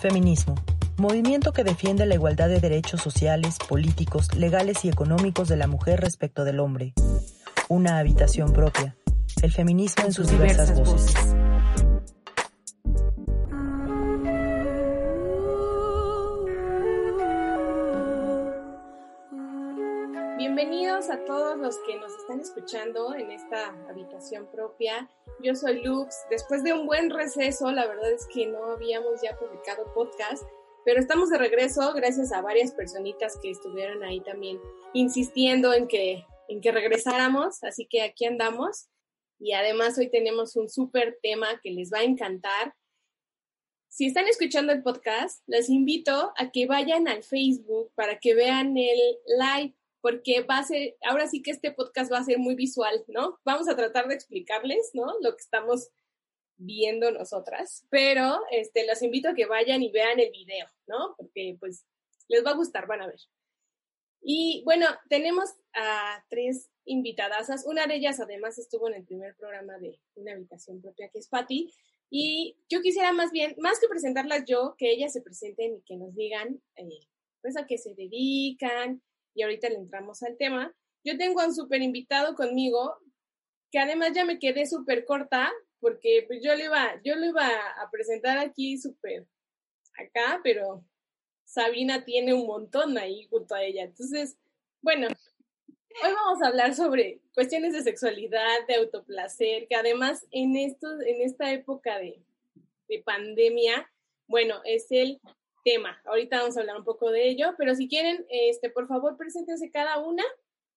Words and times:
Feminismo. 0.00 0.54
Movimiento 0.98 1.52
que 1.52 1.64
defiende 1.64 2.06
la 2.06 2.14
igualdad 2.14 2.48
de 2.48 2.60
derechos 2.60 3.00
sociales, 3.02 3.56
políticos, 3.68 4.34
legales 4.34 4.84
y 4.84 4.88
económicos 4.88 5.48
de 5.48 5.56
la 5.56 5.66
mujer 5.66 6.00
respecto 6.00 6.44
del 6.44 6.60
hombre. 6.60 6.94
Una 7.68 7.98
habitación 7.98 8.52
propia. 8.52 8.96
El 9.42 9.52
feminismo 9.52 10.04
en 10.04 10.12
sus 10.12 10.30
diversas, 10.30 10.78
voces. 10.78 11.14
Bienvenidos 20.96 21.22
a 21.22 21.26
todos 21.26 21.58
los 21.58 21.78
que 21.80 21.96
nos 21.96 22.10
están 22.16 22.40
escuchando 22.40 23.14
en 23.14 23.30
esta 23.30 23.68
habitación 23.86 24.50
propia. 24.50 25.10
Yo 25.42 25.54
soy 25.54 25.82
Lux. 25.82 26.24
Después 26.30 26.64
de 26.64 26.72
un 26.72 26.86
buen 26.86 27.10
receso, 27.10 27.70
la 27.70 27.86
verdad 27.86 28.10
es 28.12 28.26
que 28.32 28.46
no 28.46 28.64
habíamos 28.64 29.20
ya 29.22 29.38
publicado 29.38 29.92
podcast, 29.92 30.42
pero 30.86 30.98
estamos 30.98 31.28
de 31.28 31.36
regreso 31.36 31.92
gracias 31.92 32.32
a 32.32 32.40
varias 32.40 32.72
personitas 32.72 33.38
que 33.42 33.50
estuvieron 33.50 34.02
ahí 34.04 34.20
también 34.20 34.58
insistiendo 34.94 35.74
en 35.74 35.86
que, 35.86 36.24
en 36.48 36.62
que 36.62 36.72
regresáramos, 36.72 37.62
así 37.62 37.86
que 37.86 38.00
aquí 38.00 38.24
andamos. 38.24 38.88
Y 39.38 39.52
además 39.52 39.98
hoy 39.98 40.10
tenemos 40.10 40.56
un 40.56 40.70
súper 40.70 41.18
tema 41.22 41.60
que 41.62 41.72
les 41.72 41.92
va 41.92 41.98
a 41.98 42.04
encantar. 42.04 42.74
Si 43.90 44.06
están 44.06 44.28
escuchando 44.28 44.72
el 44.72 44.82
podcast, 44.82 45.42
les 45.46 45.68
invito 45.68 46.32
a 46.38 46.50
que 46.50 46.66
vayan 46.66 47.06
al 47.06 47.22
Facebook 47.22 47.92
para 47.94 48.18
que 48.18 48.34
vean 48.34 48.78
el 48.78 48.98
live 49.38 49.74
porque 50.00 50.42
va 50.42 50.58
a 50.58 50.64
ser, 50.64 50.96
ahora 51.02 51.26
sí 51.26 51.42
que 51.42 51.50
este 51.50 51.72
podcast 51.72 52.12
va 52.12 52.18
a 52.18 52.24
ser 52.24 52.38
muy 52.38 52.54
visual, 52.54 53.04
¿no? 53.08 53.38
Vamos 53.44 53.68
a 53.68 53.76
tratar 53.76 54.08
de 54.08 54.14
explicarles, 54.14 54.90
¿no? 54.94 55.06
Lo 55.20 55.32
que 55.32 55.42
estamos 55.42 55.90
viendo 56.58 57.10
nosotras, 57.10 57.84
pero 57.90 58.40
este, 58.50 58.86
los 58.86 59.02
invito 59.02 59.28
a 59.28 59.34
que 59.34 59.46
vayan 59.46 59.82
y 59.82 59.90
vean 59.90 60.18
el 60.20 60.30
video, 60.30 60.66
¿no? 60.86 61.14
Porque 61.16 61.56
pues 61.60 61.84
les 62.28 62.44
va 62.44 62.50
a 62.50 62.56
gustar, 62.56 62.86
van 62.86 63.02
a 63.02 63.06
ver. 63.06 63.20
Y 64.22 64.62
bueno, 64.64 64.86
tenemos 65.08 65.50
a 65.74 66.24
tres 66.28 66.70
invitadasas. 66.84 67.64
Una 67.66 67.86
de 67.86 67.96
ellas 67.96 68.18
además 68.20 68.58
estuvo 68.58 68.88
en 68.88 68.94
el 68.94 69.04
primer 69.04 69.36
programa 69.36 69.78
de 69.78 70.00
Una 70.14 70.32
habitación 70.32 70.80
propia, 70.80 71.08
que 71.10 71.18
es 71.18 71.28
Patti. 71.28 71.72
Y 72.10 72.56
yo 72.68 72.80
quisiera 72.80 73.12
más 73.12 73.30
bien, 73.30 73.54
más 73.58 73.78
que 73.78 73.88
presentarlas 73.88 74.44
yo, 74.46 74.74
que 74.78 74.90
ellas 74.90 75.12
se 75.12 75.22
presenten 75.22 75.76
y 75.76 75.82
que 75.82 75.96
nos 75.96 76.14
digan, 76.14 76.60
eh, 76.76 77.06
pues, 77.42 77.56
a 77.56 77.66
qué 77.66 77.78
se 77.78 77.94
dedican, 77.94 79.02
y 79.36 79.42
ahorita 79.42 79.68
le 79.68 79.76
entramos 79.76 80.22
al 80.22 80.36
tema. 80.36 80.74
Yo 81.04 81.16
tengo 81.16 81.40
a 81.40 81.46
un 81.46 81.54
súper 81.54 81.82
invitado 81.82 82.34
conmigo, 82.34 82.96
que 83.70 83.78
además 83.78 84.12
ya 84.14 84.24
me 84.24 84.38
quedé 84.38 84.66
súper 84.66 85.04
corta, 85.04 85.52
porque 85.78 86.24
pues 86.26 86.40
yo 86.42 86.56
lo 86.56 86.64
iba, 86.64 87.00
yo 87.04 87.14
lo 87.14 87.26
iba 87.26 87.46
a 87.46 87.90
presentar 87.90 88.38
aquí 88.38 88.78
súper 88.78 89.26
acá, 89.98 90.40
pero 90.42 90.84
Sabina 91.44 92.04
tiene 92.04 92.34
un 92.34 92.46
montón 92.46 92.96
ahí 92.98 93.26
junto 93.28 93.54
a 93.54 93.62
ella. 93.62 93.84
Entonces, 93.84 94.36
bueno, 94.80 95.08
hoy 95.08 96.12
vamos 96.12 96.42
a 96.42 96.48
hablar 96.48 96.74
sobre 96.74 97.20
cuestiones 97.34 97.74
de 97.74 97.82
sexualidad, 97.82 98.66
de 98.66 98.76
autoplacer, 98.76 99.68
que 99.68 99.76
además 99.76 100.26
en, 100.30 100.56
esto, 100.56 100.88
en 101.02 101.20
esta 101.20 101.52
época 101.52 101.98
de, 101.98 102.22
de 102.88 103.02
pandemia, 103.02 103.90
bueno, 104.26 104.60
es 104.64 104.86
el 104.90 105.20
tema. 105.66 106.00
Ahorita 106.04 106.38
vamos 106.38 106.56
a 106.56 106.60
hablar 106.60 106.76
un 106.76 106.84
poco 106.84 107.10
de 107.10 107.28
ello, 107.28 107.56
pero 107.58 107.74
si 107.74 107.88
quieren, 107.88 108.24
este, 108.30 108.70
por 108.70 108.86
favor, 108.86 109.16
preséntense 109.16 109.68
cada 109.72 109.98
una 109.98 110.22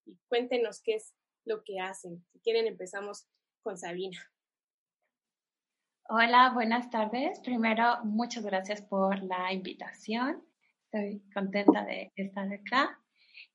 y 0.03 0.17
cuéntenos 0.27 0.81
qué 0.81 0.95
es 0.95 1.13
lo 1.45 1.63
que 1.63 1.79
hacen. 1.79 2.25
Si 2.33 2.39
quieren, 2.39 2.65
empezamos 2.65 3.27
con 3.61 3.77
Sabina. 3.77 4.17
Hola, 6.09 6.49
buenas 6.55 6.89
tardes. 6.89 7.39
Primero, 7.41 8.03
muchas 8.03 8.43
gracias 8.43 8.81
por 8.81 9.21
la 9.21 9.53
invitación. 9.53 10.43
Estoy 10.85 11.21
contenta 11.35 11.85
de 11.85 12.11
estar 12.15 12.51
acá. 12.51 12.99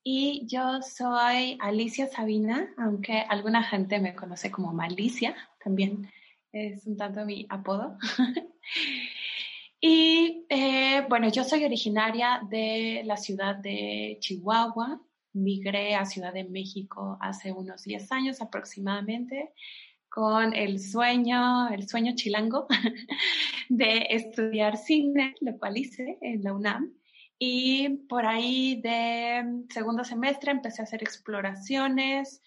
Y 0.05 0.47
yo 0.47 0.83
soy 0.83 1.59
Alicia 1.61 2.06
Sabina, 2.06 2.73
aunque 2.78 3.25
alguna 3.28 3.65
gente 3.65 3.99
me 3.99 4.15
conoce 4.15 4.53
como 4.53 4.73
Malicia, 4.73 5.34
también 5.59 6.09
es 6.53 6.87
un 6.87 6.97
tanto 6.97 7.25
mi 7.25 7.44
apodo. 7.49 7.99
Y 9.87 10.47
eh, 10.49 11.05
bueno, 11.11 11.28
yo 11.28 11.45
soy 11.45 11.62
originaria 11.62 12.41
de 12.49 13.03
la 13.05 13.19
ciudad 13.19 13.55
de 13.56 14.17
Chihuahua. 14.19 14.99
Migré 15.34 15.95
a 15.95 16.06
Ciudad 16.06 16.33
de 16.33 16.45
México 16.45 17.19
hace 17.21 17.53
unos 17.53 17.83
10 17.83 18.11
años 18.12 18.41
aproximadamente 18.41 19.53
con 20.09 20.55
el 20.55 20.81
sueño, 20.81 21.69
el 21.69 21.87
sueño 21.87 22.15
chilango 22.15 22.67
de 23.69 24.06
estudiar 24.09 24.78
cine, 24.78 25.34
lo 25.43 25.59
cual 25.59 25.77
hice 25.77 26.17
en 26.23 26.43
la 26.43 26.55
UNAM. 26.55 26.91
Y 27.39 27.91
por 28.09 28.25
ahí 28.25 28.81
de 28.81 29.67
segundo 29.69 30.03
semestre 30.03 30.50
empecé 30.50 30.81
a 30.81 30.84
hacer 30.84 31.03
exploraciones 31.03 32.41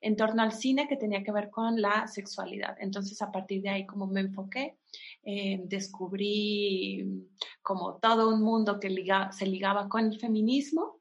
en 0.00 0.16
torno 0.16 0.42
al 0.42 0.52
cine 0.52 0.88
que 0.88 0.96
tenía 0.96 1.22
que 1.22 1.32
ver 1.32 1.50
con 1.50 1.80
la 1.80 2.06
sexualidad. 2.06 2.76
Entonces, 2.80 3.20
a 3.22 3.32
partir 3.32 3.62
de 3.62 3.70
ahí, 3.70 3.86
como 3.86 4.06
me 4.06 4.20
enfoqué, 4.20 4.76
eh, 5.22 5.60
descubrí 5.64 7.28
como 7.62 7.96
todo 7.96 8.34
un 8.34 8.42
mundo 8.42 8.78
que 8.78 8.88
se 9.32 9.46
ligaba 9.46 9.88
con 9.88 10.06
el 10.06 10.20
feminismo 10.20 11.00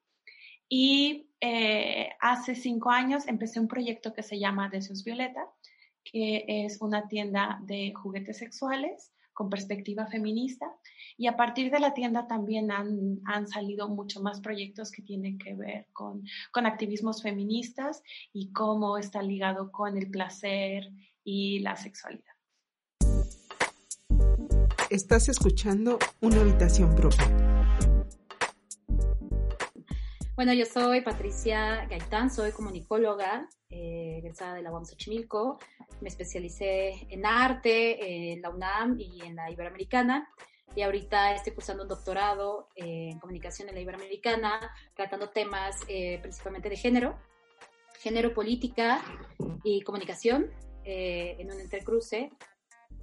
y 0.69 1.29
eh, 1.39 2.09
hace 2.19 2.55
cinco 2.55 2.89
años 2.89 3.27
empecé 3.27 3.59
un 3.59 3.67
proyecto 3.67 4.13
que 4.13 4.23
se 4.23 4.39
llama 4.39 4.69
Deseos 4.69 5.03
Violeta, 5.03 5.45
que 6.03 6.45
es 6.47 6.81
una 6.81 7.07
tienda 7.07 7.59
de 7.63 7.93
juguetes 7.93 8.37
sexuales 8.37 9.11
con 9.33 9.49
perspectiva 9.49 10.07
feminista. 10.07 10.73
Y 11.17 11.27
a 11.27 11.35
partir 11.35 11.71
de 11.71 11.79
la 11.79 11.93
tienda 11.93 12.27
también 12.27 12.71
han, 12.71 13.19
han 13.25 13.47
salido 13.47 13.87
mucho 13.87 14.21
más 14.21 14.41
proyectos 14.41 14.91
que 14.91 15.01
tienen 15.01 15.37
que 15.37 15.53
ver 15.55 15.87
con, 15.93 16.23
con 16.51 16.65
activismos 16.65 17.21
feministas 17.21 18.01
y 18.31 18.51
cómo 18.51 18.97
está 18.97 19.21
ligado 19.21 19.71
con 19.71 19.97
el 19.97 20.09
placer 20.09 20.91
y 21.23 21.59
la 21.59 21.75
sexualidad. 21.75 22.33
Estás 24.89 25.29
escuchando 25.29 25.97
una 26.21 26.41
habitación 26.41 26.93
propia. 26.95 27.53
Bueno, 30.35 30.53
yo 30.53 30.65
soy 30.65 31.01
Patricia 31.01 31.85
Gaitán, 31.85 32.31
soy 32.31 32.51
comunicóloga, 32.51 33.47
eh, 33.69 34.17
egresada 34.17 34.55
de 34.55 34.63
la 34.63 34.71
UAM 34.71 34.83
Xochimilco. 34.83 35.59
Me 36.01 36.09
especialicé 36.09 37.07
en 37.09 37.25
arte, 37.25 38.31
en 38.33 38.41
la 38.41 38.49
UNAM 38.49 38.99
y 38.99 39.21
en 39.21 39.35
la 39.35 39.51
Iberoamericana. 39.51 40.27
Y 40.75 40.81
ahorita 40.81 41.35
estoy 41.35 41.53
cursando 41.53 41.83
un 41.83 41.89
doctorado 41.89 42.69
en 42.75 43.19
comunicación 43.19 43.69
en 43.69 43.75
la 43.75 43.81
Iberoamericana, 43.81 44.59
tratando 44.95 45.29
temas 45.29 45.79
eh, 45.87 46.19
principalmente 46.21 46.69
de 46.69 46.77
género, 46.77 47.19
género, 47.99 48.33
política 48.33 49.01
y 49.63 49.81
comunicación 49.81 50.51
eh, 50.83 51.35
en 51.39 51.51
un 51.51 51.59
intercruce 51.59 52.31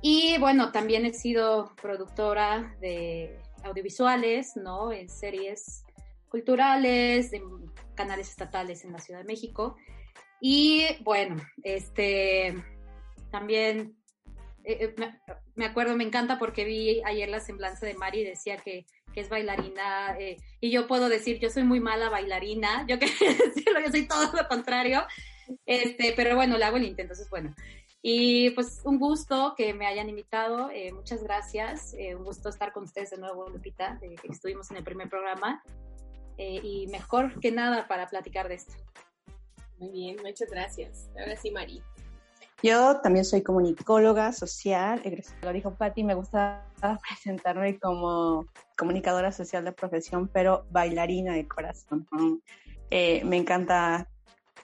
y 0.03 0.39
bueno, 0.39 0.73
también 0.73 1.05
he 1.05 1.13
sido 1.13 1.75
productora 1.81 2.75
de 2.81 3.39
audiovisuales, 3.65 4.57
¿no? 4.57 4.93
En 4.93 5.11
series 5.11 5.85
culturales, 6.29 7.31
de 7.31 7.43
canales 7.95 8.31
estatales 8.31 8.85
en 8.85 8.93
la 8.93 8.99
Ciudad 8.99 9.21
de 9.21 9.27
México. 9.27 9.77
Y 10.41 10.87
bueno, 11.03 11.37
este, 11.63 12.55
también 13.31 13.95
eh, 14.65 14.95
eh, 14.99 15.13
me, 15.55 15.65
acuerdo, 15.65 15.97
me 15.97 16.05
encanta 16.05 16.39
porque 16.39 16.65
vi 16.65 17.03
ayer 17.05 17.29
la 17.29 17.41
semblanza 17.41 17.87
de 17.87 17.95
Mari 17.95 18.21
y 18.21 18.25
decía 18.25 18.57
que, 18.59 18.87
es 19.15 19.29
bailarina 19.29 20.17
eh, 20.19 20.37
y 20.61 20.71
yo 20.71 20.87
puedo 20.87 21.09
decir, 21.09 21.41
yo 21.41 21.51
soy 21.51 21.65
muy 21.65 21.81
mala 21.81 22.09
bailarina, 22.09 22.87
yo 22.87 22.99
que 22.99 23.07
decirlo, 23.55 23.81
yo 23.81 23.91
soy 23.91 24.07
todo 24.07 24.33
lo 24.33 24.47
contrario, 24.49 25.03
este, 25.67 26.15
pero 26.17 26.37
bueno, 26.37 26.57
le 26.57 26.65
hago 26.65 26.77
el 26.77 26.85
intento, 26.85 27.03
entonces 27.13 27.29
bueno, 27.29 27.55
y 28.03 28.51
pues 28.51 28.81
un 28.85 28.99
gusto 28.99 29.55
que 29.57 29.75
me 29.75 29.87
hayan 29.87 30.09
invitado, 30.09 30.71
eh, 30.71 30.93
muchas 30.93 31.25
gracias, 31.25 31.95
un 32.17 32.25
gusto 32.25 32.49
estar 32.49 32.73
con 32.73 32.85
ustedes 32.85 33.11
de 33.11 33.19
nuevo, 33.19 33.49
Lupita, 33.49 33.99
que 34.01 34.29
estuvimos 34.29 34.71
en 34.71 34.77
el 34.77 34.85
primer 34.85 35.09
programa, 35.11 35.63
y 36.39 36.87
mejor 36.87 37.39
que 37.41 37.53
nada 37.53 37.87
para 37.87 38.09
platicar 38.09 38.49
de 38.49 38.55
esto. 38.55 38.73
Muy 39.79 39.91
bien, 39.91 40.17
muchas 40.25 40.49
gracias. 40.51 41.11
Ahora 41.19 41.37
sí, 41.37 41.51
Mari. 41.51 41.83
Yo 42.63 43.01
también 43.01 43.25
soy 43.25 43.43
comunicóloga 43.43 44.33
social, 44.33 45.03
lo 45.43 45.53
dijo 45.53 45.75
Patti, 45.75 46.05
me 46.05 46.15
gusta 46.15 46.67
presentarme 47.09 47.79
como 47.79 48.47
comunicadora 48.77 49.33
social 49.33 49.65
de 49.65 49.73
profesión, 49.73 50.29
pero 50.29 50.67
bailarina 50.71 51.33
de 51.35 51.49
corazón. 51.49 52.07
Eh, 52.91 53.25
me 53.25 53.39
encanta 53.39 54.09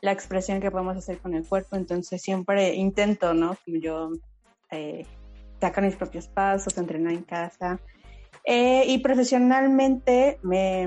la 0.03 0.13
expresión 0.13 0.61
que 0.61 0.71
podemos 0.71 0.97
hacer 0.97 1.19
con 1.19 1.35
el 1.35 1.47
cuerpo, 1.47 1.77
entonces 1.77 2.21
siempre 2.21 2.75
intento, 2.75 3.33
¿no? 3.33 3.57
Yo 3.67 4.11
eh, 4.71 5.07
sacar 5.61 5.85
mis 5.85 5.97
propios 5.97 6.29
pasos, 6.29 6.77
entrenar 6.77 7.13
en 7.13 7.23
casa. 7.23 7.81
Eh, 8.45 8.85
y 8.87 8.99
profesionalmente 8.99 10.39
me 10.43 10.87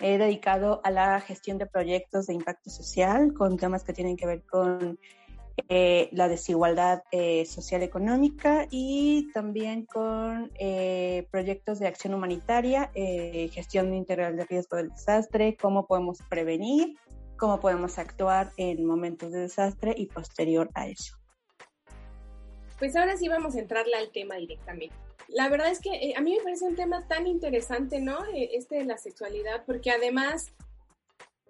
he 0.00 0.18
dedicado 0.18 0.80
a 0.82 0.90
la 0.90 1.20
gestión 1.20 1.58
de 1.58 1.66
proyectos 1.66 2.26
de 2.26 2.34
impacto 2.34 2.70
social 2.70 3.32
con 3.32 3.56
temas 3.56 3.84
que 3.84 3.92
tienen 3.92 4.16
que 4.16 4.26
ver 4.26 4.42
con 4.42 4.98
eh, 5.68 6.08
la 6.12 6.28
desigualdad 6.28 7.02
eh, 7.10 7.44
social 7.46 7.82
económica 7.82 8.66
y 8.70 9.30
también 9.32 9.84
con 9.86 10.50
eh, 10.58 11.26
proyectos 11.30 11.78
de 11.78 11.88
acción 11.88 12.14
humanitaria, 12.14 12.90
gestión 12.94 13.94
integral 13.94 14.36
de 14.36 14.44
riesgo 14.44 14.76
del 14.76 14.90
desastre, 14.90 15.56
cómo 15.60 15.86
podemos 15.86 16.18
prevenir, 16.28 16.96
cómo 17.36 17.60
podemos 17.60 17.98
actuar 17.98 18.50
en 18.56 18.84
momentos 18.84 19.32
de 19.32 19.40
desastre 19.40 19.94
y 19.96 20.06
posterior 20.06 20.70
a 20.74 20.88
eso. 20.88 21.16
Pues 22.78 22.96
ahora 22.96 23.16
sí 23.16 23.28
vamos 23.28 23.54
a 23.54 23.60
entrarle 23.60 23.94
al 23.94 24.10
tema 24.10 24.36
directamente. 24.36 24.94
La 25.28 25.48
verdad 25.48 25.70
es 25.70 25.80
que 25.80 26.14
a 26.16 26.20
mí 26.20 26.36
me 26.36 26.42
parece 26.42 26.64
un 26.64 26.76
tema 26.76 27.06
tan 27.08 27.26
interesante, 27.26 28.00
¿no? 28.00 28.18
Este 28.34 28.76
de 28.76 28.84
la 28.84 28.98
sexualidad, 28.98 29.64
porque 29.66 29.90
además 29.90 30.52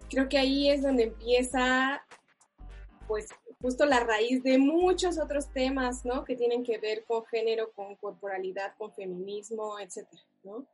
creo 0.09 0.29
que 0.29 0.37
ahí 0.37 0.69
es 0.69 0.81
donde 0.81 1.03
empieza 1.03 2.05
pues 3.07 3.29
justo 3.63 3.85
la 3.85 4.01
raíz 4.01 4.43
de 4.43 4.57
muchos 4.57 5.17
otros 5.17 5.49
temas, 5.53 6.03
¿no? 6.03 6.25
Que 6.25 6.35
tienen 6.35 6.65
que 6.65 6.79
ver 6.79 7.05
con 7.05 7.23
género, 7.23 7.71
con 7.71 7.95
corporalidad, 7.95 8.75
con 8.77 8.91
feminismo, 8.91 9.79
etcétera, 9.79 10.21
¿no? 10.43 10.67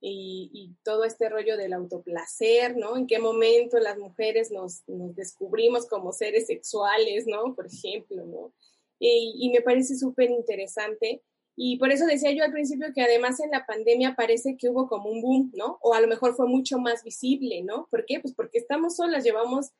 Y, 0.00 0.74
todo 0.82 1.04
este 1.04 1.28
rollo 1.28 1.58
del 1.58 1.74
autoplacer, 1.74 2.78
¿no? 2.78 2.96
En 2.96 3.06
qué 3.06 3.18
momento 3.18 3.78
las 3.78 3.98
mujeres 3.98 4.50
nos, 4.50 4.82
descubrimos 4.86 5.86
como 5.86 6.14
seres 6.14 6.46
sexuales, 6.46 7.26
¿no? 7.26 7.54
Por 7.54 7.66
ejemplo, 7.66 8.24
¿no? 8.24 8.54
Y, 8.98 9.34
y 9.38 9.50
me 9.50 9.60
parece 9.60 9.94
súper 9.98 10.30
interesante. 10.30 11.22
Y 11.56 11.76
por 11.76 11.92
eso 11.92 12.06
decía 12.06 12.32
yo 12.32 12.42
al 12.42 12.52
principio 12.52 12.86
que 12.94 13.02
además 13.02 13.38
en 13.40 13.50
la 13.50 13.66
pandemia 13.66 14.14
parece 14.16 14.56
que 14.56 14.70
hubo 14.70 14.88
como 14.88 15.10
un 15.10 15.20
boom, 15.20 15.52
¿no? 15.54 15.78
O 15.82 15.92
a 15.92 16.00
lo 16.00 16.08
mejor 16.08 16.34
fue 16.34 16.48
mucho 16.48 16.78
más 16.78 17.04
visible, 17.04 17.60
¿no? 17.62 17.86
¿Por 17.90 18.06
qué? 18.06 18.18
Pues 18.18 18.32
porque 18.32 18.56
estamos 18.56 18.96
solas, 18.96 19.24
llevamos 19.24 19.72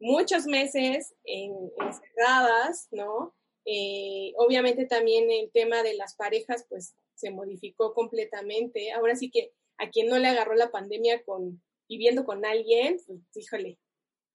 muchos 0.00 0.46
meses 0.46 1.14
encerradas, 1.24 2.88
¿no? 2.90 3.34
Eh, 3.64 4.32
obviamente 4.36 4.86
también 4.86 5.30
el 5.30 5.50
tema 5.52 5.82
de 5.82 5.94
las 5.94 6.16
parejas, 6.16 6.66
pues 6.68 6.94
se 7.14 7.30
modificó 7.30 7.94
completamente. 7.94 8.92
Ahora 8.92 9.14
sí 9.14 9.30
que 9.30 9.52
a 9.78 9.90
quien 9.90 10.08
no 10.08 10.18
le 10.18 10.28
agarró 10.28 10.54
la 10.54 10.70
pandemia 10.70 11.22
con 11.22 11.62
viviendo 11.88 12.24
con 12.24 12.44
alguien, 12.44 12.98
pues 13.06 13.20
híjole, 13.34 13.78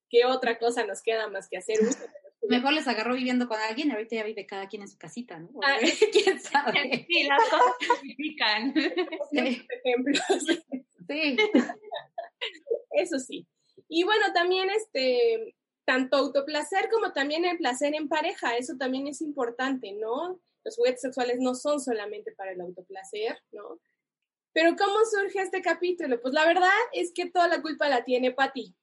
¿qué 0.10 0.26
otra 0.26 0.60
cosa 0.60 0.86
nos 0.86 1.02
queda 1.02 1.28
más 1.30 1.48
que 1.50 1.58
hacer? 1.58 1.80
Mejor 2.48 2.74
les 2.74 2.88
agarró 2.88 3.16
viviendo 3.16 3.48
con 3.48 3.58
alguien, 3.60 3.92
ahorita 3.92 4.16
ya 4.18 4.24
vive 4.24 4.46
cada 4.46 4.68
quien 4.68 4.84
en 4.84 4.88
su 4.88 4.98
casita, 4.98 5.40
¿no? 5.40 5.50
Ah, 5.64 5.78
¿Quién 6.12 6.40
sabe? 6.40 7.06
Sí, 7.08 7.24
las 7.24 7.50
cosas 7.50 7.74
se 7.80 7.88
modifican. 7.88 8.74
Sí. 9.32 9.68
Ejemplos. 9.84 10.22
Sí. 11.08 11.38
Eso 12.92 13.20
sí. 13.20 13.48
Y 13.88 14.04
bueno, 14.04 14.26
también 14.34 14.70
este, 14.70 15.56
tanto 15.86 16.18
autoplacer 16.18 16.90
como 16.90 17.14
también 17.14 17.46
el 17.46 17.58
placer 17.58 17.94
en 17.96 18.10
pareja, 18.10 18.58
eso 18.58 18.76
también 18.78 19.08
es 19.08 19.22
importante, 19.22 19.94
¿no? 19.94 20.40
Los 20.64 20.76
juguetes 20.76 21.02
sexuales 21.02 21.38
no 21.40 21.54
son 21.54 21.80
solamente 21.80 22.32
para 22.32 22.52
el 22.52 22.62
autoplacer, 22.62 23.40
¿no? 23.52 23.80
Pero 24.54 24.76
¿cómo 24.76 24.96
surge 25.06 25.42
este 25.42 25.62
capítulo? 25.62 26.20
Pues 26.22 26.34
la 26.34 26.46
verdad 26.46 26.70
es 26.94 27.12
que 27.14 27.30
toda 27.30 27.48
la 27.48 27.62
culpa 27.62 27.90
la 27.90 28.04
tiene 28.04 28.32
Patti, 28.32 28.76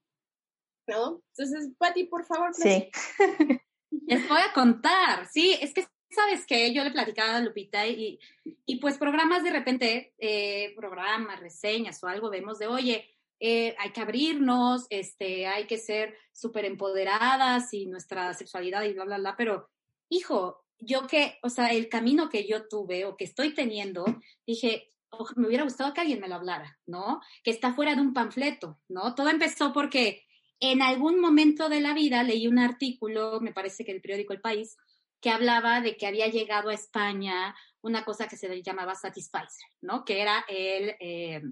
¿no? 0.87 1.23
Entonces, 1.37 1.71
Patti, 1.79 2.05
por 2.05 2.25
favor. 2.25 2.55
Sí. 2.55 2.91
Les 4.07 4.29
voy 4.29 4.41
a 4.41 4.53
contar, 4.53 5.29
sí, 5.29 5.57
es 5.61 5.75
que 5.75 5.87
sabes 6.11 6.47
que 6.47 6.73
yo 6.73 6.85
le 6.85 6.91
platicaba 6.91 7.37
a 7.37 7.41
Lupita 7.41 7.87
y, 7.87 8.19
y 8.67 8.77
pues 8.77 8.99
programas 8.99 9.43
de 9.43 9.51
repente, 9.51 10.15
eh, 10.19 10.75
programas, 10.77 11.41
reseñas 11.41 12.03
o 12.03 12.07
algo, 12.07 12.31
vemos 12.31 12.59
de, 12.59 12.67
oye, 12.67 13.09
eh, 13.45 13.75
hay 13.77 13.91
que 13.91 14.01
abrirnos, 14.01 14.87
este, 14.89 15.49
hay 15.49 15.67
que 15.67 15.77
ser 15.77 16.17
súper 16.33 16.65
empoderadas 16.65 17.75
y 17.75 17.87
nuestra 17.87 18.33
sexualidad 18.35 18.85
y 18.85 18.93
bla, 18.93 19.05
bla, 19.05 19.19
bla, 19.19 19.35
pero 19.37 19.69
hijo, 20.09 20.65
yo 20.79 21.09
que, 21.09 21.41
o 21.43 21.49
sea, 21.49 21.73
el 21.73 21.89
camino 21.89 22.29
que 22.29 22.47
yo 22.47 22.69
tuve 22.69 23.05
o 23.05 23.17
que 23.17 23.25
estoy 23.25 23.53
teniendo, 23.53 24.05
dije, 24.47 24.93
me 25.35 25.49
hubiera 25.49 25.65
gustado 25.65 25.93
que 25.93 26.01
alguien 26.01 26.21
me 26.21 26.29
lo 26.29 26.37
hablara, 26.37 26.79
¿no? 26.87 27.21
Que 27.43 27.51
está 27.51 27.75
fuera 27.75 27.97
de 27.97 28.01
un 28.01 28.15
panfleto, 28.15 28.79
¿no? 28.89 29.17
Todo 29.17 29.29
empezó 29.29 29.73
porque 29.73 30.23
en 30.61 30.81
algún 30.81 31.19
momento 31.19 31.69
de 31.69 31.81
la 31.81 31.95
vida 31.95 32.23
leí 32.23 32.47
un 32.47 32.61
artículo, 32.61 33.41
me 33.41 33.53
parece 33.53 33.85
que 33.85 33.91
el 33.91 34.01
periódico 34.01 34.35
El 34.35 34.41
País, 34.41 34.77
que 35.21 35.31
hablaba 35.31 35.81
de 35.81 35.97
que 35.97 36.07
había 36.07 36.29
llegado 36.29 36.69
a 36.69 36.75
España 36.75 37.57
una 37.81 38.05
cosa 38.05 38.29
que 38.29 38.37
se 38.37 38.63
llamaba 38.63 38.95
Satisficer, 38.95 39.67
¿no? 39.81 40.05
Que 40.05 40.21
era 40.21 40.45
el 40.47 40.95
eh, 41.01 41.43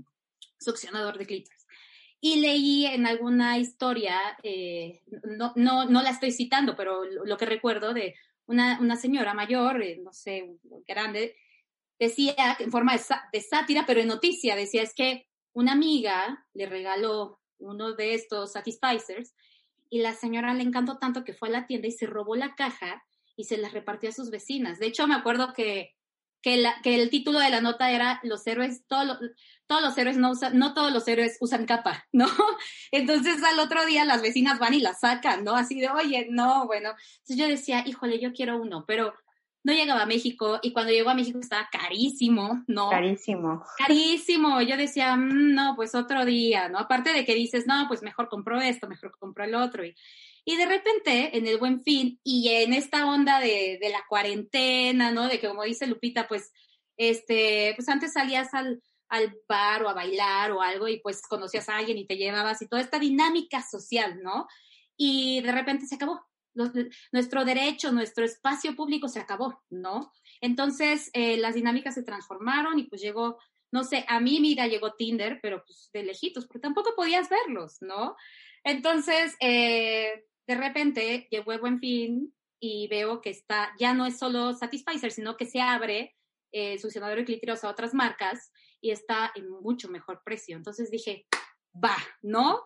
succionador 0.57 1.19
de 1.19 1.27
clítoris. 1.27 1.60
Y 2.21 2.41
leí 2.41 2.87
en 2.87 3.07
alguna 3.07 3.59
historia, 3.59 4.19
eh, 4.43 5.03
no, 5.25 5.53
no, 5.57 5.87
no, 5.87 6.03
la 6.03 6.11
estoy 6.11 6.33
citando, 6.33 6.77
pero 6.77 7.05
lo, 7.05 7.37
que 7.39 7.47
recuerdo 7.47 7.95
de 7.95 8.15
una, 8.47 8.79
una 8.81 8.97
señora 8.97 9.33
mayor, 9.33 9.83
eh, 9.83 9.99
no 10.03 10.13
sé, 10.13 10.57
grande, 10.87 11.35
decía 12.01 12.57
en 12.59 12.73
forma 12.73 12.97
de, 13.33 13.41
sátira, 13.41 13.85
pero 13.87 14.01
en 14.01 14.09
noticia, 14.09 14.57
decía 14.57 14.83
es 14.83 14.95
que 14.95 15.29
una 15.53 15.73
amiga 15.73 16.47
le 16.55 16.67
regaló 16.67 17.41
uno 17.59 17.93
de 17.93 18.15
estos 18.15 18.53
satisficers 18.53 19.35
y 19.91 20.01
la 20.01 20.15
señora 20.15 20.55
le 20.55 20.63
encantó 20.63 20.99
tanto 20.99 21.25
que 21.25 21.35
fue 21.35 21.49
a 21.51 21.53
la 21.53 21.67
tienda 21.67 21.89
y 21.89 21.93
se 21.93 22.07
robó 22.07 22.37
la 22.37 22.55
caja 22.55 23.05
y 23.37 23.45
se 23.45 23.59
las 23.59 23.73
repartió 23.73 24.09
a 24.09 24.13
sus 24.13 24.31
vecinas. 24.31 24.79
De 24.79 24.87
hecho, 24.87 25.07
me 25.07 25.15
acuerdo 25.15 25.53
que, 25.53 25.95
que, 26.43 26.57
la, 26.57 26.81
que 26.83 26.95
el 26.95 27.11
título 27.11 27.39
de 27.39 27.51
la 27.51 27.61
nota 27.61 27.91
era 27.91 28.21
Los 28.23 28.47
héroes, 28.47 28.87
todos 28.87 29.19
todos 29.71 29.83
los 29.83 29.97
héroes 29.99 30.17
no 30.17 30.33
usan, 30.33 30.59
no 30.59 30.75
todos 30.75 30.93
los 30.93 31.07
héroes 31.07 31.39
usan 31.41 31.65
capa, 31.65 32.05
¿no? 32.13 32.27
Entonces 32.91 33.41
al 33.45 33.61
otro 33.61 33.87
día 33.87 34.05
las 34.05 34.21
vecinas 34.21 34.59
van 34.59 34.75
y 34.75 34.81
la 34.81 34.95
sacan, 34.95 35.45
¿no? 35.45 35.55
Así 35.55 35.79
de, 35.81 35.89
oye, 35.89 36.27
no, 36.29 36.67
bueno. 36.67 36.91
Entonces 36.91 37.37
yo 37.37 37.47
decía, 37.47 37.85
híjole, 37.87 38.19
yo 38.19 38.33
quiero 38.33 38.61
uno, 38.61 38.85
pero 38.85 39.15
no 39.63 39.73
llegaba 39.73 40.03
a 40.03 40.07
México 40.07 40.59
y 40.61 40.73
cuando 40.73 40.91
llegó 40.91 41.11
a 41.11 41.15
México 41.15 41.39
estaba 41.39 41.69
carísimo, 41.71 42.65
¿no? 42.67 42.91
Carísimo. 42.91 43.63
Carísimo. 43.79 44.61
Yo 44.63 44.77
decía, 44.77 45.15
mm, 45.15 45.55
no, 45.55 45.77
pues 45.77 45.95
otro 45.95 46.25
día, 46.25 46.69
¿no? 46.69 46.79
Aparte 46.79 47.13
de 47.13 47.25
que 47.25 47.37
dices, 47.37 47.69
no, 47.69 47.87
pues 47.87 48.03
mejor 48.03 48.29
compro 48.29 48.61
esto, 48.61 48.89
mejor 48.89 49.17
compro 49.19 49.45
el 49.45 49.55
otro. 49.55 49.85
Y, 49.85 49.95
y 50.45 50.57
de 50.57 50.67
repente, 50.67 51.37
en 51.37 51.47
el 51.47 51.59
buen 51.59 51.83
fin 51.83 52.19
y 52.25 52.49
en 52.49 52.73
esta 52.73 53.07
onda 53.07 53.41
de, 53.41 53.79
de 53.81 53.89
la 53.91 54.05
cuarentena, 54.09 55.13
¿no? 55.13 55.29
De 55.29 55.39
que 55.39 55.49
como 55.49 55.65
dice 55.65 55.87
Lupita, 55.87 56.29
pues, 56.29 56.53
este, 56.97 57.73
pues 57.77 57.89
antes 57.89 58.13
salías 58.13 58.53
al, 58.55 58.83
al 59.11 59.37
bar 59.49 59.83
o 59.83 59.89
a 59.89 59.95
bailar 59.95 60.53
o 60.53 60.63
algo 60.63 60.89
y 60.89 61.01
pues 61.01 61.23
conocías 61.23 61.69
a 61.69 61.77
alguien 61.77 61.99
y 61.99 62.07
te 62.07 62.17
llevabas 62.17 62.63
y 62.63 62.69
toda 62.69 62.81
esta 62.81 62.99
dinámica 62.99 63.61
social, 63.63 64.21
¿no? 64.23 64.47
Y 64.97 65.41
de 65.43 65.53
repente 65.53 65.87
se 65.87 65.97
acabó. 65.97 66.21
nuestro 67.13 67.45
derecho, 67.45 67.93
nuestro 67.93 68.25
espacio 68.25 68.75
público 68.77 69.09
se 69.09 69.21
acabó, 69.21 69.63
¿no? 69.69 70.13
Entonces 70.41 71.11
eh, 71.13 71.37
las 71.37 71.55
dinámicas 71.55 71.95
se 71.95 72.05
transformaron 72.05 72.79
y 72.79 72.85
pues 72.85 73.03
llegó, 73.03 73.39
no 73.73 73.83
sé, 73.83 74.05
a 74.09 74.21
mí 74.21 74.41
mira, 74.41 74.69
llegó 74.69 74.95
Tinder, 74.95 75.41
pero 75.43 75.65
pues 75.67 75.91
de 75.93 76.05
lejitos, 76.05 76.47
porque 76.47 76.61
tampoco 76.61 76.95
podías 76.95 77.29
verlos, 77.29 77.79
¿no? 77.81 78.17
Entonces, 78.63 79.37
eh, 79.41 80.27
de 80.51 80.57
repente 80.57 81.29
llegó 81.31 81.53
el 81.53 81.61
buen 81.61 81.79
fin 81.79 82.35
y 82.59 82.89
veo 82.89 83.21
que 83.21 83.31
está, 83.31 83.73
ya 83.79 83.95
no 83.95 84.05
es 84.05 84.19
solo 84.19 84.53
Satisficer, 84.53 85.13
sino 85.13 85.37
que 85.37 85.47
se 85.47 85.61
abre 85.61 86.17
eh, 86.51 86.77
succionador 86.77 87.19
de 87.19 87.25
clítoris 87.25 87.63
a 87.63 87.71
otras 87.71 87.95
marcas 87.95 88.51
y 88.81 88.91
está 88.91 89.31
en 89.37 89.49
mucho 89.49 89.89
mejor 89.89 90.23
precio. 90.25 90.57
Entonces 90.57 90.91
dije, 90.91 91.25
va, 91.73 91.97
¿no? 92.21 92.65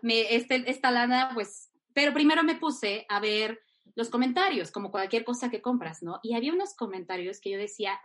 Me, 0.00 0.34
este, 0.34 0.64
esta 0.70 0.90
lana, 0.90 1.32
pues, 1.34 1.70
pero 1.92 2.14
primero 2.14 2.42
me 2.42 2.54
puse 2.54 3.04
a 3.10 3.20
ver 3.20 3.60
los 3.94 4.08
comentarios, 4.08 4.70
como 4.70 4.90
cualquier 4.90 5.22
cosa 5.22 5.50
que 5.50 5.60
compras, 5.60 6.02
¿no? 6.02 6.20
Y 6.22 6.36
había 6.36 6.54
unos 6.54 6.74
comentarios 6.74 7.38
que 7.38 7.50
yo 7.50 7.58
decía, 7.58 8.00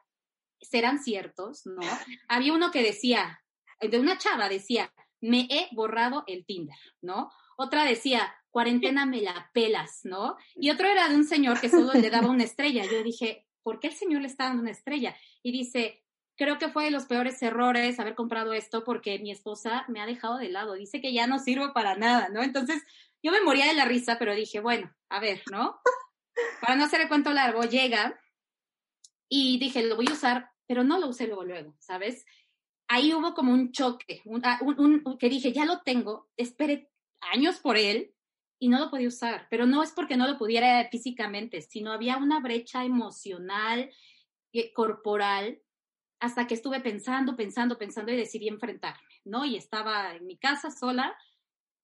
¿serán 0.60 1.02
ciertos? 1.02 1.66
¿No? 1.66 1.80
Había 2.28 2.52
uno 2.52 2.70
que 2.70 2.84
decía, 2.84 3.42
de 3.80 3.98
una 3.98 4.18
chava 4.18 4.50
decía, 4.50 4.94
me 5.22 5.48
he 5.50 5.70
borrado 5.72 6.26
el 6.28 6.46
Tinder, 6.46 6.76
¿no? 7.02 7.32
Otra 7.56 7.86
decía, 7.86 8.36
cuarentena 8.52 9.06
me 9.06 9.22
la 9.22 9.50
pelas, 9.54 10.02
¿no? 10.04 10.38
Y 10.56 10.70
otro 10.70 10.88
era 10.88 11.10
de 11.10 11.16
un 11.16 11.26
señor 11.26 11.60
que 11.60 11.70
solo 11.70 11.94
le 11.94 12.10
daba 12.10 12.30
una 12.30 12.44
estrella. 12.44 12.86
Yo 12.86 13.02
dije, 13.04 13.48
¿por 13.64 13.80
qué 13.80 13.88
el 13.88 13.96
señor 13.96 14.22
le 14.22 14.28
está 14.28 14.46
dando 14.46 14.62
una 14.62 14.72
estrella? 14.72 15.16
Y 15.42 15.52
dice, 15.52 16.04
creo 16.36 16.58
que 16.58 16.70
fue 16.70 16.86
de 16.86 16.92
los 16.92 17.06
peores 17.06 17.42
errores 17.42 18.00
haber 18.00 18.16
comprado 18.16 18.54
esto 18.54 18.84
porque 18.84 19.20
mi 19.20 19.32
esposa 19.32 19.86
me 19.88 20.02
ha 20.02 20.06
dejado 20.06 20.38
de 20.38 20.50
lado, 20.50 20.74
dice 20.74 21.02
que 21.02 21.14
ya 21.14 21.28
no 21.28 21.40
sirvo 21.40 21.74
para 21.74 21.96
nada, 21.96 22.30
¿no? 22.30 22.44
Entonces 22.44 22.84
yo 23.24 23.32
me 23.32 23.42
moría 23.42 23.66
de 23.66 23.74
la 23.74 23.86
risa, 23.86 24.18
pero 24.18 24.36
dije, 24.36 24.60
bueno, 24.60 24.94
a 25.10 25.20
ver, 25.20 25.42
¿no? 25.52 25.80
para 26.62 26.76
no 26.76 26.86
hacer 26.86 27.02
el 27.02 27.08
cuento 27.08 27.32
largo, 27.32 27.64
llega 27.64 28.20
y 29.30 29.60
dije, 29.60 29.84
lo 29.84 29.96
voy 29.96 30.08
a 30.10 30.14
usar, 30.14 30.52
pero 30.68 30.84
no 30.84 31.00
lo 31.00 31.08
usé 31.08 31.28
luego, 31.28 31.44
luego, 31.44 31.76
¿sabes? 31.80 32.26
Ahí 32.88 33.14
hubo 33.14 33.34
como 33.34 33.54
un 33.54 33.72
choque, 33.72 34.22
ah, 34.44 34.60
que 35.20 35.30
dije, 35.30 35.54
ya 35.54 35.66
lo 35.66 35.82
tengo, 35.82 36.30
esperé 36.36 36.90
años 37.22 37.60
por 37.60 37.78
él 37.78 38.14
y 38.62 38.70
no 38.70 38.78
lo 38.78 38.92
podía 38.92 39.08
usar, 39.08 39.48
pero 39.50 39.66
no 39.66 39.82
es 39.82 39.92
porque 39.92 40.16
no 40.16 40.28
lo 40.28 40.38
pudiera 40.38 40.88
físicamente, 40.92 41.64
sino 41.64 41.92
había 41.92 42.18
una 42.18 42.40
brecha 42.40 42.86
emocional, 42.86 43.90
eh, 44.54 44.72
corporal, 44.72 45.60
hasta 46.20 46.46
que 46.46 46.54
estuve 46.54 46.80
pensando, 46.80 47.36
pensando, 47.36 47.80
pensando 47.80 48.12
y 48.12 48.18
decidí 48.18 48.48
enfrentarme, 48.48 49.02
¿no? 49.26 49.46
Y 49.46 49.58
estaba 49.58 50.16
en 50.16 50.28
mi 50.28 50.38
casa 50.38 50.70
sola 50.70 51.18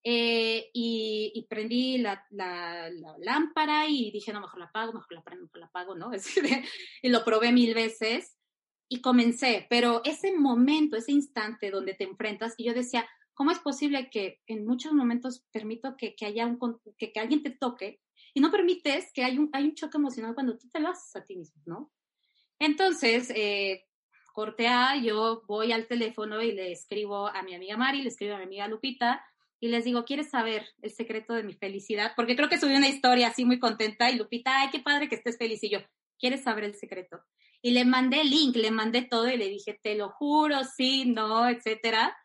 eh, 0.04 0.70
y, 0.72 1.48
prendí 1.50 1.98
la, 1.98 2.24
lámpara 2.30 3.88
y 3.88 4.12
dije, 4.12 4.32
no, 4.32 4.42
mejor 4.42 4.60
la 4.60 4.66
apago, 4.66 4.94
mejor 4.94 5.14
la 5.14 5.24
prendo, 5.24 5.46
mejor 5.46 5.60
la 5.60 5.66
apago, 5.66 5.96
¿no? 5.96 6.12
y 7.02 7.10
lo 7.10 7.26
probé 7.26 7.52
mil 7.52 7.74
veces 7.74 8.38
y 8.88 9.02
comencé, 9.02 9.66
pero 9.68 10.04
ese 10.06 10.32
momento, 10.32 10.96
ese 10.96 11.12
instante 11.12 11.72
donde 11.72 11.96
te 11.96 12.04
enfrentas, 12.04 12.54
y 12.56 12.66
yo 12.66 12.76
decía, 12.76 13.10
¿cómo 13.38 13.52
es 13.52 13.60
posible 13.60 14.10
que 14.10 14.42
en 14.48 14.66
muchos 14.66 14.94
momentos 14.94 15.46
permito 15.52 15.96
que, 15.96 16.16
haya 16.26 16.48
un, 16.48 16.58
que, 16.98 17.12
que, 17.14 17.20
alguien 17.20 17.44
te 17.44 17.52
toque 17.52 18.02
y 18.34 18.40
no 18.40 18.50
permites 18.50 19.14
que 19.14 19.24
hay 19.24 19.38
un, 19.38 19.52
hay 19.54 19.66
un 19.66 19.76
choque 19.76 19.98
emocional 19.98 20.34
cuando 20.34 20.58
tú 20.58 20.68
te 20.70 20.80
lo 20.80 20.90
haces 20.90 21.16
a 21.16 21.24
ti 21.24 21.36
mismo, 21.36 21.62
¿no? 21.68 21.92
Entonces, 22.58 23.32
eh, 23.36 23.86
corte 24.34 24.68
A, 24.68 24.98
yo 24.98 25.44
voy 25.48 25.72
al 25.72 25.86
teléfono 25.86 26.42
y 26.42 26.52
le 26.52 26.72
escribo 26.72 27.28
a 27.28 27.44
mi 27.44 27.54
amiga 27.54 27.78
Mari, 27.78 28.02
le 28.02 28.10
escribo 28.10 28.34
a 28.34 28.40
mi 28.40 28.46
amiga 28.46 28.68
Lupita, 28.68 29.24
y 29.60 29.68
les 29.68 29.86
digo, 29.86 30.04
¿quieres 30.04 30.32
saber 30.32 30.68
el 30.82 30.90
secreto 30.90 31.34
de 31.34 31.44
mi 31.44 31.54
felicidad? 31.54 32.14
Porque 32.16 32.36
creo 32.36 32.50
que 32.50 32.60
subí 32.60 32.76
una 32.76 32.90
historia 32.90 33.28
así 33.28 33.46
muy 33.46 33.60
contenta 33.60 34.10
y 34.10 34.18
Lupita, 34.18 34.62
ay, 34.62 34.70
qué 34.72 34.80
padre 34.80 35.10
que 35.10 35.16
estés 35.16 35.38
feliz. 35.38 35.64
Y 35.64 35.70
yo, 35.70 35.80
¿quieres 36.20 36.44
saber 36.44 36.64
el 36.64 36.76
secreto? 36.76 37.22
Y 37.62 37.72
le 37.72 37.86
mandé 37.86 38.22
el 38.22 38.32
link, 38.32 38.56
le 38.56 38.72
mandé 38.72 39.04
todo 39.04 39.30
y 39.30 39.38
le 39.38 39.48
dije, 39.48 39.80
te 39.82 39.96
lo 39.96 40.10
juro, 40.10 40.64
sí, 40.64 41.06
no, 41.06 41.48
etcétera. 41.48 42.16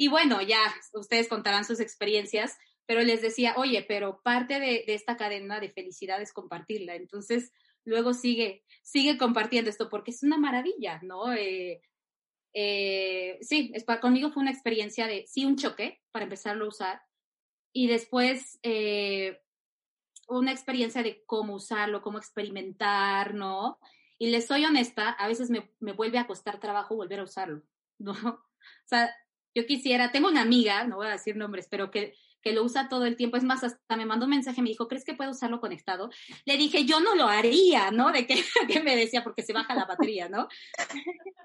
Y 0.00 0.08
bueno, 0.08 0.40
ya 0.40 0.58
ustedes 0.94 1.28
contarán 1.28 1.66
sus 1.66 1.78
experiencias, 1.78 2.56
pero 2.86 3.02
les 3.02 3.20
decía, 3.20 3.52
oye, 3.58 3.84
pero 3.86 4.22
parte 4.22 4.58
de, 4.58 4.82
esta 4.86 5.18
cadena 5.18 5.60
de 5.60 5.68
felicidad 5.68 6.22
es 6.22 6.32
compartirla. 6.32 6.94
Entonces, 6.94 7.52
luego 7.84 8.14
sigue, 8.14 8.64
sigue 8.82 9.18
compartiendo 9.18 9.68
esto 9.68 9.90
porque 9.90 10.12
es 10.12 10.22
una 10.22 10.38
maravilla, 10.38 11.00
¿no? 11.02 11.34
Eh, 11.34 11.82
eh, 12.54 13.36
sí, 13.42 13.72
es, 13.74 13.84
conmigo 14.00 14.30
fue 14.30 14.40
una 14.40 14.52
experiencia 14.52 15.06
de, 15.06 15.26
sí, 15.26 15.44
un 15.44 15.56
choque 15.56 16.00
para 16.12 16.22
empezarlo 16.22 16.64
a 16.64 16.68
usar 16.68 17.02
y 17.70 17.86
después 17.86 18.58
eh, 18.62 19.42
una 20.28 20.50
experiencia 20.50 21.02
de 21.02 21.22
cómo 21.26 21.56
usarlo, 21.56 22.00
cómo 22.00 22.16
experimentar, 22.16 23.34
¿no? 23.34 23.78
Y 24.16 24.30
les 24.30 24.46
soy 24.46 24.64
honesta, 24.64 25.10
a 25.10 25.28
veces 25.28 25.50
me, 25.50 25.70
me 25.78 25.92
vuelve 25.92 26.16
a 26.16 26.26
costar 26.26 26.58
trabajo 26.58 26.96
volver 26.96 27.20
a 27.20 27.24
usarlo, 27.24 27.62
¿no? 27.98 28.12
O 28.14 28.86
sea, 28.86 29.14
yo 29.54 29.66
quisiera, 29.66 30.12
tengo 30.12 30.28
una 30.28 30.42
amiga, 30.42 30.84
no 30.84 30.96
voy 30.96 31.08
a 31.08 31.10
decir 31.10 31.36
nombres, 31.36 31.66
pero 31.70 31.90
que 31.90 32.14
que 32.42 32.52
lo 32.52 32.64
usa 32.64 32.88
todo 32.88 33.06
el 33.06 33.16
tiempo. 33.16 33.36
Es 33.36 33.44
más, 33.44 33.62
hasta 33.64 33.96
me 33.96 34.06
mandó 34.06 34.24
un 34.24 34.30
mensaje, 34.30 34.62
me 34.62 34.70
dijo, 34.70 34.88
¿crees 34.88 35.04
que 35.04 35.14
puedo 35.14 35.30
usarlo 35.30 35.60
conectado? 35.60 36.10
Le 36.44 36.56
dije, 36.56 36.84
yo 36.84 37.00
no 37.00 37.14
lo 37.14 37.26
haría, 37.26 37.90
¿no? 37.90 38.12
De 38.12 38.26
que, 38.26 38.34
me 38.84 38.96
decía, 38.96 39.22
porque 39.22 39.42
se 39.42 39.52
baja 39.52 39.74
la 39.74 39.84
batería, 39.84 40.28
¿no? 40.28 40.48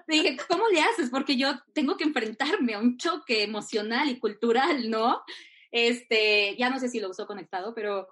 Le 0.06 0.16
dije, 0.16 0.36
¿cómo 0.48 0.68
le 0.68 0.80
haces? 0.80 1.10
Porque 1.10 1.36
yo 1.36 1.54
tengo 1.72 1.96
que 1.96 2.04
enfrentarme 2.04 2.74
a 2.74 2.78
un 2.78 2.96
choque 2.96 3.42
emocional 3.42 4.08
y 4.08 4.18
cultural, 4.18 4.90
¿no? 4.90 5.22
Este, 5.70 6.56
ya 6.56 6.70
no 6.70 6.78
sé 6.78 6.88
si 6.88 7.00
lo 7.00 7.10
uso 7.10 7.26
conectado, 7.26 7.74
pero 7.74 8.08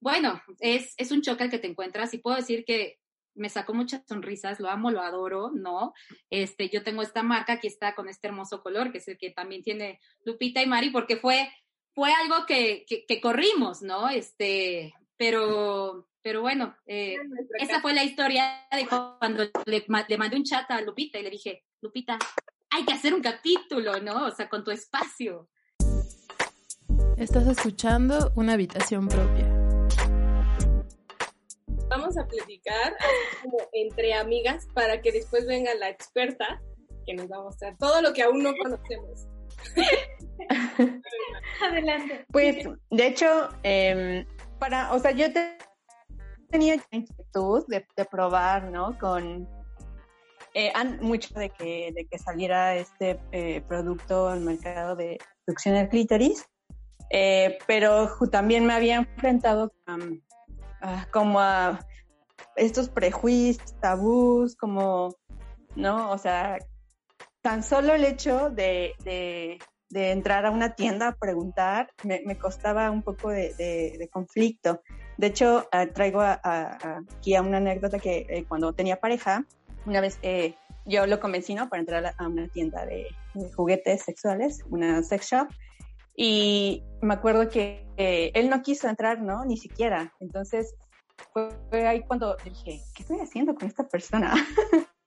bueno, 0.00 0.40
es, 0.60 0.94
es 0.96 1.10
un 1.10 1.22
choque 1.22 1.44
al 1.44 1.50
que 1.50 1.58
te 1.58 1.68
encuentras 1.68 2.14
y 2.14 2.18
puedo 2.18 2.36
decir 2.36 2.64
que 2.64 2.98
me 3.38 3.48
sacó 3.48 3.72
muchas 3.72 4.02
sonrisas, 4.06 4.60
lo 4.60 4.68
amo, 4.68 4.90
lo 4.90 5.00
adoro, 5.00 5.50
¿no? 5.54 5.94
Este, 6.30 6.68
yo 6.68 6.82
tengo 6.82 7.02
esta 7.02 7.22
marca, 7.22 7.54
aquí 7.54 7.66
está 7.66 7.94
con 7.94 8.08
este 8.08 8.28
hermoso 8.28 8.62
color, 8.62 8.92
que 8.92 8.98
es 8.98 9.08
el 9.08 9.16
que 9.16 9.30
también 9.30 9.62
tiene 9.62 10.00
Lupita 10.24 10.62
y 10.62 10.66
Mari, 10.66 10.90
porque 10.90 11.16
fue 11.16 11.50
fue 11.98 12.12
algo 12.12 12.46
que, 12.46 12.86
que, 12.86 13.20
corrimos, 13.20 13.82
¿no? 13.82 14.08
Este, 14.08 14.94
pero, 15.16 16.06
pero 16.22 16.42
bueno, 16.42 16.76
eh, 16.86 17.16
esa 17.58 17.80
fue 17.80 17.92
la 17.92 18.04
historia 18.04 18.68
de 18.70 18.86
cuando 18.86 19.42
le, 19.66 19.84
le, 20.08 20.16
mandé 20.16 20.36
un 20.36 20.44
chat 20.44 20.70
a 20.70 20.80
Lupita 20.80 21.18
y 21.18 21.24
le 21.24 21.30
dije, 21.30 21.64
Lupita, 21.80 22.16
hay 22.70 22.84
que 22.84 22.92
hacer 22.92 23.14
un 23.14 23.20
capítulo, 23.20 23.98
¿no? 24.00 24.26
O 24.26 24.30
sea, 24.30 24.48
con 24.48 24.62
tu 24.62 24.70
espacio. 24.70 25.48
Estás 27.16 27.48
escuchando 27.48 28.32
una 28.36 28.52
habitación 28.52 29.08
propia. 29.08 29.57
Vamos 32.08 32.24
a 32.24 32.26
platicar 32.26 32.96
como 33.42 33.58
entre 33.74 34.14
amigas 34.14 34.66
para 34.72 35.02
que 35.02 35.12
después 35.12 35.46
venga 35.46 35.74
la 35.74 35.90
experta 35.90 36.58
que 37.04 37.12
nos 37.12 37.30
va 37.30 37.36
a 37.36 37.42
mostrar 37.42 37.76
todo 37.76 38.00
lo 38.00 38.14
que 38.14 38.22
aún 38.22 38.42
no 38.42 38.54
conocemos. 38.56 39.26
Adelante. 41.62 42.24
Pues, 42.32 42.66
de 42.90 43.06
hecho, 43.06 43.50
em, 43.62 44.24
para, 44.58 44.94
o 44.94 44.98
sea, 44.98 45.10
yo 45.10 45.26
tenía 46.48 46.76
inquietud 46.92 47.66
de, 47.68 47.84
probar, 48.10 48.70
¿no? 48.70 48.98
Con 48.98 49.46
eh, 50.54 50.72
mucho 51.02 51.38
de 51.38 51.50
que, 51.50 51.92
de 51.94 52.06
que 52.06 52.18
saliera 52.18 52.74
este 52.74 53.20
eh, 53.32 53.60
producto 53.68 54.28
al 54.28 54.40
mercado 54.40 54.96
de 54.96 55.18
producción 55.44 55.74
del 55.74 55.90
clítoris, 55.90 56.48
eh, 57.10 57.58
pero 57.66 58.16
también 58.32 58.64
me 58.64 58.72
había 58.72 58.96
enfrentado 58.96 59.70
como 61.12 61.40
a 61.40 61.80
estos 62.56 62.88
prejuicios, 62.88 63.78
tabús, 63.80 64.56
como, 64.56 65.16
¿no? 65.76 66.10
O 66.10 66.18
sea, 66.18 66.58
tan 67.42 67.62
solo 67.62 67.94
el 67.94 68.04
hecho 68.04 68.50
de, 68.50 68.94
de 69.90 70.10
entrar 70.12 70.44
a 70.44 70.50
una 70.50 70.74
tienda 70.74 71.08
a 71.08 71.16
preguntar, 71.16 71.90
me, 72.04 72.20
me 72.24 72.36
costaba 72.36 72.90
un 72.90 73.02
poco 73.02 73.30
de, 73.30 73.54
de, 73.54 74.08
conflicto. 74.10 74.82
De 75.16 75.28
hecho, 75.28 75.66
ah, 75.72 75.86
traigo 75.86 76.20
aquí 76.20 77.34
a 77.34 77.42
una 77.42 77.56
anécdota 77.56 77.98
que 77.98 78.26
eh, 78.28 78.44
cuando 78.46 78.72
tenía 78.72 79.00
pareja, 79.00 79.44
una 79.86 80.00
vez 80.00 80.18
eh, 80.22 80.54
yo 80.84 81.06
lo 81.06 81.20
convencí 81.20 81.54
¿no? 81.54 81.68
para 81.68 81.80
entrar 81.80 82.14
a 82.16 82.26
una 82.26 82.48
tienda 82.48 82.84
de, 82.84 83.06
juguetes 83.54 84.02
sexuales, 84.02 84.64
una 84.68 85.02
sex 85.02 85.30
shop, 85.30 85.48
y 86.16 86.82
me 87.00 87.14
acuerdo 87.14 87.48
que 87.48 87.86
él 87.96 88.50
no 88.50 88.62
quiso 88.62 88.88
entrar, 88.88 89.22
¿no? 89.22 89.44
Ni 89.44 89.56
siquiera. 89.56 90.12
Entonces, 90.18 90.74
fue, 91.32 91.86
ahí 91.86 92.02
cuando 92.02 92.36
dije, 92.44 92.80
¿qué 92.94 93.02
estoy 93.02 93.20
haciendo 93.20 93.54
con 93.54 93.68
esta 93.68 93.86
persona? 93.86 94.34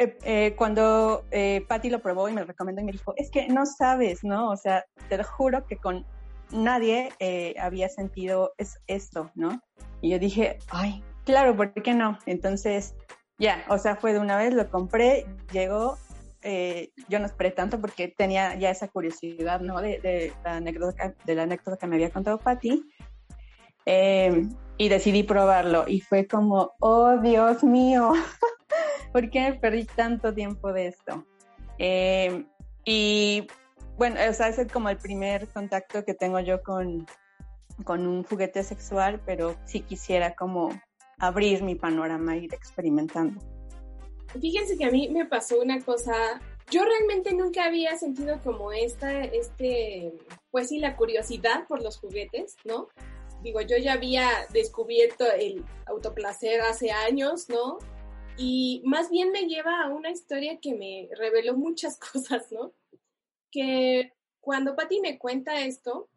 Eh, 0.00 0.16
eh, 0.22 0.54
cuando 0.56 1.24
eh, 1.32 1.64
Patty 1.66 1.90
lo 1.90 1.98
probó 2.00 2.28
y 2.28 2.32
me 2.32 2.42
lo 2.42 2.46
recomendó 2.46 2.80
y 2.80 2.84
me 2.84 2.92
dijo, 2.92 3.14
es 3.16 3.32
que 3.32 3.48
no 3.48 3.66
sabes, 3.66 4.22
¿no? 4.22 4.48
O 4.48 4.56
sea, 4.56 4.84
te 5.08 5.18
lo 5.18 5.24
juro 5.24 5.66
que 5.66 5.76
con 5.76 6.06
nadie 6.52 7.08
eh, 7.18 7.56
había 7.58 7.88
sentido 7.88 8.52
es, 8.58 8.78
esto, 8.86 9.32
¿no? 9.34 9.60
Y 10.00 10.10
yo 10.10 10.20
dije, 10.20 10.58
ay, 10.70 11.02
claro, 11.24 11.56
¿por 11.56 11.72
qué 11.72 11.94
no? 11.94 12.16
Entonces, 12.26 12.94
ya, 13.38 13.64
o 13.68 13.76
sea, 13.76 13.96
fue 13.96 14.12
de 14.12 14.20
una 14.20 14.36
vez, 14.36 14.54
lo 14.54 14.70
compré, 14.70 15.26
llegó, 15.50 15.98
yo 17.08 17.18
no 17.18 17.26
esperé 17.26 17.50
tanto 17.50 17.80
porque 17.80 18.06
tenía 18.06 18.54
ya 18.54 18.70
esa 18.70 18.86
curiosidad, 18.86 19.60
¿no? 19.60 19.80
De, 19.82 19.98
de, 19.98 20.32
la, 20.44 20.58
anécdota, 20.58 21.12
de 21.24 21.34
la 21.34 21.42
anécdota 21.42 21.76
que 21.76 21.88
me 21.88 21.96
había 21.96 22.10
contado 22.10 22.38
Patty. 22.38 22.84
Y 24.78 24.88
decidí 24.88 25.24
probarlo 25.24 25.84
y 25.86 26.00
fue 26.00 26.26
como, 26.26 26.72
oh 26.78 27.18
Dios 27.18 27.64
mío, 27.64 28.12
¿por 29.12 29.28
qué 29.28 29.58
perdí 29.60 29.84
tanto 29.84 30.32
tiempo 30.32 30.72
de 30.72 30.86
esto? 30.86 31.26
Eh, 31.78 32.46
y 32.84 33.46
bueno, 33.96 34.16
o 34.30 34.32
sea, 34.32 34.48
ese 34.48 34.62
es 34.62 34.72
como 34.72 34.88
el 34.88 34.96
primer 34.96 35.48
contacto 35.48 36.04
que 36.04 36.14
tengo 36.14 36.38
yo 36.38 36.62
con, 36.62 37.06
con 37.84 38.06
un 38.06 38.22
juguete 38.22 38.62
sexual, 38.62 39.20
pero 39.26 39.56
sí 39.64 39.80
quisiera 39.80 40.34
como 40.36 40.70
abrir 41.18 41.64
mi 41.64 41.74
panorama 41.74 42.36
e 42.36 42.44
ir 42.44 42.54
experimentando. 42.54 43.40
Fíjense 44.40 44.76
que 44.76 44.84
a 44.84 44.90
mí 44.90 45.08
me 45.08 45.26
pasó 45.26 45.60
una 45.60 45.80
cosa, 45.80 46.14
yo 46.70 46.84
realmente 46.84 47.34
nunca 47.34 47.64
había 47.64 47.96
sentido 47.96 48.38
como 48.44 48.70
esta, 48.72 49.24
este, 49.24 50.14
pues 50.52 50.68
sí, 50.68 50.78
la 50.78 50.96
curiosidad 50.96 51.66
por 51.66 51.82
los 51.82 51.98
juguetes, 51.98 52.56
¿no? 52.64 52.88
Digo, 53.42 53.60
yo 53.60 53.76
ya 53.76 53.92
había 53.92 54.28
descubierto 54.52 55.24
el 55.30 55.64
autoplacer 55.86 56.60
hace 56.60 56.90
años, 56.90 57.48
¿no? 57.48 57.78
Y 58.36 58.82
más 58.84 59.10
bien 59.10 59.30
me 59.30 59.46
lleva 59.46 59.82
a 59.82 59.88
una 59.88 60.10
historia 60.10 60.58
que 60.60 60.74
me 60.74 61.08
reveló 61.16 61.56
muchas 61.56 61.98
cosas, 62.12 62.50
¿no? 62.52 62.72
Que 63.50 64.12
cuando 64.40 64.76
Patti 64.76 65.00
me 65.00 65.18
cuenta 65.18 65.60
esto, 65.60 66.08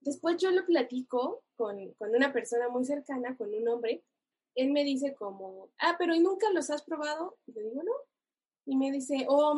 después 0.00 0.36
yo 0.38 0.50
lo 0.50 0.64
platico 0.64 1.42
con, 1.56 1.92
con, 1.94 2.14
una 2.14 2.32
persona 2.32 2.68
muy 2.68 2.84
cercana, 2.84 3.36
con 3.36 3.52
un 3.54 3.68
hombre, 3.68 4.04
él 4.54 4.70
me 4.70 4.84
dice 4.84 5.14
como, 5.14 5.70
ah, 5.78 5.96
pero 5.98 6.14
¿y 6.14 6.20
nunca 6.20 6.50
los 6.50 6.70
has 6.70 6.82
probado? 6.82 7.36
Y 7.46 7.52
le 7.52 7.62
digo, 7.62 7.82
no. 7.82 7.92
Y 8.64 8.76
me 8.76 8.90
dice, 8.90 9.26
oh, 9.28 9.54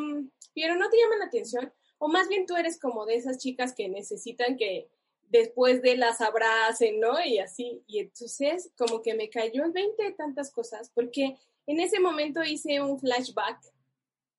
pero 0.55 0.77
no 0.77 0.91
te 0.91 0.99
llaman 0.99 1.21
la 1.21 1.27
atención. 1.27 1.73
O 1.99 2.09
más 2.09 2.29
bien 2.29 2.47
tú 2.47 2.57
eres 2.57 2.79
como 2.79 3.07
de 3.07 3.17
esas 3.17 3.39
chicas 3.39 3.75
que 3.75 3.89
necesitan 3.89 4.57
que 4.57 4.89
después 5.31 5.83
de 5.83 5.97
las 5.97 6.21
abracen, 6.21 7.01
¿no? 7.01 7.23
Y 7.25 7.39
así, 7.39 7.83
y 7.87 8.01
entonces 8.01 8.71
como 8.77 9.03
que 9.03 9.15
me 9.15 9.29
cayó 9.29 9.65
el 9.65 9.73
20 9.73 10.03
de 10.03 10.13
tantas 10.13 10.51
cosas, 10.51 10.91
porque 10.95 11.37
en 11.67 11.81
ese 11.81 12.01
momento 12.01 12.43
hice 12.43 12.81
un 12.81 12.99
flashback, 12.99 13.61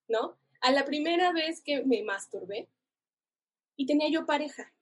¿no? 0.08 0.38
A 0.62 0.72
la 0.72 0.86
primera 0.86 1.31
vez 1.31 1.62
que 1.62 1.84
me 1.84 2.03
masturbé 2.03 2.67
y 3.75 3.86
tenía 3.86 4.10
yo 4.10 4.25
pareja. 4.25 4.74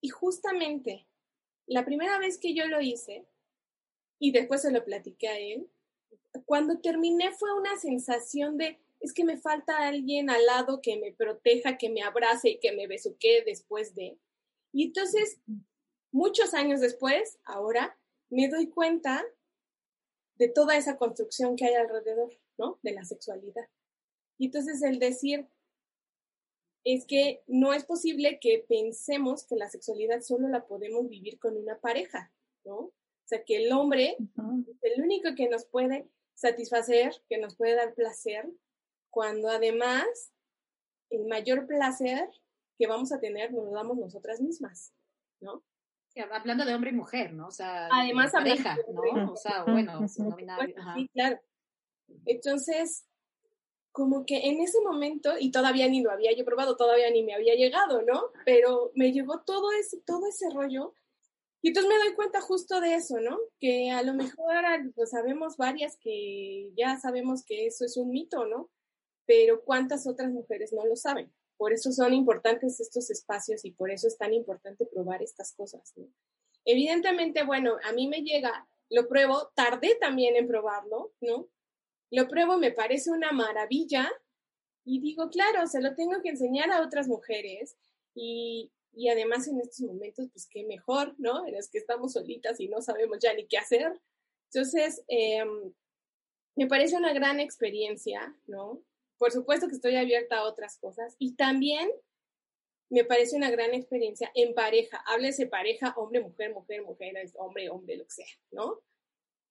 Y 0.00 0.08
justamente 0.08 1.06
la 1.66 1.84
primera 1.84 2.18
vez 2.18 2.38
que 2.38 2.54
yo 2.54 2.66
lo 2.66 2.80
hice, 2.80 3.26
y 4.18 4.32
después 4.32 4.62
se 4.62 4.72
lo 4.72 4.84
platiqué 4.84 5.28
a 5.28 5.38
él, 5.38 5.68
cuando 6.44 6.78
terminé 6.78 7.32
fue 7.32 7.52
una 7.54 7.76
sensación 7.78 8.56
de, 8.56 8.78
es 9.00 9.12
que 9.12 9.24
me 9.24 9.36
falta 9.36 9.88
alguien 9.88 10.30
al 10.30 10.44
lado 10.46 10.80
que 10.80 10.96
me 10.98 11.12
proteja, 11.12 11.78
que 11.78 11.88
me 11.88 12.02
abrace 12.02 12.50
y 12.50 12.58
que 12.58 12.72
me 12.72 12.86
besuque 12.86 13.42
después 13.44 13.94
de. 13.94 14.16
Y 14.72 14.84
entonces, 14.86 15.40
muchos 16.12 16.54
años 16.54 16.80
después, 16.80 17.38
ahora, 17.44 17.98
me 18.30 18.48
doy 18.48 18.68
cuenta 18.68 19.24
de 20.36 20.48
toda 20.48 20.76
esa 20.76 20.96
construcción 20.96 21.56
que 21.56 21.66
hay 21.66 21.74
alrededor, 21.74 22.38
¿no? 22.56 22.78
De 22.82 22.92
la 22.92 23.04
sexualidad. 23.04 23.68
Y 24.38 24.46
entonces 24.46 24.82
el 24.82 24.98
decir 24.98 25.46
es 26.84 27.04
que 27.04 27.42
no 27.46 27.74
es 27.74 27.84
posible 27.84 28.38
que 28.40 28.64
pensemos 28.66 29.44
que 29.44 29.56
la 29.56 29.68
sexualidad 29.68 30.22
solo 30.22 30.48
la 30.48 30.66
podemos 30.66 31.08
vivir 31.08 31.38
con 31.38 31.56
una 31.56 31.78
pareja, 31.78 32.32
¿no? 32.64 32.76
O 32.76 32.92
sea, 33.26 33.44
que 33.44 33.56
el 33.56 33.72
hombre 33.72 34.16
es 34.18 34.82
el 34.82 35.02
único 35.02 35.34
que 35.36 35.48
nos 35.48 35.66
puede 35.66 36.08
satisfacer, 36.34 37.12
que 37.28 37.38
nos 37.38 37.54
puede 37.54 37.74
dar 37.74 37.94
placer, 37.94 38.50
cuando 39.10 39.48
además 39.48 40.32
el 41.10 41.26
mayor 41.26 41.66
placer 41.66 42.30
que 42.80 42.86
vamos 42.86 43.12
a 43.12 43.20
tener 43.20 43.52
nos 43.52 43.66
lo 43.66 43.72
damos 43.72 43.98
nosotras 43.98 44.40
mismas, 44.40 44.94
¿no? 45.40 45.62
hablando 46.32 46.64
de 46.64 46.74
hombre 46.74 46.90
y 46.90 46.94
mujer, 46.94 47.32
¿no? 47.32 47.48
O 47.48 47.50
sea, 47.50 47.88
además 47.92 48.32
pareja, 48.32 48.76
¿no? 48.92 49.32
O 49.32 49.36
sea, 49.36 49.64
bueno, 49.64 50.00
no 50.00 50.08
Sí, 50.08 51.08
claro. 51.12 51.38
Entonces, 52.26 53.04
como 53.92 54.24
que 54.24 54.48
en 54.48 54.60
ese 54.60 54.80
momento, 54.80 55.34
y 55.38 55.50
todavía 55.50 55.88
ni 55.88 56.00
lo 56.00 56.10
había 56.10 56.34
yo 56.34 56.44
probado, 56.44 56.76
todavía 56.76 57.10
ni 57.10 57.22
me 57.22 57.34
había 57.34 57.54
llegado, 57.54 58.02
¿no? 58.02 58.30
Pero 58.44 58.90
me 58.94 59.12
llegó 59.12 59.42
todo 59.42 59.72
ese, 59.72 60.00
todo 60.00 60.26
ese 60.26 60.50
rollo. 60.50 60.94
Y 61.62 61.68
entonces 61.68 61.90
me 61.90 61.98
doy 61.98 62.14
cuenta 62.14 62.40
justo 62.40 62.80
de 62.80 62.94
eso, 62.94 63.20
¿no? 63.20 63.38
Que 63.58 63.90
a 63.90 64.02
lo 64.02 64.14
mejor 64.14 64.64
pues 64.94 65.10
sabemos 65.10 65.58
varias 65.58 65.96
que 65.98 66.72
ya 66.76 66.98
sabemos 66.98 67.44
que 67.44 67.66
eso 67.66 67.84
es 67.84 67.96
un 67.96 68.10
mito, 68.10 68.46
¿no? 68.46 68.70
Pero 69.26 69.62
¿cuántas 69.62 70.06
otras 70.06 70.32
mujeres 70.32 70.72
no 70.72 70.84
lo 70.86 70.96
saben? 70.96 71.30
Por 71.60 71.74
eso 71.74 71.92
son 71.92 72.14
importantes 72.14 72.80
estos 72.80 73.10
espacios 73.10 73.66
y 73.66 73.72
por 73.72 73.90
eso 73.90 74.08
es 74.08 74.16
tan 74.16 74.32
importante 74.32 74.86
probar 74.86 75.22
estas 75.22 75.52
cosas. 75.52 75.92
Evidentemente, 76.64 77.44
bueno, 77.44 77.76
a 77.84 77.92
mí 77.92 78.08
me 78.08 78.22
llega, 78.22 78.66
lo 78.88 79.06
pruebo, 79.06 79.52
tardé 79.54 79.94
también 79.96 80.36
en 80.36 80.48
probarlo, 80.48 81.12
¿no? 81.20 81.50
Lo 82.10 82.28
pruebo, 82.28 82.56
me 82.56 82.72
parece 82.72 83.10
una 83.10 83.32
maravilla 83.32 84.10
y 84.86 85.02
digo, 85.02 85.28
claro, 85.28 85.66
se 85.66 85.82
lo 85.82 85.94
tengo 85.94 86.22
que 86.22 86.30
enseñar 86.30 86.70
a 86.70 86.80
otras 86.80 87.08
mujeres 87.08 87.76
y, 88.14 88.72
y 88.94 89.10
además 89.10 89.46
en 89.46 89.60
estos 89.60 89.80
momentos, 89.80 90.30
pues 90.32 90.48
qué 90.50 90.64
mejor, 90.64 91.14
¿no? 91.18 91.46
En 91.46 91.54
los 91.56 91.68
que 91.68 91.76
estamos 91.76 92.14
solitas 92.14 92.58
y 92.58 92.68
no 92.68 92.80
sabemos 92.80 93.18
ya 93.20 93.34
ni 93.34 93.46
qué 93.46 93.58
hacer. 93.58 94.00
Entonces, 94.50 95.04
em, 95.08 95.74
me 96.56 96.66
parece 96.68 96.96
una 96.96 97.12
gran 97.12 97.38
experiencia, 97.38 98.34
¿no? 98.46 98.82
Por 99.20 99.32
supuesto 99.32 99.68
que 99.68 99.74
estoy 99.74 99.96
abierta 99.96 100.38
a 100.38 100.44
otras 100.44 100.78
cosas 100.78 101.14
y 101.18 101.34
también 101.36 101.90
me 102.88 103.04
parece 103.04 103.36
una 103.36 103.50
gran 103.50 103.74
experiencia 103.74 104.32
en 104.34 104.54
pareja. 104.54 105.04
Háblese 105.06 105.46
pareja, 105.46 105.92
hombre, 105.98 106.22
mujer, 106.22 106.54
mujer, 106.54 106.82
mujer, 106.82 107.14
hombre, 107.34 107.68
hombre, 107.68 107.98
lo 107.98 108.04
que 108.04 108.12
sea, 108.12 108.26
¿no? 108.50 108.80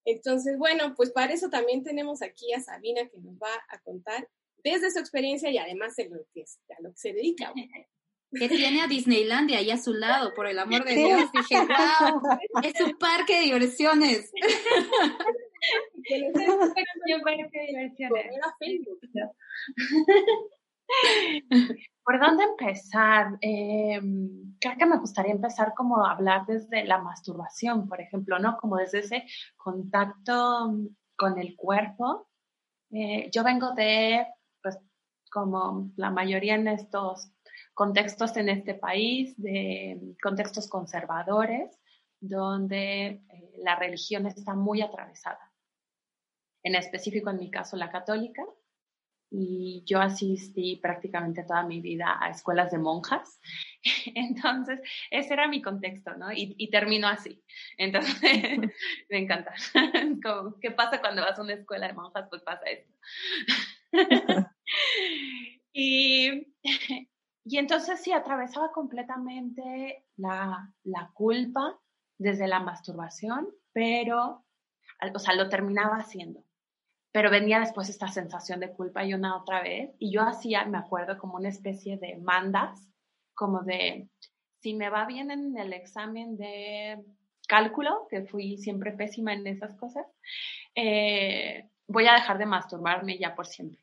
Entonces, 0.05 0.57
bueno, 0.57 0.95
pues 0.95 1.11
para 1.11 1.33
eso 1.33 1.51
también 1.51 1.83
tenemos 1.83 2.23
aquí 2.23 2.51
a 2.51 2.61
Sabina 2.61 3.07
que 3.09 3.19
nos 3.19 3.35
va 3.35 3.51
a 3.69 3.79
contar 3.81 4.27
desde 4.63 4.89
su 4.89 4.97
experiencia 4.97 5.51
y 5.51 5.59
además 5.59 5.99
en 5.99 6.15
lo 6.15 6.25
que, 6.33 6.45
a 6.75 6.81
lo 6.81 6.89
que 6.89 6.97
se 6.97 7.13
dedica. 7.13 7.53
Que 8.31 8.47
tiene 8.47 8.81
a 8.81 8.87
Disneylandia 8.87 9.57
ahí 9.57 9.71
a 9.71 9.77
su 9.77 9.93
lado, 9.93 10.33
por 10.35 10.47
el 10.47 10.59
amor 10.59 10.85
de 10.85 10.95
Dios. 10.95 11.31
Dije, 11.31 11.55
wow, 11.59 12.21
es 12.63 12.79
un 12.81 12.97
parque 12.97 13.37
de 13.37 13.41
diversiones. 13.45 14.31
¿Por 22.03 22.19
dónde 22.19 22.43
empezar? 22.43 23.37
Eh, 23.41 23.99
creo 24.59 24.77
que 24.77 24.85
me 24.85 24.97
gustaría 24.97 25.33
empezar 25.33 25.73
como 25.75 26.05
a 26.05 26.11
hablar 26.13 26.45
desde 26.47 26.83
la 26.85 26.99
masturbación, 26.99 27.87
por 27.87 28.01
ejemplo, 28.01 28.39
¿no? 28.39 28.57
Como 28.57 28.77
desde 28.77 28.99
ese 28.99 29.25
contacto 29.55 30.73
con 31.15 31.39
el 31.39 31.55
cuerpo. 31.55 32.27
Eh, 32.91 33.29
yo 33.31 33.43
vengo 33.43 33.73
de, 33.73 34.25
pues, 34.61 34.79
como 35.31 35.91
la 35.95 36.09
mayoría 36.09 36.55
en 36.55 36.67
estos 36.69 37.31
contextos 37.79 38.35
en 38.35 38.49
este 38.49 38.73
país, 38.73 39.41
de 39.41 39.97
contextos 40.21 40.67
conservadores, 40.67 41.79
donde 42.19 43.05
eh, 43.05 43.21
la 43.63 43.77
religión 43.77 44.27
está 44.27 44.53
muy 44.53 44.81
atravesada 44.81 45.39
en 46.61 46.75
específico 46.75 47.29
en 47.29 47.39
mi 47.39 47.49
caso 47.49 47.77
la 47.77 47.89
católica, 47.89 48.43
y 49.31 49.81
yo 49.85 50.01
asistí 50.01 50.75
prácticamente 50.75 51.43
toda 51.43 51.63
mi 51.63 51.79
vida 51.79 52.17
a 52.19 52.31
escuelas 52.31 52.69
de 52.69 52.79
monjas. 52.79 53.39
Entonces, 54.13 54.81
ese 55.09 55.33
era 55.33 55.47
mi 55.47 55.61
contexto, 55.61 56.17
¿no? 56.17 56.33
Y, 56.33 56.55
y 56.57 56.69
terminó 56.69 57.07
así. 57.07 57.41
Entonces, 57.77 58.19
me 59.09 59.19
encanta. 59.19 59.53
¿Qué 60.61 60.71
pasa 60.71 60.99
cuando 60.99 61.21
vas 61.21 61.39
a 61.39 61.43
una 61.43 61.53
escuela 61.53 61.87
de 61.87 61.93
monjas? 61.93 62.27
Pues 62.29 62.41
pasa 62.41 62.65
esto. 62.65 62.93
y, 65.71 66.45
y 67.49 67.57
entonces 67.57 68.01
sí, 68.01 68.11
atravesaba 68.11 68.71
completamente 68.71 70.05
la, 70.17 70.73
la 70.83 71.11
culpa 71.13 71.79
desde 72.17 72.47
la 72.47 72.59
masturbación, 72.59 73.47
pero, 73.73 74.45
o 75.13 75.19
sea, 75.19 75.35
lo 75.35 75.49
terminaba 75.49 75.97
haciendo 75.97 76.43
pero 77.11 77.31
venía 77.31 77.59
después 77.59 77.89
esta 77.89 78.07
sensación 78.07 78.59
de 78.59 78.71
culpa 78.71 79.03
y 79.03 79.13
una 79.13 79.35
otra 79.35 79.61
vez, 79.61 79.91
y 79.99 80.11
yo 80.11 80.21
hacía, 80.21 80.65
me 80.65 80.77
acuerdo, 80.77 81.17
como 81.17 81.37
una 81.37 81.49
especie 81.49 81.97
de 81.97 82.17
mandas, 82.17 82.87
como 83.33 83.61
de, 83.61 84.09
si 84.59 84.73
me 84.73 84.89
va 84.89 85.05
bien 85.05 85.31
en 85.31 85.57
el 85.57 85.73
examen 85.73 86.37
de 86.37 87.03
cálculo, 87.47 88.07
que 88.09 88.25
fui 88.25 88.57
siempre 88.57 88.91
pésima 88.91 89.33
en 89.33 89.47
esas 89.47 89.75
cosas, 89.75 90.05
eh, 90.75 91.67
voy 91.87 92.05
a 92.07 92.13
dejar 92.13 92.37
de 92.37 92.45
masturbarme 92.45 93.17
ya 93.17 93.33
por 93.35 93.47
siempre. 93.47 93.81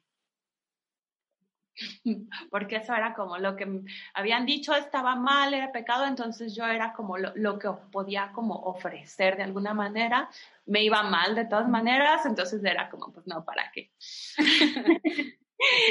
porque 2.51 2.77
eso 2.77 2.95
era 2.95 3.15
como 3.15 3.39
lo 3.39 3.57
que 3.57 3.83
habían 4.15 4.47
dicho 4.47 4.75
estaba 4.75 5.15
mal, 5.17 5.55
era 5.55 5.73
pecado, 5.73 6.07
entonces 6.07 6.55
yo 6.55 6.65
era 6.67 6.93
como 6.93 7.17
lo, 7.19 7.59
que 7.59 7.69
podía 7.93 8.33
como 8.33 8.55
ofrecer 8.55 9.37
de 9.37 9.43
alguna 9.43 9.75
manera, 9.75 10.29
me 10.67 10.83
iba 10.83 11.03
mal 11.03 11.35
de 11.35 11.45
todas 11.45 11.69
maneras, 11.69 12.25
entonces 12.27 12.63
era 12.65 12.89
como, 12.89 13.13
pues 13.13 13.27
no, 13.27 13.45
¿para 13.45 13.71
qué? 13.73 13.91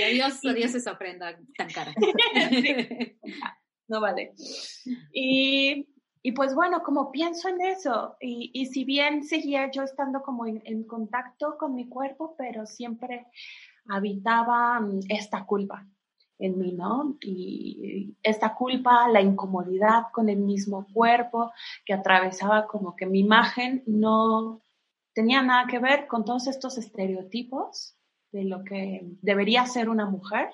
adiós, 0.06 0.44
adiós 0.46 0.76
esa 0.76 0.98
prenda 0.98 1.38
tan 1.58 1.70
cara. 1.70 1.94
no 3.88 4.02
vale. 4.02 4.34
Y, 5.14 5.88
y, 6.22 6.32
pues 6.32 6.56
bueno, 6.56 6.82
como 6.84 7.12
pienso 7.12 7.50
en 7.50 7.62
eso, 7.62 8.18
y, 8.20 8.52
y 8.54 8.66
si 8.68 8.84
bien 8.84 9.24
seguía 9.24 9.70
yo 9.72 9.84
estando 9.84 10.22
como 10.24 10.48
en 10.48 10.84
contacto 10.88 11.58
con 11.58 11.76
mi 11.76 11.88
cuerpo, 11.88 12.36
pero 12.38 12.66
siempre 12.66 13.28
habitaba 13.88 14.80
mm, 14.80 15.02
esta 15.10 15.46
culpa 15.46 15.88
en 16.38 16.60
mí, 16.60 16.74
¿no? 16.74 17.18
Y 17.22 18.16
esta 18.22 18.56
culpa, 18.56 19.08
la 19.08 19.22
incomodidad 19.22 20.08
con 20.12 20.30
el 20.30 20.40
mismo 20.40 20.86
cuerpo 20.94 21.52
que 21.86 21.94
atravesaba 21.94 22.68
como 22.68 22.96
que 22.96 23.06
mi 23.06 23.20
imagen 23.20 23.84
no 23.86 24.62
tenía 25.14 25.42
nada 25.42 25.66
que 25.68 25.80
ver 25.80 26.08
con 26.08 26.26
todos 26.26 26.48
estos 26.48 26.78
estereotipos 26.78 27.96
de 28.32 28.44
lo 28.44 28.64
que 28.64 29.08
debería 29.22 29.66
ser 29.66 29.90
una 29.90 30.06
mujer, 30.06 30.50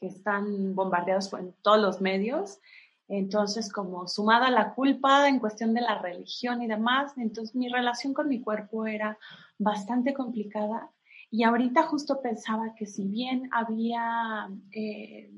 que 0.00 0.06
están 0.06 0.74
bombardeados 0.74 1.32
en 1.34 1.54
todos 1.62 1.78
los 1.78 2.00
medios. 2.00 2.58
Entonces, 3.06 3.70
como 3.70 4.08
sumada 4.08 4.50
la 4.50 4.74
culpa 4.74 5.28
en 5.28 5.38
cuestión 5.38 5.74
de 5.74 5.82
la 5.82 6.00
religión 6.00 6.62
y 6.62 6.68
demás, 6.68 7.12
entonces 7.18 7.54
mi 7.54 7.68
relación 7.68 8.14
con 8.14 8.28
mi 8.28 8.40
cuerpo 8.40 8.86
era 8.86 9.18
bastante 9.58 10.14
complicada 10.14 10.90
y 11.32 11.44
ahorita 11.44 11.84
justo 11.84 12.20
pensaba 12.20 12.74
que 12.74 12.84
si 12.84 13.08
bien 13.08 13.48
había 13.52 14.50
eh, 14.70 15.32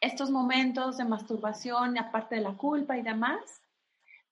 estos 0.00 0.28
momentos 0.28 0.96
de 0.98 1.04
masturbación, 1.04 1.96
aparte 1.96 2.34
de 2.34 2.40
la 2.40 2.56
culpa 2.56 2.98
y 2.98 3.02
demás, 3.02 3.62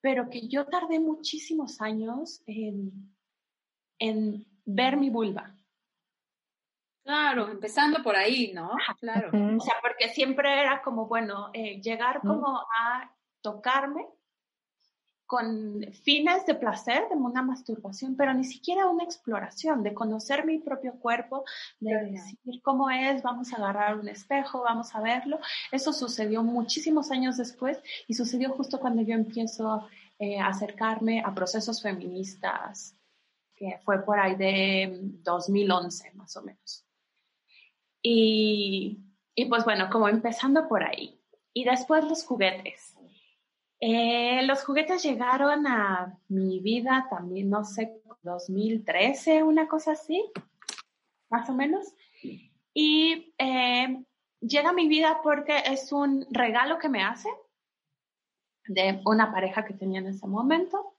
pero 0.01 0.29
que 0.29 0.49
yo 0.49 0.67
tardé 0.67 0.99
muchísimos 0.99 1.81
años 1.81 2.43
en, 2.47 3.15
en 4.01 4.45
ver 4.65 4.97
mi 4.97 5.09
vulva. 5.09 5.55
Claro, 7.05 7.49
empezando 7.49 8.03
por 8.03 8.17
ahí, 8.17 8.53
¿no? 8.53 8.73
Claro. 8.99 9.29
O 9.29 9.61
sea, 9.61 9.75
porque 9.81 10.09
siempre 10.09 10.61
era 10.61 10.83
como, 10.83 11.07
bueno, 11.07 11.51
eh, 11.53 11.81
llegar 11.81 12.21
como 12.23 12.59
a 12.59 13.15
tocarme 13.41 14.05
con 15.27 15.85
fines 16.05 16.47
de 16.47 16.55
placer, 16.55 17.09
de 17.09 17.17
una 17.17 17.43
masturbación, 17.43 18.17
pero 18.17 18.33
ni 18.33 18.45
siquiera 18.45 18.87
una 18.87 19.03
exploración, 19.03 19.83
de 19.83 19.93
conocer 19.93 20.47
mi 20.47 20.59
propio 20.59 20.93
cuerpo, 21.01 21.45
de 21.81 21.95
decir 22.12 22.62
cómo 22.62 22.89
es, 22.91 23.23
vamos 23.23 23.53
a 23.53 23.57
agarrar 23.57 23.99
un 23.99 24.09
espejo, 24.09 24.62
vamos 24.62 24.95
a 24.95 25.01
verlo. 25.01 25.41
Eso 25.73 25.93
sucedió 25.93 26.45
muchísimos 26.45 27.11
años 27.11 27.37
después 27.37 27.79
y 28.07 28.15
sucedió 28.15 28.51
justo 28.51 28.79
cuando 28.79 29.03
yo 29.03 29.15
empiezo 29.15 29.89
eh, 30.19 30.39
a 30.39 30.49
acercarme 30.49 31.21
a 31.25 31.35
procesos 31.35 31.83
feministas, 31.83 32.97
que 33.57 33.81
fue 33.85 34.05
por 34.05 34.21
ahí 34.21 34.37
de 34.37 35.01
2011 35.25 36.12
más 36.15 36.37
o 36.37 36.43
menos. 36.43 36.85
Y, 38.01 39.01
y 39.35 39.47
pues 39.47 39.65
bueno, 39.65 39.89
como 39.91 40.09
empezando 40.09 40.69
por 40.69 40.85
ahí. 40.85 41.21
Y 41.53 41.65
después 41.65 42.05
los 42.05 42.23
juguetes 42.23 42.86
eh, 43.81 44.43
los 44.47 44.65
juguetes 44.65 45.03
llegaron 45.03 45.67
a 45.67 46.19
mi 46.29 46.61
vida 46.61 47.07
también, 47.11 47.51
no 47.51 47.65
sé, 47.65 48.01
2013, 48.23 49.43
una 49.43 49.69
cosa 49.69 49.93
así, 49.93 50.25
más 51.29 51.49
o 51.51 51.55
menos. 51.55 51.95
Y 52.73 53.35
eh, 53.39 54.05
llega 54.41 54.71
a 54.71 54.75
mi 54.75 54.89
vida 54.89 55.21
porque 55.23 55.59
es 55.67 55.93
un 55.93 56.27
regalo 56.31 56.79
que 56.79 56.89
me 56.89 57.03
hace 57.03 57.29
de 58.67 59.01
una 59.05 59.31
pareja 59.33 59.65
que 59.65 59.75
tenía 59.75 60.01
en 60.01 60.09
ese 60.09 60.27
momento. 60.27 60.95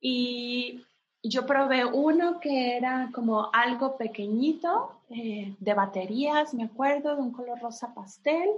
Y 0.00 0.86
yo 1.22 1.46
probé 1.46 1.84
uno 1.84 2.40
que 2.40 2.76
era 2.76 3.10
como 3.12 3.50
algo 3.52 3.96
pequeñito, 3.98 5.02
eh, 5.10 5.54
de 5.58 5.74
baterías, 5.74 6.54
me 6.54 6.64
acuerdo, 6.64 7.16
de 7.16 7.22
un 7.22 7.32
color 7.32 7.60
rosa 7.60 7.92
pastel, 7.92 8.48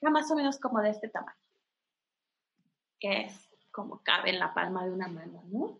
era 0.00 0.10
más 0.10 0.30
o 0.30 0.36
menos 0.36 0.58
como 0.58 0.80
de 0.80 0.90
este 0.90 1.08
tamaño 1.08 1.45
que 2.98 3.22
es 3.22 3.48
como 3.70 4.02
cabe 4.02 4.30
en 4.30 4.38
la 4.38 4.54
palma 4.54 4.84
de 4.84 4.92
una 4.92 5.08
mano, 5.08 5.44
¿no? 5.48 5.78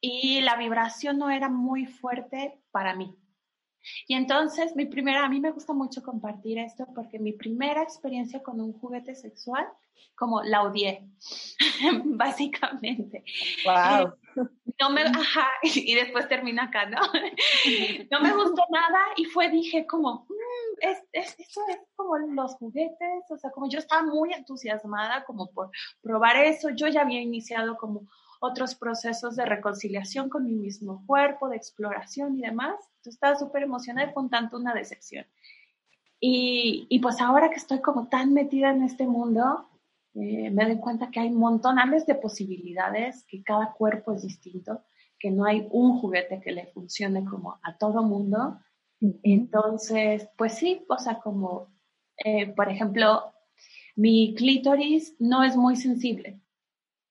Y 0.00 0.40
la 0.40 0.56
vibración 0.56 1.18
no 1.18 1.30
era 1.30 1.48
muy 1.48 1.86
fuerte 1.86 2.60
para 2.70 2.94
mí. 2.94 3.16
Y 4.06 4.14
entonces, 4.14 4.76
mi 4.76 4.86
primera, 4.86 5.24
a 5.24 5.28
mí 5.28 5.40
me 5.40 5.50
gusta 5.50 5.72
mucho 5.72 6.02
compartir 6.02 6.58
esto 6.58 6.86
porque 6.94 7.18
mi 7.18 7.32
primera 7.32 7.82
experiencia 7.82 8.42
con 8.42 8.60
un 8.60 8.72
juguete 8.72 9.14
sexual, 9.14 9.66
como 10.14 10.42
la 10.42 10.62
odié, 10.62 11.08
básicamente. 12.04 13.24
Wow. 13.64 14.14
No 14.80 14.90
me, 14.90 15.02
ajá, 15.02 15.48
y 15.62 15.94
después 15.94 16.28
termina 16.28 16.64
acá, 16.64 16.86
¿no? 16.86 17.00
No 18.10 18.20
me 18.20 18.32
gustó 18.32 18.62
nada 18.70 19.00
y 19.16 19.24
fue, 19.24 19.48
dije, 19.50 19.86
como, 19.86 20.26
es, 20.80 20.98
es, 21.12 21.38
eso 21.38 21.60
es 21.68 21.78
como 21.94 22.16
los 22.18 22.54
juguetes, 22.54 23.30
o 23.30 23.36
sea, 23.36 23.50
como 23.50 23.68
yo 23.68 23.78
estaba 23.78 24.02
muy 24.02 24.32
entusiasmada 24.32 25.24
como 25.24 25.50
por 25.52 25.70
probar 26.00 26.36
eso, 26.36 26.70
yo 26.70 26.88
ya 26.88 27.02
había 27.02 27.20
iniciado 27.20 27.76
como 27.76 28.08
otros 28.40 28.74
procesos 28.74 29.36
de 29.36 29.44
reconciliación 29.44 30.28
con 30.28 30.44
mi 30.44 30.54
mismo 30.54 31.04
cuerpo, 31.06 31.48
de 31.48 31.56
exploración 31.56 32.36
y 32.36 32.42
demás. 32.42 32.74
Estaba 33.04 33.36
súper 33.36 33.62
emocionada 33.62 34.12
con 34.12 34.30
tanto 34.30 34.56
una 34.56 34.74
decepción. 34.74 35.26
Y, 36.18 36.86
y, 36.88 36.98
pues 36.98 37.20
ahora 37.20 37.50
que 37.50 37.56
estoy 37.56 37.80
como 37.80 38.08
tan 38.08 38.32
metida 38.32 38.70
en 38.70 38.82
este 38.82 39.06
mundo, 39.06 39.68
eh, 40.14 40.50
me 40.50 40.64
doy 40.64 40.78
cuenta 40.78 41.10
que 41.10 41.20
hay 41.20 41.30
montones 41.30 42.04
de 42.06 42.14
posibilidades, 42.14 43.24
que 43.28 43.42
cada 43.42 43.72
cuerpo 43.72 44.12
es 44.12 44.22
distinto, 44.22 44.82
que 45.18 45.30
no 45.30 45.44
hay 45.44 45.66
un 45.70 46.00
juguete 46.00 46.40
que 46.40 46.52
le 46.52 46.66
funcione 46.66 47.24
como 47.24 47.58
a 47.62 47.78
todo 47.78 48.02
mundo. 48.02 48.58
Entonces, 49.22 50.28
pues 50.36 50.54
sí, 50.54 50.84
o 50.88 50.96
sea, 50.98 51.18
como, 51.18 51.72
eh, 52.24 52.52
por 52.54 52.68
ejemplo, 52.68 53.32
mi 53.96 54.34
clítoris 54.34 55.16
no 55.18 55.42
es 55.42 55.56
muy 55.56 55.76
sensible. 55.76 56.40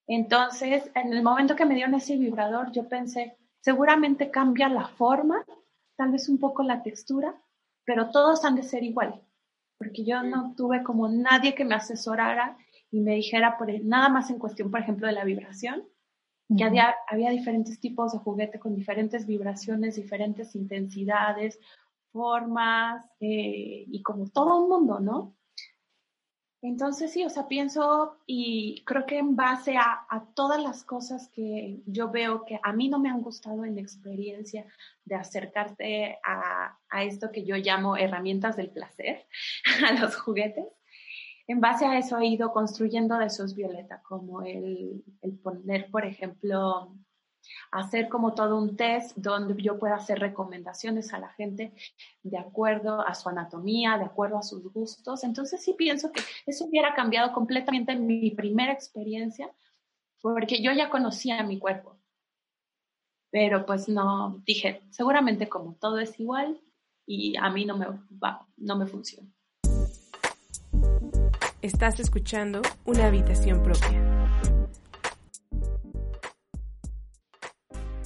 Entonces, 0.08 0.90
en 0.96 1.14
el 1.14 1.22
momento 1.22 1.56
que 1.56 1.66
me 1.66 1.76
dieron 1.76 1.94
ese 1.96 2.18
vibrador, 2.18 2.72
yo 2.72 2.88
pensé, 2.88 3.38
seguramente 3.60 4.32
cambia 4.32 4.70
la 4.70 4.88
forma, 4.88 5.46
tal 5.98 6.12
vez 6.12 6.30
un 6.30 6.40
poco 6.40 6.64
la 6.64 6.82
textura, 6.82 7.36
pero 7.86 8.10
todos 8.10 8.46
han 8.46 8.56
de 8.56 8.64
ser 8.64 8.84
igual, 8.84 9.22
porque 9.78 10.04
yo 10.06 10.24
no 10.24 10.54
tuve 10.56 10.84
como 10.84 11.10
nadie 11.10 11.56
que 11.56 11.66
me 11.66 11.76
asesorara 11.76 12.58
y 12.90 13.02
me 13.02 13.16
dijera 13.16 13.58
por, 13.58 13.70
nada 13.84 14.10
más 14.10 14.30
en 14.30 14.40
cuestión, 14.40 14.72
por 14.72 14.80
ejemplo, 14.80 15.08
de 15.08 15.14
la 15.14 15.24
vibración, 15.24 15.88
que 16.58 16.64
había, 16.64 16.94
había 17.08 17.30
diferentes 17.30 17.80
tipos 17.80 18.12
de 18.12 18.20
juguete 18.20 18.60
con 18.60 18.76
diferentes 18.76 19.26
vibraciones, 19.26 19.96
diferentes 19.96 20.56
intensidades, 20.56 21.60
formas 22.12 23.06
eh, 23.19 23.86
y 23.88 24.02
como 24.02 24.30
todo 24.30 24.63
un 24.63 24.69
mundo, 24.69 25.00
¿no? 25.00 25.36
Entonces 26.63 27.12
sí, 27.12 27.26
o 27.26 27.30
sea, 27.30 27.47
pienso 27.47 28.19
y 28.28 28.84
creo 28.86 29.08
que 29.08 29.17
en 29.17 29.36
base 29.36 29.78
a, 29.78 30.06
todas 30.36 30.62
las 30.62 30.84
cosas 30.84 31.28
que 31.30 31.82
yo 31.88 32.12
veo 32.12 32.45
que 32.45 32.60
a 32.62 32.71
mí 32.71 32.88
no 32.88 33.00
me 33.00 33.10
han 33.10 33.21
gustado 33.21 33.65
en 33.65 33.74
la 33.74 33.82
experiencia 33.82 34.65
de 35.04 35.15
acercarte 35.15 36.19
a, 36.24 36.78
a 36.89 37.04
esto 37.04 37.32
que 37.32 37.43
yo 37.45 37.56
llamo 37.56 37.97
herramientas 37.97 38.58
del 38.58 38.69
placer, 38.69 39.26
a 39.89 39.93
los 39.93 40.15
juguetes, 40.17 40.67
en 41.47 41.60
base 41.60 41.86
a 41.86 41.97
eso 41.97 42.19
he 42.19 42.28
ido 42.28 42.54
construyendo 42.54 43.17
de 43.17 43.26
esos 43.26 43.56
Violeta, 43.56 44.02
como 44.04 44.41
el, 44.43 45.04
el 45.21 45.38
poner, 45.39 45.89
por 45.91 46.06
ejemplo, 46.06 46.95
hacer 47.72 48.10
como 48.10 48.34
todo 48.34 48.58
un 48.58 48.76
test 48.76 49.16
donde 49.18 49.62
yo 49.62 49.80
pueda 49.80 49.96
hacer 49.96 50.20
recomendaciones 50.20 51.14
a 51.14 51.20
la 51.20 51.30
gente 51.30 51.74
de 52.24 52.38
acuerdo 52.38 53.06
a 53.06 53.16
su 53.16 53.30
anatomía, 53.30 53.98
de 53.98 54.06
acuerdo 54.06 54.38
a 54.38 54.44
sus 54.44 54.72
gustos. 54.72 55.24
Entonces 55.24 55.64
sí 55.64 55.74
pienso 55.78 56.12
que 56.12 56.22
eso 56.46 56.66
hubiera 56.66 56.94
cambiado 56.94 57.34
completamente 57.34 57.96
mi 57.96 58.32
primera 58.32 58.74
experiencia, 58.74 59.52
porque 60.22 60.62
yo 60.62 60.72
ya 60.72 60.90
conocía 60.90 61.42
mi 61.44 61.60
cuerpo. 61.60 61.98
Pero 63.32 63.66
pues 63.66 63.88
no, 63.88 64.42
dije, 64.46 64.82
seguramente 64.90 65.48
como 65.48 65.76
todo 65.76 66.00
es 66.00 66.20
igual 66.20 66.60
y 67.06 67.38
a 67.38 67.50
mí 67.50 67.66
no 67.66 67.78
me 67.78 67.88
va, 68.22 68.46
no 68.58 68.76
me 68.76 68.86
funciona. 68.86 69.30
Estás 71.62 72.00
escuchando 72.00 72.62
una 72.86 73.06
habitación 73.06 73.62
propia. 73.62 74.11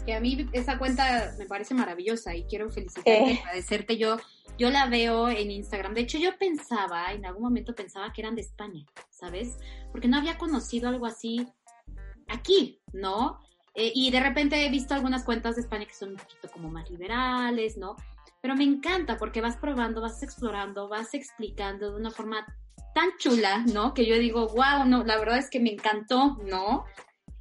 Que 0.05 0.13
a 0.13 0.19
mí 0.19 0.47
esa 0.53 0.77
cuenta 0.77 1.33
me 1.37 1.45
parece 1.45 1.73
maravillosa 1.73 2.35
y 2.35 2.43
quiero 2.43 2.69
felicitarte 2.69 3.31
y 3.31 3.31
eh. 3.33 3.39
agradecerte. 3.41 3.97
Yo, 3.97 4.17
yo 4.57 4.69
la 4.69 4.87
veo 4.87 5.29
en 5.29 5.51
Instagram. 5.51 5.93
De 5.93 6.01
hecho, 6.01 6.17
yo 6.17 6.37
pensaba, 6.37 7.11
en 7.11 7.25
algún 7.25 7.43
momento 7.43 7.73
pensaba 7.73 8.13
que 8.13 8.21
eran 8.21 8.35
de 8.35 8.41
España, 8.41 8.85
¿sabes? 9.09 9.57
Porque 9.91 10.07
no 10.07 10.17
había 10.17 10.37
conocido 10.37 10.89
algo 10.89 11.05
así 11.05 11.47
aquí, 12.27 12.79
¿no? 12.93 13.39
Eh, 13.73 13.91
y 13.93 14.09
de 14.09 14.21
repente 14.21 14.65
he 14.65 14.69
visto 14.69 14.93
algunas 14.93 15.23
cuentas 15.23 15.55
de 15.55 15.61
España 15.61 15.85
que 15.85 15.93
son 15.93 16.11
un 16.11 16.17
poquito 16.17 16.49
como 16.49 16.69
más 16.69 16.89
liberales, 16.89 17.77
¿no? 17.77 17.95
Pero 18.41 18.55
me 18.55 18.63
encanta 18.63 19.17
porque 19.17 19.41
vas 19.41 19.57
probando, 19.57 20.01
vas 20.01 20.23
explorando, 20.23 20.87
vas 20.87 21.13
explicando 21.13 21.91
de 21.91 21.97
una 21.97 22.11
forma 22.11 22.45
tan 22.93 23.09
chula, 23.17 23.65
¿no? 23.73 23.93
Que 23.93 24.05
yo 24.05 24.17
digo, 24.17 24.47
wow, 24.47 24.85
no, 24.87 25.03
la 25.03 25.17
verdad 25.17 25.37
es 25.37 25.49
que 25.49 25.59
me 25.59 25.73
encantó, 25.73 26.37
¿no? 26.45 26.85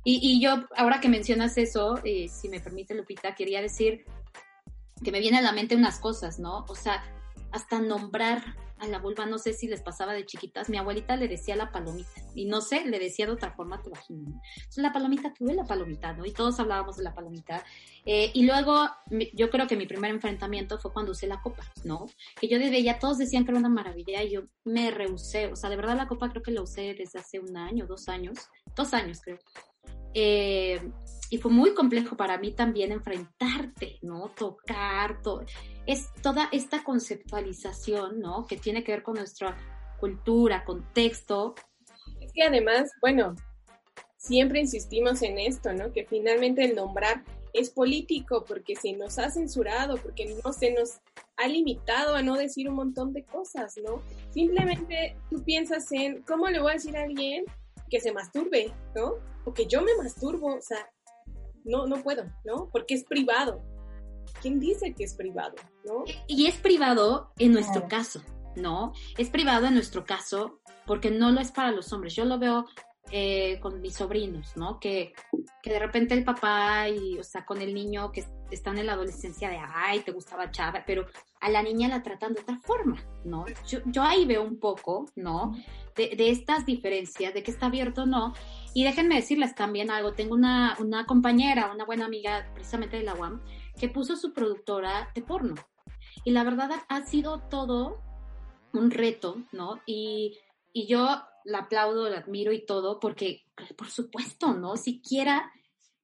Y, 0.05 0.21
y 0.23 0.40
yo, 0.40 0.67
ahora 0.77 1.01
que 1.01 1.09
mencionas 1.09 1.57
eso, 1.57 1.99
eh, 2.05 2.29
si 2.29 2.49
me 2.49 2.61
permite, 2.61 2.95
Lupita, 2.95 3.35
quería 3.35 3.62
decir 3.62 4.05
que 5.03 5.11
me 5.11 5.21
viene 5.21 5.38
a 5.38 5.43
la 5.43 5.53
mente 5.53 5.77
unas 5.77 5.99
cosas, 5.99 6.38
¿no? 6.38 6.64
O 6.69 6.75
sea, 6.75 7.03
hasta 7.53 7.81
nombrar 7.81 8.43
a 8.79 8.87
la 8.88 8.99
vulva, 8.99 9.27
no 9.27 9.38
sé 9.38 9.53
si 9.53 9.69
les 9.69 9.83
pasaba 9.83 10.12
de 10.12 10.27
chiquitas, 10.27 10.69
mi 10.69 10.77
abuelita 10.77 11.17
le 11.17 11.29
decía 11.29 11.57
la 11.57 11.71
palomita, 11.71 12.11
y 12.35 12.47
no 12.47 12.61
sé, 12.61 12.85
le 12.85 12.99
decía 12.99 13.27
de 13.27 13.33
otra 13.33 13.53
forma 13.53 13.81
tu 13.81 13.90
vagina. 13.90 14.29
¿no? 14.29 14.40
Entonces, 14.57 14.83
la 14.83 14.93
palomita, 14.93 15.33
tuve 15.33 15.55
la 15.55 15.64
palomita, 15.64 16.12
¿no? 16.12 16.27
Y 16.27 16.33
todos 16.33 16.59
hablábamos 16.59 16.97
de 16.97 17.05
la 17.05 17.14
palomita. 17.14 17.64
Eh, 18.05 18.31
y 18.35 18.45
luego, 18.45 18.87
yo 19.33 19.51
creo 19.51 19.67
que 19.67 19.77
mi 19.77 19.87
primer 19.87 20.11
enfrentamiento 20.11 20.79
fue 20.79 20.93
cuando 20.93 21.12
usé 21.12 21.27
la 21.27 21.40
copa, 21.40 21.62
¿no? 21.85 22.07
Que 22.40 22.49
yo 22.49 22.59
veía, 22.59 22.99
todos 22.99 23.19
decían 23.19 23.45
que 23.45 23.53
era 23.53 23.61
una 23.61 23.69
maravilla, 23.69 24.23
y 24.23 24.33
yo 24.33 24.43
me 24.64 24.90
rehusé, 24.90 25.53
o 25.53 25.57
sea, 25.57 25.71
de 25.71 25.77
verdad 25.77 25.97
la 25.97 26.09
copa 26.09 26.31
creo 26.31 26.43
que 26.43 26.51
la 26.51 26.62
usé 26.62 26.95
desde 26.95 27.21
hace 27.21 27.38
un 27.38 27.57
año, 27.57 27.87
dos 27.87 28.09
años, 28.09 28.38
dos 28.77 28.93
años 28.93 29.21
creo. 29.23 29.38
Eh, 30.14 30.81
y 31.31 31.38
fue 31.38 31.51
muy 31.51 31.75
complejo 31.75 32.16
para 32.16 32.38
mí 32.38 32.53
también 32.53 32.92
enfrentarte, 32.92 33.99
¿no? 34.03 34.31
Tocar. 34.37 35.18
Es 35.87 36.12
toda 36.23 36.49
esta 36.53 36.85
conceptualización, 36.85 38.20
¿no? 38.20 38.47
Que 38.47 38.57
tiene 38.57 38.85
que 38.85 38.92
ver 38.92 39.03
con 39.03 39.14
nuestra 39.14 39.57
cultura, 39.99 40.64
contexto. 40.64 41.55
Es 42.20 42.33
que 42.33 42.42
además, 42.42 42.90
bueno, 43.01 43.35
siempre 44.16 44.61
insistimos 44.61 45.23
en 45.23 45.38
esto, 45.38 45.73
¿no? 45.73 45.92
Que 45.92 46.05
finalmente 46.05 46.64
el 46.64 46.77
nombrar 46.77 47.25
es 47.53 47.70
político 47.70 48.44
porque 48.47 48.77
se 48.77 48.92
nos 48.92 49.18
ha 49.18 49.31
censurado, 49.31 49.97
porque 49.97 50.37
no 50.44 50.53
se 50.53 50.73
nos 50.73 51.01
ha 51.37 51.49
limitado 51.49 52.14
a 52.14 52.23
no 52.23 52.37
decir 52.37 52.68
un 52.68 52.77
montón 52.77 53.12
de 53.12 53.25
cosas, 53.25 53.75
¿no? 53.85 54.03
Simplemente 54.31 55.16
tú 55.31 55.42
piensas 55.42 55.90
en 55.92 56.23
cómo 56.23 56.49
le 56.49 56.61
voy 56.61 56.73
a 56.73 56.75
decir 56.75 56.97
a 56.97 57.05
alguien 57.05 57.44
que 57.90 58.01
se 58.01 58.12
masturbe, 58.12 58.73
¿no? 58.94 59.14
O 59.44 59.53
que 59.53 59.66
yo 59.66 59.83
me 59.83 59.97
masturbo, 59.97 60.57
o 60.57 60.61
sea, 60.61 60.90
no, 61.64 61.87
no 61.87 62.03
puedo, 62.03 62.25
¿no? 62.44 62.68
Porque 62.73 62.94
es 62.94 63.05
privado. 63.05 63.62
¿Quién 64.40 64.61
dice 64.61 64.94
que 64.94 65.05
es 65.05 65.14
privado, 65.14 65.55
no? 65.85 66.05
Y 66.27 66.47
es 66.47 66.57
privado 66.57 67.33
en 67.38 67.53
nuestro 67.53 67.88
caso, 67.88 68.23
¿no? 68.57 68.92
Es 69.16 69.31
privado 69.31 69.66
en 69.66 69.75
nuestro 69.75 70.05
caso 70.05 70.61
porque 70.87 71.11
no 71.11 71.31
lo 71.31 71.40
es 71.40 71.53
para 71.53 71.73
los 71.73 71.92
hombres. 71.92 72.14
Yo 72.14 72.25
lo 72.25 72.38
veo 72.38 72.66
eh, 73.11 73.59
con 73.61 73.81
mis 73.81 73.94
sobrinos, 73.94 74.57
¿no? 74.57 74.79
Que, 74.81 75.12
que 75.62 75.70
de 75.70 75.79
repente 75.79 76.14
el 76.14 76.25
papá 76.25 76.88
y, 76.88 77.18
o 77.18 77.23
sea, 77.23 77.44
con 77.44 77.61
el 77.61 77.75
niño 77.75 78.11
que 78.12 78.25
están 78.55 78.79
en 78.79 78.87
la 78.87 78.95
adolescencia 78.95 79.49
de, 79.49 79.59
ay, 79.59 80.01
te 80.01 80.12
gustaba 80.12 80.51
Chava, 80.51 80.85
pero 80.87 81.07
a 81.40 81.51
la 81.51 81.62
niña 81.62 81.88
la 81.88 82.03
tratan 82.03 82.35
de 82.35 82.40
otra 82.40 82.59
forma, 82.61 83.03
¿no? 83.25 83.45
Yo, 83.67 83.81
yo 83.87 84.03
ahí 84.03 84.25
veo 84.25 84.43
un 84.43 84.59
poco, 84.59 85.11
¿no? 85.17 85.53
De, 85.97 86.14
de 86.17 86.31
estas 86.31 86.67
diferencias, 86.67 87.35
de 87.35 87.43
que 87.43 87.51
está 87.51 87.67
abierto 87.67 88.03
o 88.03 88.07
no. 88.07 88.35
Y 88.73 88.85
déjenme 88.85 89.17
decirles 89.17 89.55
también 89.55 89.90
algo, 89.90 90.14
tengo 90.14 90.35
una, 90.35 90.77
una 90.81 91.07
compañera, 91.07 91.73
una 91.73 91.85
buena 91.85 92.07
amiga 92.07 92.51
precisamente 92.55 92.97
de 92.97 93.05
la 93.05 93.14
UAM, 93.14 93.43
que 93.79 93.88
puso 93.88 94.17
su 94.17 94.33
productora 94.33 95.11
de 95.14 95.23
porno. 95.23 95.55
Y 96.25 96.31
la 96.31 96.45
verdad 96.45 96.71
ha 96.88 97.07
sido 97.07 97.40
todo 97.51 98.01
un 98.73 98.90
reto, 98.90 99.43
¿no? 99.53 99.81
Y, 99.87 100.38
y 100.73 100.87
yo 100.87 101.07
la 101.45 101.59
aplaudo, 101.59 102.09
la 102.09 102.19
admiro 102.19 102.53
y 102.53 102.64
todo, 102.64 102.99
porque, 102.99 103.45
por 103.77 103.90
supuesto, 103.90 104.55
¿no? 104.55 104.77
Siquiera, 104.77 105.53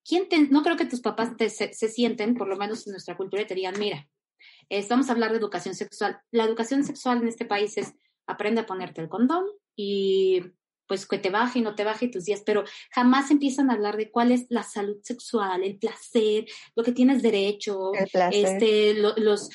¿quién 0.05 0.29
te, 0.29 0.39
no 0.49 0.63
creo 0.63 0.77
que 0.77 0.87
tus 0.87 1.01
papás 1.01 1.37
te, 1.37 1.51
se, 1.51 1.73
se, 1.73 1.89
sienten, 1.89 2.35
por 2.35 2.49
lo 2.49 2.57
menos 2.57 2.87
en 2.87 2.93
nuestra 2.93 3.17
cultura, 3.17 3.43
y 3.43 3.47
te 3.47 3.55
digan, 3.55 3.79
mira, 3.79 4.09
vamos 4.89 5.09
a 5.09 5.13
hablar 5.13 5.33
de 5.33 5.39
educación 5.39 5.75
sexual. 5.75 6.21
La 6.31 6.45
educación 6.45 6.85
sexual 6.85 7.23
en 7.23 7.29
este 7.29 7.45
país 7.45 7.77
es 7.77 7.95
aprende 8.27 8.61
a 8.61 8.67
ponerte 8.67 9.01
el 9.01 9.09
condón 9.09 9.45
y 9.77 10.43
pues 10.87 11.07
que 11.07 11.19
te 11.19 11.31
baje 11.31 11.61
y 11.61 11.63
no 11.63 11.77
te 11.77 11.85
baje 11.85 12.09
tus 12.09 12.25
días, 12.25 12.43
pero 12.45 12.65
jamás 12.91 13.31
empiezan 13.31 13.71
a 13.71 13.75
hablar 13.75 13.97
de 13.97 14.11
cuál 14.11 14.33
es 14.33 14.47
la 14.49 14.65
salud 14.65 14.97
sexual, 15.05 15.63
el 15.63 15.79
placer, 15.79 16.47
lo 16.75 16.83
que 16.83 16.91
tienes 16.91 17.23
derecho, 17.23 17.93
este, 18.33 18.95
lo, 18.95 19.15
los, 19.17 19.51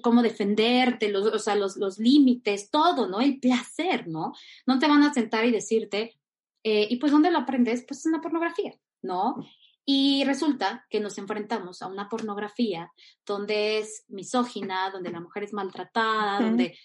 cómo 0.00 0.22
defenderte, 0.22 1.08
los, 1.08 1.26
o 1.26 1.40
sea, 1.40 1.56
los, 1.56 1.76
los 1.76 1.98
límites, 1.98 2.70
todo, 2.70 3.08
¿no? 3.08 3.20
El 3.20 3.40
placer, 3.40 4.06
¿no? 4.06 4.32
No 4.64 4.78
te 4.78 4.86
van 4.86 5.02
a 5.02 5.12
sentar 5.12 5.44
y 5.44 5.50
decirte, 5.50 6.20
eh, 6.62 6.86
y 6.88 6.96
pues 6.98 7.10
¿dónde 7.10 7.32
lo 7.32 7.38
aprendes? 7.38 7.84
Pues 7.84 8.06
en 8.06 8.12
la 8.12 8.20
pornografía, 8.20 8.72
¿no? 9.02 9.44
Y 9.88 10.24
resulta 10.24 10.84
que 10.90 10.98
nos 10.98 11.16
enfrentamos 11.16 11.80
a 11.80 11.86
una 11.86 12.08
pornografía 12.08 12.92
donde 13.24 13.78
es 13.78 14.04
misógina, 14.08 14.90
donde 14.90 15.12
la 15.12 15.20
mujer 15.20 15.44
es 15.44 15.52
maltratada, 15.52 16.38
uh 16.38 16.40
-huh. 16.40 16.44
donde... 16.44 16.78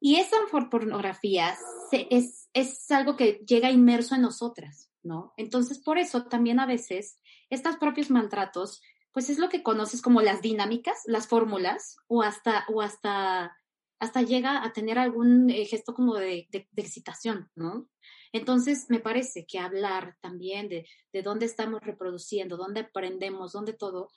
Y 0.00 0.16
esa 0.16 0.36
pornografía 0.70 1.56
se, 1.90 2.08
es, 2.10 2.48
es 2.52 2.90
algo 2.90 3.16
que 3.16 3.44
llega 3.46 3.70
inmerso 3.70 4.14
en 4.14 4.22
nosotras, 4.22 4.90
¿no? 5.02 5.32
Entonces, 5.36 5.78
por 5.78 5.98
eso 5.98 6.24
también 6.24 6.60
a 6.60 6.66
veces 6.66 7.18
estos 7.50 7.76
propios 7.76 8.10
maltratos, 8.10 8.82
pues 9.12 9.30
es 9.30 9.38
lo 9.38 9.48
que 9.48 9.62
conoces 9.62 10.02
como 10.02 10.20
las 10.20 10.42
dinámicas, 10.42 11.02
las 11.06 11.26
fórmulas, 11.26 11.96
o 12.06 12.22
hasta, 12.22 12.64
o 12.68 12.82
hasta, 12.82 13.56
hasta 13.98 14.22
llega 14.22 14.62
a 14.64 14.72
tener 14.72 14.98
algún 14.98 15.50
eh, 15.50 15.64
gesto 15.66 15.94
como 15.94 16.14
de, 16.16 16.48
de, 16.50 16.68
de, 16.70 16.82
excitación, 16.82 17.50
¿no? 17.54 17.88
Entonces, 18.34 18.86
me 18.88 18.98
parece 18.98 19.46
que 19.46 19.60
hablar 19.60 20.16
también 20.20 20.68
de, 20.68 20.88
de 21.12 21.22
dónde 21.22 21.46
estamos 21.46 21.80
reproduciendo, 21.80 22.56
dónde 22.56 22.80
aprendemos, 22.80 23.52
dónde 23.52 23.74
todo, 23.74 24.08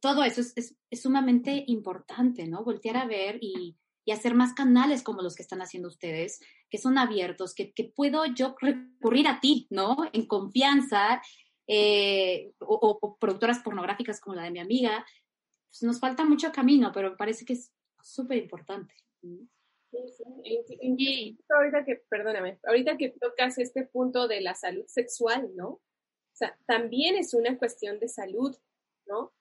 todo 0.00 0.24
eso 0.24 0.40
es, 0.40 0.74
sumamente 0.90 1.64
importante, 1.66 2.46
¿no? 2.46 2.64
Voltear 2.64 2.96
a 2.96 3.04
ver 3.04 3.38
y, 3.42 3.76
y 4.06 4.12
hacer 4.12 4.34
más 4.34 4.54
canales 4.54 5.02
como 5.02 5.20
los 5.20 5.34
que 5.36 5.42
están 5.42 5.60
haciendo 5.60 5.88
ustedes, 5.88 6.40
que 6.70 6.78
son 6.78 6.96
abiertos, 6.96 7.54
que, 7.54 7.74
que 7.74 7.84
puedo 7.84 8.24
yo 8.24 8.56
recurrir 8.58 9.28
a 9.28 9.38
ti, 9.38 9.66
¿no? 9.68 9.98
En 10.14 10.24
confianza, 10.24 11.20
eh, 11.66 12.54
o, 12.60 12.98
o, 13.02 13.18
productoras 13.18 13.58
pornográficas 13.58 14.18
como 14.18 14.34
la 14.34 14.44
de 14.44 14.50
mi 14.50 14.60
amiga. 14.60 15.04
Pues 15.68 15.82
nos 15.82 16.00
falta 16.00 16.24
mucho 16.24 16.52
camino, 16.52 16.90
pero 16.90 17.10
me 17.10 17.16
parece 17.18 17.44
que 17.44 17.52
es 17.52 17.70
súper 18.02 18.38
importante. 18.38 18.94
Sí, 19.90 19.98
sí. 20.66 21.38
Ahorita 21.48 21.84
que, 21.84 22.02
perdóname, 22.08 22.58
ahorita 22.64 22.96
que 22.96 23.10
tocas 23.10 23.58
este 23.58 23.84
punto 23.84 24.28
de 24.28 24.40
la 24.40 24.54
salud 24.54 24.84
sexual, 24.86 25.50
¿no? 25.56 25.68
O 25.68 25.80
sea, 26.34 26.56
también 26.66 27.16
es 27.16 27.34
una 27.34 27.58
cuestión 27.58 27.98
de 27.98 28.08
salud, 28.08 28.56
¿no? 29.06 29.32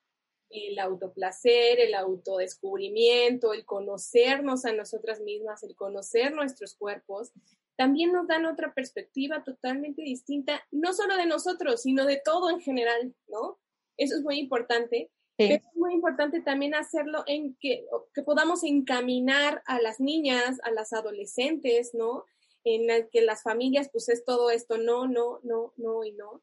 el 0.50 0.80
autoplacer, 0.80 1.80
el 1.80 1.94
autodescubrimiento, 1.94 3.54
el 3.54 3.66
conocernos 3.66 4.66
a 4.66 4.74
nosotras 4.74 5.20
mismas, 5.20 5.64
el 5.64 5.76
conocer 5.76 6.34
nuestros 6.34 6.76
cuerpos, 6.76 7.32
también 7.76 8.12
nos 8.12 8.28
dan 8.28 8.46
otra 8.46 8.74
perspectiva 8.74 9.44
totalmente 9.44 10.02
distinta, 10.02 10.66
no 10.72 10.94
solo 10.94 11.16
de 11.16 11.28
nosotros, 11.28 11.82
sino 11.82 12.06
de 12.06 12.22
todo 12.24 12.50
en 12.50 12.60
general, 12.60 13.14
¿no? 13.28 13.60
Eso 13.98 14.16
es 14.16 14.24
muy 14.24 14.40
importante. 14.40 15.12
Es 15.38 15.62
muy 15.76 15.93
importante 15.93 16.41
también 16.41 16.73
hacerlo 16.73 17.23
en 17.28 17.56
que, 17.60 17.86
que 18.13 18.23
podamos 18.23 18.63
encaminar 18.63 19.62
a 19.65 19.80
las 19.80 20.00
niñas, 20.00 20.58
a 20.63 20.71
las 20.71 20.93
adolescentes, 20.93 21.91
¿no? 21.93 22.26
En 22.63 22.89
el 22.89 23.10
que 23.10 23.21
las 23.21 23.43
familias, 23.43 23.89
pues 23.91 24.10
es 24.10 24.26
todo 24.26 24.50
esto, 24.50 24.78
no, 24.78 25.08
no, 25.08 25.39
no, 25.43 25.73
no 25.78 26.04
y 26.04 26.12
no 26.13 26.41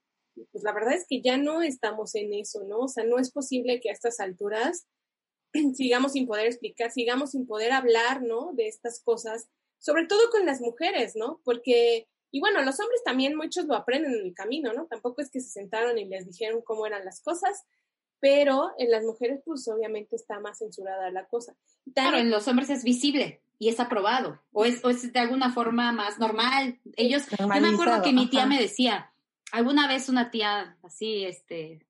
pues 0.53 0.65
la 0.65 0.73
verdad 0.73 0.95
es 0.95 1.07
que 1.09 1.21
ya 1.21 1.37
no 1.37 1.63
estamos 1.63 2.15
en 2.15 2.33
eso, 2.33 2.65
¿no? 2.65 2.81
O 2.81 2.89
sea, 2.89 3.05
no 3.05 3.19
es 3.19 3.31
posible 3.31 3.81
que 3.81 3.91
a 3.91 3.93
estas 3.93 4.21
alturas 4.21 4.87
sigamos 5.75 6.13
sin 6.13 6.27
poder 6.27 6.47
explicar, 6.47 6.91
sigamos 6.91 7.33
sin 7.33 7.47
poder 7.47 7.73
hablar, 7.73 8.23
¿no? 8.23 8.53
De 8.55 8.69
estas 8.69 9.01
cosas, 9.03 9.49
sobre 9.79 10.07
todo 10.07 10.31
con 10.31 10.47
las 10.47 10.61
mujeres, 10.61 11.15
¿no? 11.17 11.41
Porque, 11.45 12.09
y 12.31 12.41
bueno, 12.41 12.63
los 12.63 12.81
hombres 12.81 13.03
también 13.05 13.37
muchos 13.37 13.67
lo 13.67 13.75
aprenden 13.75 14.15
en 14.15 14.27
el 14.27 14.35
camino, 14.35 14.73
¿no? 14.73 14.87
Tampoco 14.87 15.23
es 15.23 15.31
que 15.31 15.41
se 15.41 15.51
sentaron 15.51 15.99
y 15.99 16.07
les 16.07 16.27
dijeron 16.27 16.63
cómo 16.63 16.87
eran 16.87 17.05
las 17.05 17.21
cosas, 17.21 17.65
pero 18.25 18.71
en 18.79 18.91
las 18.91 19.05
mujeres, 19.05 19.43
pues 19.45 19.69
obviamente 19.69 20.17
está 20.17 20.41
más 20.41 20.57
censurada 20.57 21.11
la 21.11 21.27
cosa. 21.27 21.55
También, 21.93 21.93
claro, 21.93 22.17
en 22.17 22.31
los 22.31 22.49
hombres 22.49 22.71
es 22.71 22.83
visible 22.83 23.43
y 23.59 23.69
es 23.69 23.79
aprobado, 23.81 24.41
o 24.51 24.65
es, 24.65 24.83
o 24.83 24.89
es 24.89 25.13
de 25.13 25.21
alguna 25.21 25.53
forma 25.53 25.93
más 25.93 26.19
normal. 26.19 26.81
Ellos, 26.97 27.25
yo 27.39 27.47
me 27.47 27.69
acuerdo 27.69 28.01
que 28.01 28.15
mi 28.15 28.31
tía 28.31 28.45
Ajá. 28.45 28.49
me 28.49 28.59
decía, 28.59 29.13
alguna 29.53 29.87
vez 29.89 30.09
una 30.09 30.31
tía 30.31 30.79
así, 30.83 31.27
este, 31.27 31.87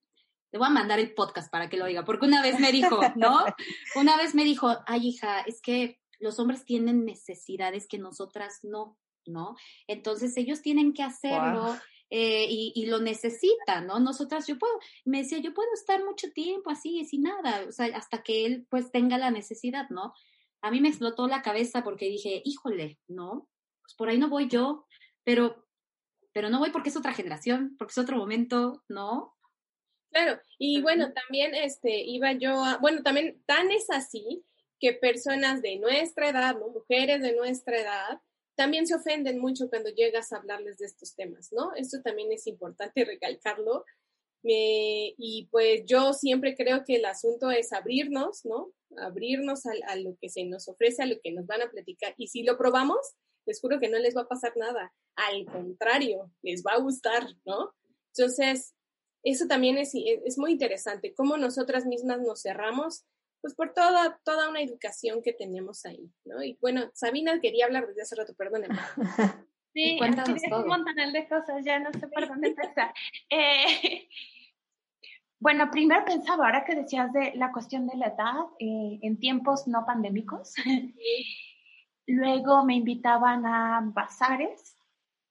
le 0.51 0.59
voy 0.59 0.67
a 0.67 0.71
mandar 0.71 0.99
el 0.99 1.15
podcast 1.15 1.53
para 1.53 1.69
que 1.69 1.77
lo 1.77 1.85
oiga, 1.85 2.05
porque 2.05 2.27
una 2.27 2.43
vez 2.43 2.59
me 2.59 2.73
dijo, 2.73 2.99
¿no? 3.15 3.45
Una 3.95 4.17
vez 4.17 4.35
me 4.35 4.43
dijo, 4.43 4.77
ay 4.89 5.11
hija, 5.11 5.43
es 5.43 5.63
que 5.63 6.01
los 6.19 6.41
hombres 6.41 6.65
tienen 6.65 7.05
necesidades 7.05 7.87
que 7.87 7.99
nosotras 7.99 8.59
no, 8.65 8.99
¿no? 9.25 9.55
Entonces 9.87 10.37
ellos 10.37 10.63
tienen 10.63 10.95
que 10.95 11.05
hacerlo. 11.05 11.63
Wow. 11.63 11.77
Eh, 12.17 12.47
y, 12.49 12.73
y, 12.77 12.87
lo 12.87 13.01
necesitan, 13.01 13.89
¿no? 13.89 13.99
Nosotras, 13.99 14.47
yo 14.47 14.57
puedo, 14.57 14.73
me 15.05 15.19
decía, 15.19 15.39
yo 15.39 15.53
puedo 15.53 15.69
estar 15.75 16.05
mucho 16.05 16.31
tiempo 16.31 16.71
así, 16.71 17.05
sin 17.05 17.25
nada, 17.25 17.65
o 17.67 17.73
sea, 17.73 17.87
hasta 17.97 18.23
que 18.23 18.47
él 18.47 18.69
pues 18.71 18.93
tenga 18.93 19.19
la 19.19 19.33
necesidad, 19.33 19.89
¿no? 19.91 20.15
A 20.63 20.71
mí 20.71 20.81
me 20.81 20.91
explotó 20.91 21.27
la 21.27 21.43
cabeza 21.43 21.83
porque 21.83 22.09
dije, 22.09 22.41
híjole, 22.45 23.01
¿no? 23.09 23.49
Pues 23.83 23.95
por 23.97 24.11
ahí 24.11 24.19
no 24.19 24.29
voy 24.29 24.47
yo, 24.49 24.87
pero 25.25 25.67
pero 26.33 26.51
no 26.51 26.61
voy 26.61 26.71
porque 26.71 26.91
es 26.91 26.97
otra 26.97 27.15
generación, 27.15 27.75
porque 27.79 27.93
es 27.93 27.99
otro 27.99 28.17
momento, 28.17 28.85
¿no? 28.89 29.35
Claro, 30.11 30.41
y 30.59 30.83
bueno, 30.83 31.13
también 31.13 31.55
este, 31.55 32.03
iba 32.03 32.31
yo 32.33 32.63
a, 32.63 32.77
bueno, 32.79 33.03
también 33.03 33.43
tan 33.47 33.73
es 33.73 33.91
así 33.91 34.45
que 34.79 34.93
personas 34.93 35.63
de 35.63 35.79
nuestra 35.79 36.29
edad, 36.29 36.57
¿no? 36.59 36.69
Mujeres 36.69 37.23
de 37.23 37.35
nuestra 37.35 37.81
edad, 37.81 38.21
también 38.57 38.87
se 38.87 38.95
ofenden 38.95 39.39
mucho 39.39 39.69
cuando 39.69 39.91
llegas 39.91 40.33
a 40.33 40.37
hablarles 40.37 40.79
de 40.79 40.87
estos 40.87 41.15
temas, 41.15 41.53
¿no? 41.53 41.75
Esto 41.75 42.01
también 42.03 42.33
es 42.33 42.47
importante 42.47 43.05
recalcarlo. 43.05 43.85
Eh, 44.47 45.15
y 45.17 45.49
pues 45.51 45.85
yo 45.87 46.13
siempre 46.13 46.55
creo 46.55 46.85
que 46.85 46.97
el 46.97 47.05
asunto 47.07 47.51
es 47.51 47.73
abrirnos, 47.73 48.45
¿no? 48.45 48.73
Abrirnos 48.99 49.63
a, 49.67 49.97
lo 49.97 50.17
que 50.21 50.29
se 50.29 50.45
nos 50.45 50.69
ofrece, 50.69 51.03
a 51.03 51.07
lo 51.07 51.17
que 51.23 51.33
nos 51.33 51.47
van 51.47 51.63
a 51.63 51.71
platicar. 51.71 52.15
Y 52.19 52.29
si 52.29 52.43
lo 52.43 52.59
probamos, 52.59 52.99
les 53.47 53.61
juro 53.61 53.81
que 53.81 53.89
no 53.89 53.99
les 53.99 54.17
va 54.17 54.23
a 54.23 54.29
pasar 54.29 54.53
nada. 54.57 54.93
Al 55.17 55.47
contrario, 55.47 56.31
les 56.43 56.63
va 56.63 56.73
a 56.73 56.81
gustar, 56.81 57.27
¿no? 57.45 57.75
Entonces, 58.17 58.75
eso 59.23 59.47
también 59.47 59.79
es, 59.79 59.93
es 59.95 60.39
muy 60.39 60.53
interesante, 60.53 61.15
cómo 61.15 61.39
nosotras 61.39 61.87
mismas 61.87 62.21
nos 62.21 62.43
cerramos, 62.43 63.05
pues 63.45 63.55
por 63.55 63.75
toda, 63.75 64.19
toda 64.25 64.49
una 64.49 64.63
educación 64.63 65.21
que 65.23 65.35
tenemos 65.35 65.85
ahí, 65.85 66.11
¿no? 66.25 66.43
Y 66.43 66.57
bueno, 66.63 66.91
Sabina 66.95 67.39
quería 67.43 67.67
hablar 67.67 67.87
desde 67.87 68.01
hace 68.01 68.17
rato, 68.17 68.35
perdónenme. 68.35 68.79
Sí, 69.75 69.99
es 70.01 70.43
que 70.43 70.55
un 70.55 70.69
montón 70.69 71.13
de 71.13 71.29
cosas, 71.29 71.65
ya 71.65 71.81
no 71.81 71.93
sé 71.93 72.07
por 72.07 72.29
dónde 72.29 72.49
empezar. 72.49 72.95
Eh, 73.29 74.09
bueno, 75.41 75.69
primero 75.69 76.05
pensaba, 76.05 76.47
ahora 76.47 76.65
que 76.65 76.77
decías 76.77 77.13
de 77.13 77.33
la 77.35 77.51
cuestión 77.51 77.89
de 77.89 77.97
la 77.97 78.07
edad, 78.07 78.47
eh, 78.61 79.01
en 79.03 79.19
tiempos 79.19 79.67
no 79.67 79.85
pandémicos, 79.85 80.53
sí. 80.53 80.95
Luego 82.07 82.65
me 82.65 82.77
invitaban 82.77 83.45
a 83.45 83.81
bazares 83.83 84.77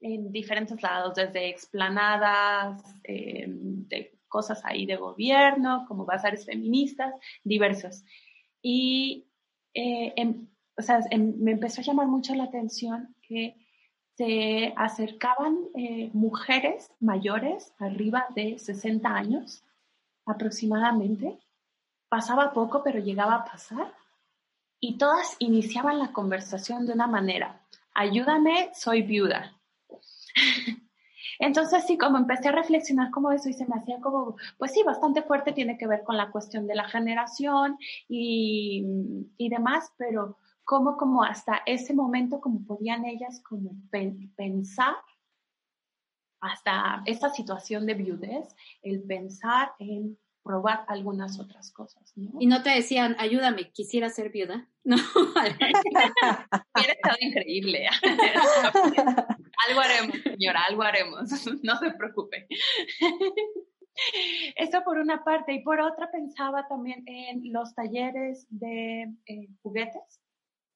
en 0.02 0.32
diferentes 0.32 0.84
lados, 0.84 1.16
desde 1.16 1.48
explanadas, 1.48 2.84
eh, 3.06 3.46
de 3.48 4.20
cosas 4.34 4.66
ahí 4.66 4.88
de 4.88 4.96
gobierno, 4.96 5.86
como 5.88 6.06
bazares 6.06 6.48
feministas, 6.48 7.14
diversos. 7.44 8.04
Y 8.64 9.28
eh, 9.76 10.12
en, 10.16 10.50
o 10.76 10.82
sea, 10.82 11.02
en, 11.12 11.44
me 11.44 11.52
empezó 11.52 11.82
a 11.82 11.84
llamar 11.84 12.08
mucho 12.08 12.34
la 12.34 12.46
atención 12.46 13.16
que 13.22 13.56
se 14.18 14.74
acercaban 14.76 15.56
eh, 15.76 16.10
mujeres 16.14 16.92
mayores, 17.00 17.74
arriba 17.78 18.26
de 18.36 18.58
60 18.58 19.08
años 19.08 19.64
aproximadamente. 20.26 21.38
Pasaba 22.10 22.54
poco, 22.54 22.82
pero 22.84 22.98
llegaba 23.00 23.36
a 23.36 23.46
pasar 23.46 23.94
y 24.80 24.98
todas 24.98 25.36
iniciaban 25.38 26.00
la 26.00 26.12
conversación 26.12 26.88
de 26.88 26.94
una 26.94 27.06
manera, 27.08 27.62
ayúdame, 27.94 28.72
soy 28.74 29.04
viuda. 29.04 29.54
Entonces 31.40 31.86
sí, 31.86 31.98
como 31.98 32.18
empecé 32.18 32.50
a 32.50 32.54
reflexionar 32.54 33.12
como 33.12 33.32
eso 33.32 33.50
y 33.50 33.54
se 33.54 33.66
me 33.66 33.76
hacía 33.76 34.00
como, 34.02 34.36
pues 34.58 34.72
sí, 34.72 34.84
bastante 34.84 35.22
fuerte, 35.22 35.54
tiene 35.54 35.78
que 35.78 35.88
ver 35.88 36.04
con 36.04 36.18
la 36.18 36.32
cuestión 36.32 36.68
de 36.68 36.76
la 36.76 36.88
generación 36.88 37.78
y, 38.08 38.84
y 39.38 39.50
demás, 39.50 39.92
pero 39.98 40.38
cómo 40.64 40.98
como 40.98 41.24
hasta 41.24 41.62
ese 41.66 41.94
momento 41.94 42.40
como 42.40 42.66
podían 42.66 43.06
ellas 43.06 43.42
como 43.42 43.72
pensar 44.36 44.96
hasta 46.40 47.04
esta 47.06 47.30
situación 47.30 47.86
de 47.86 47.94
viudez, 47.94 48.56
el 48.82 49.02
pensar 49.04 49.72
en 49.80 50.18
probar 50.44 50.84
algunas 50.90 51.40
otras 51.40 51.72
cosas, 51.72 52.12
¿no? 52.18 52.32
Y 52.40 52.48
no 52.48 52.62
te 52.64 52.72
decían, 52.72 53.16
ayúdame, 53.18 53.72
quisiera 53.72 54.10
ser 54.10 54.30
viuda. 54.30 54.68
No. 54.86 54.98
Hubiera 56.76 56.94
estado 56.94 57.16
increíble. 57.22 57.88
algo 59.68 59.82
haremos, 59.82 60.18
señora, 60.22 60.62
algo 60.68 60.84
haremos. 60.84 61.30
No 61.64 61.78
se 61.78 61.92
preocupe. 61.92 62.48
Eso 64.56 64.84
por 64.84 64.98
una 64.98 65.24
parte. 65.24 65.54
Y 65.54 65.64
por 65.64 65.80
otra 65.80 66.12
pensaba 66.12 66.68
también 66.68 67.04
en 67.06 67.54
los 67.54 67.74
talleres 67.76 68.48
de 68.50 69.14
eh, 69.26 69.48
juguetes, 69.62 70.22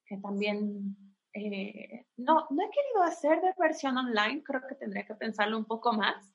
que 0.05 0.17
también 0.17 0.95
eh, 1.33 2.05
no, 2.17 2.47
no 2.49 2.63
he 2.63 2.69
querido 2.69 3.03
hacer 3.03 3.41
de 3.41 3.53
versión 3.57 3.97
online, 3.97 4.43
creo 4.43 4.61
que 4.67 4.75
tendría 4.75 5.05
que 5.05 5.15
pensarlo 5.15 5.57
un 5.57 5.65
poco 5.65 5.93
más, 5.93 6.33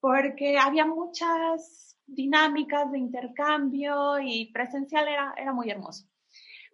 porque 0.00 0.58
había 0.58 0.86
muchas 0.86 1.96
dinámicas 2.06 2.90
de 2.90 2.98
intercambio 2.98 4.18
y 4.18 4.50
presencial 4.52 5.06
era, 5.08 5.34
era 5.36 5.52
muy 5.52 5.70
hermoso. 5.70 6.06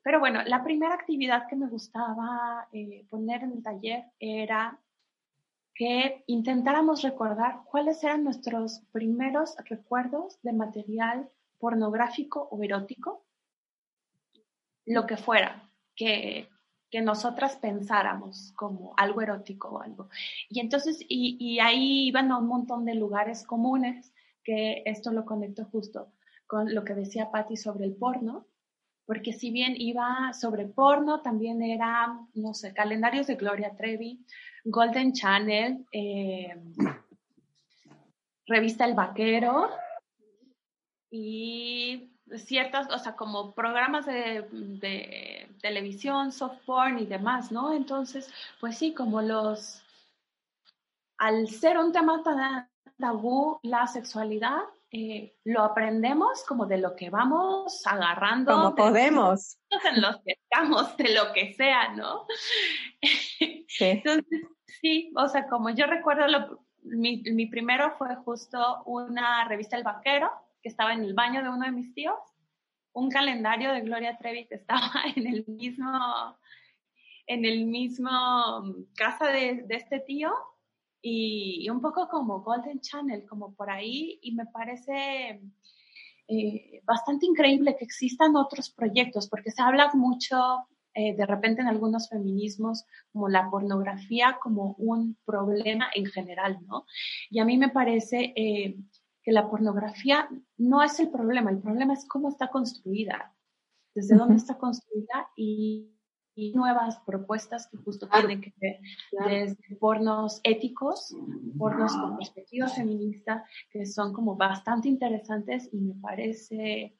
Pero 0.02 0.20
bueno, 0.20 0.42
la 0.44 0.62
primera 0.62 0.94
actividad 0.94 1.46
que 1.48 1.56
me 1.56 1.66
gustaba 1.66 2.68
eh, 2.72 3.06
poner 3.08 3.42
en 3.42 3.52
el 3.52 3.62
taller 3.62 4.04
era 4.18 4.78
que 5.74 6.22
intentáramos 6.26 7.02
recordar 7.02 7.62
cuáles 7.64 8.02
eran 8.04 8.24
nuestros 8.24 8.80
primeros 8.92 9.56
recuerdos 9.64 10.40
de 10.42 10.52
material 10.52 11.28
pornográfico 11.58 12.48
o 12.50 12.62
erótico, 12.62 13.24
lo 14.86 15.06
que 15.06 15.16
fuera, 15.16 15.68
que, 15.96 16.48
que 16.90 17.00
nosotras 17.00 17.56
pensáramos 17.56 18.52
como 18.54 18.94
algo 18.96 19.20
erótico 19.20 19.68
o 19.68 19.82
algo. 19.82 20.08
Y 20.48 20.60
entonces, 20.60 21.04
y, 21.08 21.58
ahí 21.58 22.06
iban 22.06 22.30
a 22.30 22.38
un 22.38 22.46
montón 22.46 22.84
de 22.84 22.94
lugares 22.94 23.44
comunes, 23.44 24.12
que 24.44 24.82
esto 24.86 25.10
lo 25.10 25.24
conecto 25.24 25.64
justo 25.64 26.12
con 26.46 26.72
lo 26.72 26.84
que 26.84 26.94
decía 26.94 27.32
Patti 27.32 27.56
sobre 27.56 27.86
el 27.86 27.96
porno, 27.96 28.46
porque 29.06 29.32
si 29.32 29.50
bien 29.50 29.74
iba 29.76 30.32
sobre 30.34 30.66
porno, 30.66 31.20
también 31.20 31.62
era, 31.62 32.16
no 32.34 32.54
sé, 32.54 32.72
calendarios 32.72 33.26
de 33.26 33.34
Gloria 33.34 33.74
Trevi, 33.76 34.24
Golden 34.64 35.12
Channel, 35.12 35.86
eh, 35.92 36.56
revista 38.46 38.84
El 38.86 38.94
Vaquero 38.94 39.70
y 41.10 42.10
ciertas, 42.38 42.90
o 42.90 42.98
sea, 42.98 43.14
como 43.14 43.54
programas 43.54 44.06
de, 44.06 45.48
televisión, 45.60 46.32
soft 46.32 46.58
porn 46.66 46.98
y 46.98 47.06
demás, 47.06 47.52
¿no? 47.52 47.72
Entonces, 47.72 48.32
pues 48.60 48.76
sí, 48.76 48.92
como 48.92 49.22
los, 49.22 49.82
al 51.18 51.48
ser 51.48 51.78
un 51.78 51.92
tema 51.92 52.22
tan 52.22 52.68
tabú, 52.98 53.58
la 53.62 53.86
sexualidad, 53.86 54.60
eh, 54.90 55.36
lo 55.44 55.62
aprendemos 55.62 56.44
como 56.44 56.66
de 56.66 56.78
lo 56.78 56.94
que 56.94 57.10
vamos 57.10 57.84
agarrando. 57.86 58.52
Como 58.52 58.74
podemos. 58.74 59.58
En 59.84 60.00
los 60.00 60.16
que 60.22 60.38
estamos, 60.40 60.96
de 60.96 61.14
lo 61.14 61.32
que 61.32 61.54
sea, 61.54 61.94
¿no? 61.94 62.26
Sí. 63.66 63.66
Entonces, 63.80 64.42
sí, 64.84 65.10
o 65.16 65.26
sea, 65.28 65.48
como 65.48 65.70
yo 65.70 65.86
recuerdo, 65.86 66.26
lo, 66.28 66.60
mi, 66.82 67.22
mi 67.22 67.46
primero 67.46 67.96
fue 67.96 68.14
justo 68.16 68.82
una 68.84 69.48
revista 69.48 69.78
El 69.78 69.82
Vaquero, 69.82 70.30
que 70.62 70.68
estaba 70.68 70.92
en 70.92 71.02
el 71.02 71.14
baño 71.14 71.42
de 71.42 71.48
uno 71.48 71.64
de 71.64 71.72
mis 71.72 71.94
tíos, 71.94 72.18
un 72.92 73.08
calendario 73.08 73.72
de 73.72 73.80
Gloria 73.80 74.18
Trevi 74.18 74.46
que 74.46 74.56
estaba 74.56 74.90
en 75.16 75.26
el 75.26 75.46
mismo, 75.46 76.36
en 77.26 77.46
el 77.46 77.64
mismo 77.64 78.10
casa 78.94 79.28
de, 79.28 79.64
este 79.70 80.00
tío. 80.00 80.30
Y, 81.00 81.68
un 81.70 81.80
poco 81.80 82.06
como 82.08 82.42
Golden 82.42 82.80
Channel, 82.80 83.26
como 83.26 83.54
por 83.54 83.70
ahí, 83.70 84.18
y 84.20 84.34
me 84.34 84.44
parece 84.46 85.40
eh, 86.28 86.80
bastante 86.84 87.24
increíble 87.24 87.74
que 87.78 87.84
existan 87.86 88.36
otros 88.36 88.68
proyectos, 88.68 89.28
porque 89.30 89.50
se 89.50 89.62
habla 89.62 89.90
mucho 89.94 90.66
eh, 90.96 91.16
de 91.16 91.26
repente 91.26 91.60
en 91.60 91.66
algunos 91.66 92.08
feminismos 92.08 92.84
como 93.12 93.28
la 93.28 93.50
pornografía 93.50 94.38
como 94.40 94.76
un 94.78 95.16
problema 95.24 95.88
en 95.92 96.06
general, 96.06 96.58
¿no? 96.68 96.86
Y 97.30 97.40
a 97.40 97.44
mí 97.44 97.58
me 97.58 97.68
parece 97.68 98.32
eh, 98.36 98.76
que 99.24 99.32
la 99.32 99.50
pornografía 99.50 100.28
no 100.56 100.84
es 100.84 101.00
el 101.00 101.10
problema, 101.10 101.50
el 101.50 101.60
problema 101.60 101.94
es 101.94 102.06
cómo 102.06 102.28
está 102.28 102.48
construida, 102.48 103.34
desde 103.92 104.14
dónde 104.14 104.36
está 104.36 104.56
construida 104.56 105.28
y, 105.36 105.90
nuevas 106.52 106.98
propuestas 107.06 107.68
que 107.68 107.76
justo 107.76 108.08
tienen 108.08 108.40
que 108.40 108.52
ver 108.60 108.80
desde 109.24 109.76
pornos 109.76 110.40
éticos, 110.42 111.14
pornos 111.56 111.92
con 111.96 112.16
perspectiva 112.16 112.66
feminista, 112.66 113.44
que 113.70 113.86
son 113.86 114.12
como 114.12 114.34
bastante 114.34 114.88
interesantes 114.88 115.68
y 115.72 115.78
me 115.78 115.94
parece, 115.94 116.98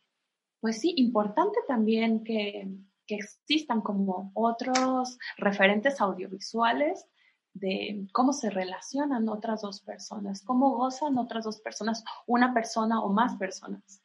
pues 0.61 0.78
sí, 0.80 0.94
importante 0.98 1.59
también 1.66 2.22
que, 2.22 2.68
que 3.06 3.16
existan 3.16 3.80
como 3.80 4.30
otros 4.34 5.18
referentes 5.36 6.00
audiovisuales 6.00 7.06
de 7.54 8.06
cómo 8.12 8.32
se 8.32 8.50
relacionan 8.50 9.28
otras 9.28 9.62
dos 9.62 9.80
personas, 9.80 10.42
cómo 10.44 10.76
gozan 10.76 11.18
otras 11.18 11.44
dos 11.44 11.60
personas, 11.60 12.04
una 12.26 12.52
persona 12.52 13.00
o 13.00 13.12
más 13.12 13.36
personas. 13.36 14.02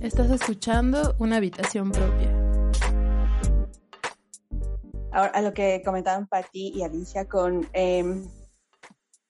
Estás 0.00 0.30
escuchando 0.30 1.14
una 1.18 1.36
habitación 1.36 1.90
propia. 1.90 2.30
Ahora, 5.12 5.30
a 5.30 5.42
lo 5.42 5.54
que 5.54 5.80
comentaban 5.84 6.26
Patti 6.26 6.72
y 6.74 6.82
Alicia 6.82 7.28
con, 7.28 7.68
em, 7.72 8.26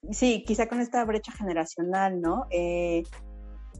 sí, 0.09 0.43
quizá 0.45 0.67
con 0.67 0.81
esta 0.81 1.05
brecha 1.05 1.31
generacional, 1.31 2.19
¿no? 2.19 2.47
Eh, 2.49 3.03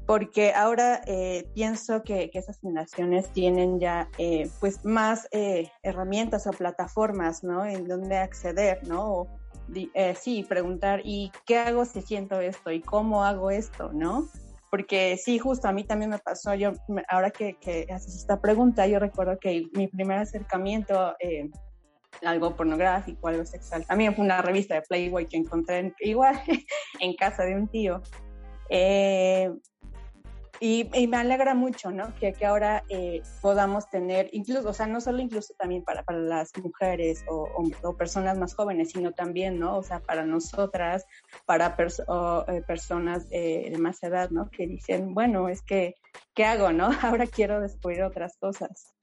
porque 0.05 0.53
ahora 0.53 1.01
eh, 1.07 1.49
pienso 1.53 2.03
que, 2.03 2.29
esas 2.33 2.59
generaciones 2.59 3.29
tienen 3.29 3.79
ya 3.79 4.09
eh, 4.17 4.49
pues 4.59 4.85
más 4.85 5.27
eh, 5.31 5.71
herramientas 5.83 6.45
o 6.47 6.51
plataformas, 6.51 7.43
¿no? 7.43 7.65
En 7.65 7.87
donde 7.87 8.17
acceder, 8.17 8.87
¿no? 8.87 9.13
O, 9.13 9.27
sí, 10.19 10.45
preguntar, 10.47 11.01
¿y 11.03 11.31
qué 11.47 11.57
hago 11.57 11.85
si 11.85 12.01
siento 12.01 12.39
esto? 12.39 12.71
¿Y 12.71 12.81
cómo 12.81 13.23
hago 13.23 13.49
esto? 13.49 13.91
¿No? 13.93 14.27
Porque 14.69 15.17
sí, 15.17 15.39
justo 15.39 15.67
a 15.67 15.71
mí 15.71 15.83
también 15.83 16.11
me 16.11 16.19
pasó, 16.19 16.53
yo 16.53 16.73
ahora 17.07 17.31
que, 17.31 17.55
que 17.55 17.87
haces 17.91 18.15
esta 18.15 18.41
pregunta, 18.41 18.85
yo 18.85 18.99
recuerdo 18.99 19.39
que 19.39 19.65
mi 19.73 19.87
primer 19.87 20.19
acercamiento 20.19 21.15
algo 22.23 22.55
pornográfico, 22.55 23.27
algo 23.27 23.45
sexual. 23.45 23.85
También 23.85 24.15
fue 24.15 24.23
una 24.23 24.41
revista 24.41 24.75
de 24.75 24.81
Playboy 24.83 25.25
que 25.27 25.37
encontré 25.37 25.93
igual 25.99 26.39
en 26.99 27.15
casa 27.15 27.43
de 27.43 27.55
un 27.55 27.67
tío. 27.67 28.01
Eh, 28.69 29.51
y, 30.59 31.07
me 31.07 31.17
alegra 31.17 31.53
mucho, 31.53 31.91
¿no? 31.91 32.13
Que, 32.15 32.33
que 32.33 32.45
ahora 32.45 32.83
eh, 32.89 33.21
podamos 33.41 33.89
tener, 33.89 34.29
incluso, 34.31 34.69
o 34.69 34.73
sea, 34.73 34.87
no 34.87 35.01
solo 35.01 35.19
incluso 35.19 35.53
también 35.57 35.83
para, 35.83 36.03
para 36.03 36.19
las 36.19 36.51
mujeres 36.57 37.23
o, 37.27 37.49
o, 37.83 37.97
personas 37.97 38.37
más 38.37 38.55
jóvenes, 38.55 38.91
sino 38.91 39.11
también, 39.11 39.59
¿no? 39.59 39.77
O 39.77 39.83
sea, 39.83 39.99
para 39.99 40.25
nosotras, 40.25 41.05
para 41.45 41.75
eh, 41.77 42.61
personas 42.65 43.27
eh, 43.31 43.69
de 43.71 43.77
más 43.77 44.01
edad, 44.03 44.29
¿no? 44.29 44.49
Que 44.49 44.67
dicen, 44.67 45.13
bueno, 45.13 45.49
es 45.49 45.61
que, 45.61 45.95
¿qué 46.33 46.45
hago, 46.45 46.71
no? 46.71 46.89
Ahora 47.01 47.27
quiero 47.27 47.59
descubrir 47.59 48.03
otras 48.03 48.37
cosas. 48.37 48.93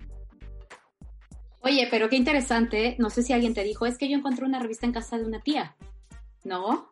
Oye, 1.61 1.87
pero 1.91 2.09
qué 2.09 2.17
interesante, 2.17 2.97
no 2.99 3.09
sé 3.09 3.23
si 3.23 3.33
alguien 3.33 3.55
te 3.55 3.63
dijo, 3.63 3.87
es 3.87 3.97
que 3.97 4.09
yo 4.09 4.17
encontré 4.17 4.45
una 4.45 4.59
revista 4.59 4.85
en 4.85 4.93
casa 4.93 5.17
de 5.17 5.25
una 5.25 5.43
tía, 5.43 5.77
¿no? 6.43 6.92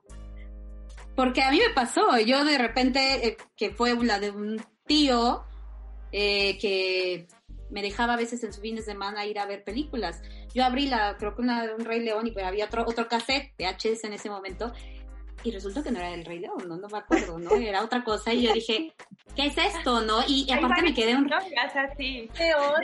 Porque 1.16 1.42
a 1.42 1.50
mí 1.50 1.58
me 1.58 1.74
pasó, 1.74 2.18
yo 2.18 2.44
de 2.44 2.58
repente, 2.58 3.26
eh, 3.26 3.36
que 3.56 3.70
fue 3.70 3.94
la 4.04 4.20
de 4.20 4.30
un 4.30 4.62
tío 4.86 5.44
eh, 6.12 6.58
que 6.58 7.26
me 7.70 7.82
dejaba 7.82 8.14
a 8.14 8.16
veces 8.16 8.42
en 8.42 8.52
sus 8.52 8.62
fines 8.62 8.84
de 8.84 8.92
semana 8.92 9.26
ir 9.26 9.38
a 9.38 9.46
ver 9.46 9.64
películas. 9.64 10.22
Yo 10.54 10.64
abrí 10.64 10.86
la, 10.86 11.16
creo 11.18 11.34
que 11.34 11.42
una 11.42 11.66
de 11.66 11.74
un 11.74 11.84
Rey 11.84 12.00
León 12.00 12.26
y 12.26 12.32
pues 12.32 12.44
había 12.44 12.66
otro, 12.66 12.84
otro 12.86 13.08
cassette 13.08 13.54
de 13.58 13.66
HS 13.66 14.04
en 14.04 14.14
ese 14.14 14.28
momento 14.28 14.72
y 15.42 15.50
resultó 15.50 15.82
que 15.82 15.90
no 15.90 15.98
era 15.98 16.12
el 16.14 16.24
Rey 16.24 16.38
León, 16.38 16.64
no, 16.68 16.76
no 16.76 16.88
me 16.88 16.98
acuerdo, 16.98 17.38
¿no? 17.38 17.54
Era 17.54 17.82
otra 17.82 18.04
cosa 18.04 18.32
y 18.32 18.42
yo 18.42 18.52
dije, 18.52 18.92
¿qué 19.34 19.46
es 19.46 19.56
esto, 19.56 20.00
no? 20.02 20.20
Y, 20.26 20.50
aparte 20.50 20.82
me 20.82 20.94
quedé 20.94 21.16
un... 21.16 21.30
así. 21.32 22.28
Peor. 22.36 22.80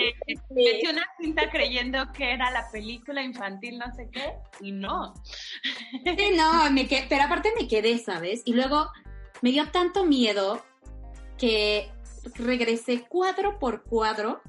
Metí 0.51 0.87
una 0.89 1.05
cinta 1.21 1.51
creyendo 1.51 2.11
que 2.13 2.33
era 2.33 2.51
la 2.51 2.71
película 2.71 3.23
infantil, 3.23 3.79
no 3.79 3.95
sé 3.95 4.09
qué, 4.11 4.33
y 4.61 4.73
no. 4.73 5.15
Sí, 6.05 6.37
no, 6.37 6.71
me 6.71 6.87
quedé, 6.87 7.07
pero 7.09 7.25
aparte 7.25 7.53
me 7.61 7.69
quedé, 7.69 7.99
¿sabes? 7.99 8.43
Y 8.45 8.55
luego 8.55 8.91
me 9.43 9.51
dio 9.51 9.69
tanto 9.71 10.05
miedo 10.05 10.65
que 11.37 11.91
regresé 12.37 13.03
cuadro 13.03 13.59
por 13.59 13.85
cuadro 13.85 14.41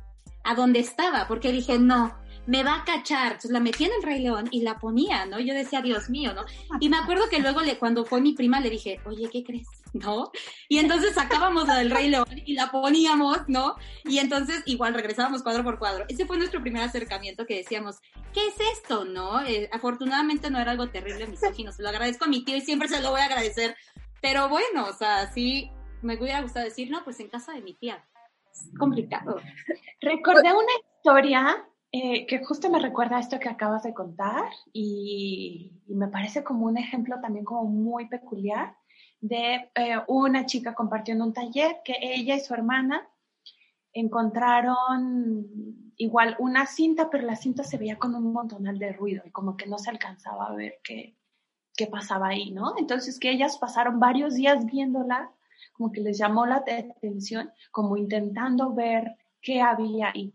a 0.44 0.56
donde 0.56 0.80
estaba, 0.80 1.28
porque 1.28 1.52
dije, 1.52 1.78
no, 1.78 2.18
me 2.48 2.64
va 2.64 2.76
a 2.76 2.86
cachar. 2.86 3.38
La 3.50 3.60
metía 3.60 3.88
en 3.88 3.94
el 3.94 4.04
Rey 4.04 4.20
León 4.20 4.48
y 4.52 4.62
la 4.62 4.80
ponía, 4.80 5.26
¿no? 5.26 5.40
Yo 5.40 5.54
decía, 5.54 5.82
Dios 5.82 6.10
mío, 6.10 6.34
¿no? 6.34 6.44
Y 6.80 6.90
me 6.90 6.98
acuerdo 6.98 7.30
que 7.30 7.40
luego 7.40 7.62
le, 7.62 7.78
cuando 7.78 8.06
fue 8.06 8.22
mi 8.22 8.34
prima 8.34 8.60
le 8.60 8.70
dije, 8.70 9.00
oye, 9.06 9.30
¿qué 9.30 9.44
crees? 9.44 9.68
¿No? 9.94 10.32
Y 10.70 10.80
entonces 10.80 11.14
sacábamos 11.14 11.68
la 11.68 11.76
del 11.76 11.92
Rey 11.92 12.10
León 12.10 12.28
y 12.46 12.54
la 12.54 12.72
poníamos, 12.72 13.40
¿no? 13.48 13.76
Y 14.06 14.20
entonces 14.20 14.64
igual 14.66 14.94
regresábamos 14.94 15.44
cuadro 15.44 15.64
por 15.64 15.78
cuadro. 15.78 16.06
Ese 16.08 16.26
fue 16.26 16.38
nuestro 16.38 16.62
primer 16.62 16.84
acercamiento 16.84 17.46
que 17.46 17.58
decíamos, 17.58 17.98
¿qué 18.34 18.48
es 18.48 18.56
esto, 18.74 19.06
no? 19.06 19.42
Eh, 19.46 19.70
afortunadamente 19.72 20.50
no 20.50 20.60
era 20.60 20.72
algo 20.72 20.90
terrible 20.90 21.28
misógino. 21.28 21.72
Se 21.72 21.84
lo 21.84 21.90
agradezco 21.90 22.26
a 22.26 22.30
mi 22.30 22.44
tío 22.44 22.56
y 22.56 22.62
siempre 22.62 22.88
se 22.88 23.02
lo 23.02 23.12
voy 23.12 23.22
a 23.22 23.26
agradecer. 23.26 23.76
Pero 24.22 24.48
bueno, 24.48 24.86
o 24.86 24.94
sea, 24.94 25.32
sí, 25.34 25.70
me 26.02 26.16
hubiera 26.16 26.42
gustado 26.42 26.66
decir, 26.66 26.90
no, 26.90 27.04
pues 27.04 27.20
en 27.20 27.30
casa 27.30 27.54
de 27.54 27.62
mi 27.62 27.74
tía. 27.74 28.06
Es 28.52 28.70
complicado. 28.80 29.40
Recordé 30.02 30.54
una 30.54 30.74
historia 30.96 31.68
eh, 31.92 32.26
que 32.26 32.44
justo 32.44 32.70
me 32.70 32.80
recuerda 32.80 33.20
esto 33.20 33.40
que 33.40 33.48
acabas 33.48 33.84
de 33.84 33.94
contar 33.94 34.44
y, 34.74 35.74
me 35.88 36.10
parece 36.10 36.44
como 36.44 36.66
un 36.66 36.78
ejemplo 36.78 37.16
también 37.22 37.46
como 37.46 37.64
muy 37.64 38.10
peculiar 38.10 38.76
de 39.22 39.72
eh, 39.74 39.96
una 40.08 40.46
chica 40.46 40.76
compartiendo 40.76 41.24
un 41.24 41.34
taller 41.34 41.78
que 41.86 41.96
ella 42.02 42.36
y 42.36 42.42
su 42.42 42.54
hermana 42.54 43.08
encontraron 43.94 45.48
igual 45.96 46.36
una 46.40 46.66
cinta, 46.66 47.10
pero 47.10 47.24
la 47.24 47.38
cinta 47.38 47.64
se 47.64 47.78
veía 47.78 47.98
con 47.98 48.14
un 48.16 48.34
montonal 48.34 48.78
de 48.78 48.92
ruido 48.92 49.24
y 49.26 49.32
como 49.32 49.56
que 49.56 49.66
no 49.66 49.78
se 49.78 49.90
alcanzaba 49.90 50.48
a 50.48 50.54
ver 50.54 50.80
qué, 50.84 51.16
qué 51.76 51.88
pasaba 51.88 52.28
ahí, 52.28 52.52
¿no? 52.52 52.74
Entonces 52.78 53.18
que 53.18 53.32
ellas 53.32 53.58
pasaron 53.58 54.00
varios 54.00 54.36
días 54.36 54.66
viéndola, 54.66 55.32
como 55.72 55.94
que 55.94 56.02
les 56.02 56.18
llamó 56.18 56.46
la 56.46 56.58
atención, 56.58 57.50
como 57.72 57.96
intentando 57.96 58.74
ver 58.74 59.16
qué 59.42 59.62
había 59.62 60.10
ahí 60.10 60.34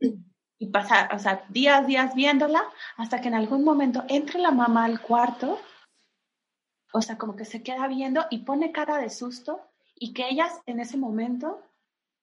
y 0.58 0.68
pasar, 0.68 1.14
o 1.14 1.18
sea, 1.18 1.44
días, 1.48 1.86
días 1.86 2.14
viéndola, 2.14 2.62
hasta 2.96 3.20
que 3.20 3.28
en 3.28 3.34
algún 3.34 3.64
momento 3.64 4.04
entre 4.08 4.40
la 4.40 4.50
mamá 4.50 4.84
al 4.84 5.00
cuarto, 5.00 5.58
o 6.92 7.00
sea, 7.00 7.16
como 7.16 7.36
que 7.36 7.44
se 7.44 7.62
queda 7.62 7.86
viendo 7.86 8.26
y 8.30 8.38
pone 8.38 8.72
cara 8.72 8.98
de 8.98 9.10
susto 9.10 9.60
y 9.94 10.12
que 10.12 10.28
ellas 10.28 10.60
en 10.66 10.80
ese 10.80 10.96
momento 10.96 11.60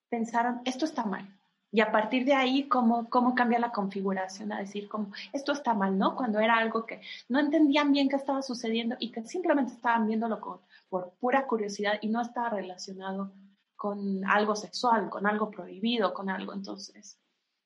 pensaron, 0.10 0.62
esto 0.66 0.86
está 0.86 1.06
mal. 1.06 1.28
Y 1.72 1.82
a 1.82 1.92
partir 1.92 2.24
de 2.24 2.34
ahí, 2.34 2.70
¿cómo, 2.70 3.10
cómo 3.10 3.36
cambia 3.36 3.60
la 3.60 3.72
configuración? 3.72 4.52
A 4.54 4.60
decir, 4.60 4.88
como, 4.88 5.12
esto 5.34 5.52
está 5.52 5.74
mal, 5.74 5.98
¿no? 5.98 6.16
Cuando 6.16 6.40
era 6.40 6.58
algo 6.58 6.86
que 6.86 7.02
no 7.28 7.38
entendían 7.38 7.92
bien 7.92 8.08
qué 8.08 8.16
estaba 8.16 8.42
sucediendo 8.42 8.96
y 8.98 9.12
que 9.12 9.24
simplemente 9.24 9.74
estaban 9.74 10.08
viéndolo 10.08 10.40
por 10.90 11.14
pura 11.20 11.46
curiosidad 11.48 12.00
y 12.02 12.08
no 12.08 12.22
estaba 12.22 12.50
relacionado 12.50 13.34
con 13.76 14.24
algo 14.26 14.56
sexual, 14.56 15.10
con 15.10 15.28
algo 15.28 15.52
prohibido, 15.52 16.14
con 16.14 16.30
algo. 16.30 16.54
Entonces, 16.54 17.20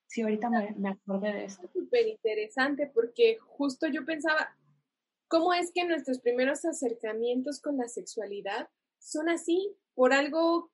Sí, 0.10 0.24
ahorita 0.24 0.50
me, 0.50 0.72
me 0.78 0.90
acordé 0.90 1.32
de 1.32 1.46
esto. 1.46 1.70
Súper 1.72 2.08
interesante 2.08 2.92
porque 2.92 3.38
justo 3.38 3.86
yo 3.88 4.06
pensaba, 4.06 4.58
¿cómo 5.28 5.54
es 5.54 5.72
que 5.72 5.86
nuestros 5.86 6.20
primeros 6.20 6.66
acercamientos 6.66 7.62
con 7.62 7.78
la 7.78 7.88
sexualidad 7.88 8.70
son 8.98 9.30
así? 9.30 9.76
Por 9.94 10.12
algo 10.14 10.72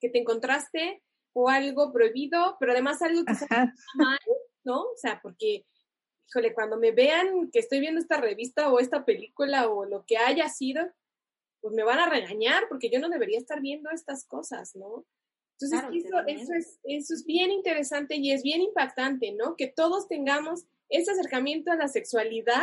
que 0.00 0.08
te 0.08 0.18
encontraste 0.18 1.00
o 1.32 1.48
algo 1.48 1.92
prohibido, 1.92 2.56
pero 2.58 2.72
además 2.72 3.00
algo 3.02 3.24
que 3.24 3.32
está 3.32 3.72
mal, 3.94 4.18
¿no? 4.64 4.82
O 4.82 4.96
sea, 4.96 5.20
porque, 5.22 5.64
híjole, 6.28 6.52
cuando 6.52 6.76
me 6.76 6.90
vean 6.90 7.52
que 7.52 7.60
estoy 7.60 7.78
viendo 7.78 8.00
esta 8.00 8.20
revista 8.20 8.72
o 8.72 8.80
esta 8.80 9.04
película 9.04 9.68
o 9.68 9.84
lo 9.84 10.04
que 10.04 10.16
haya 10.16 10.48
sido, 10.48 10.82
pues 11.60 11.72
me 11.72 11.84
van 11.84 12.00
a 12.00 12.10
regañar 12.10 12.64
porque 12.68 12.90
yo 12.90 12.98
no 12.98 13.08
debería 13.08 13.38
estar 13.38 13.60
viendo 13.60 13.90
estas 13.90 14.26
cosas, 14.26 14.74
¿no? 14.74 15.06
Entonces, 15.62 15.90
eso, 16.26 16.52
es, 16.54 16.78
eso 16.84 17.14
es 17.14 17.24
bien 17.24 17.50
interesante 17.50 18.16
y 18.16 18.32
es 18.32 18.42
bien 18.42 18.60
impactante, 18.60 19.32
¿no? 19.32 19.56
Que 19.56 19.66
todos 19.66 20.08
tengamos 20.08 20.64
ese 20.88 21.12
acercamiento 21.12 21.70
a 21.70 21.76
la 21.76 21.88
sexualidad 21.88 22.62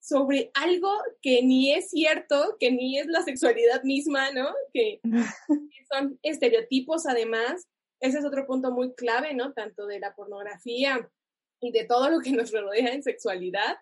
sobre 0.00 0.50
algo 0.54 0.90
que 1.20 1.42
ni 1.42 1.72
es 1.72 1.90
cierto, 1.90 2.56
que 2.60 2.70
ni 2.70 2.98
es 2.98 3.06
la 3.06 3.22
sexualidad 3.22 3.82
misma, 3.82 4.30
¿no? 4.30 4.48
Que, 4.72 5.00
que, 5.02 5.10
son 5.92 6.18
estereotipos 6.22 7.06
además. 7.06 7.66
Ese 8.00 8.18
es 8.18 8.24
otro 8.24 8.46
punto 8.46 8.70
muy 8.70 8.94
clave, 8.94 9.34
¿no? 9.34 9.52
Tanto 9.52 9.86
de 9.86 9.98
la 9.98 10.14
pornografía 10.14 11.10
y 11.60 11.72
de 11.72 11.84
todo 11.84 12.10
lo 12.10 12.20
que 12.20 12.32
nos 12.32 12.52
rodea 12.52 12.92
en 12.92 13.02
sexualidad. 13.02 13.78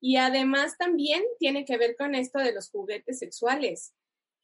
Y 0.00 0.16
además 0.16 0.76
también 0.78 1.24
tiene 1.38 1.64
que 1.64 1.78
ver 1.78 1.96
con 1.96 2.14
esto 2.14 2.38
de 2.38 2.52
los 2.52 2.70
juguetes 2.70 3.18
sexuales 3.18 3.94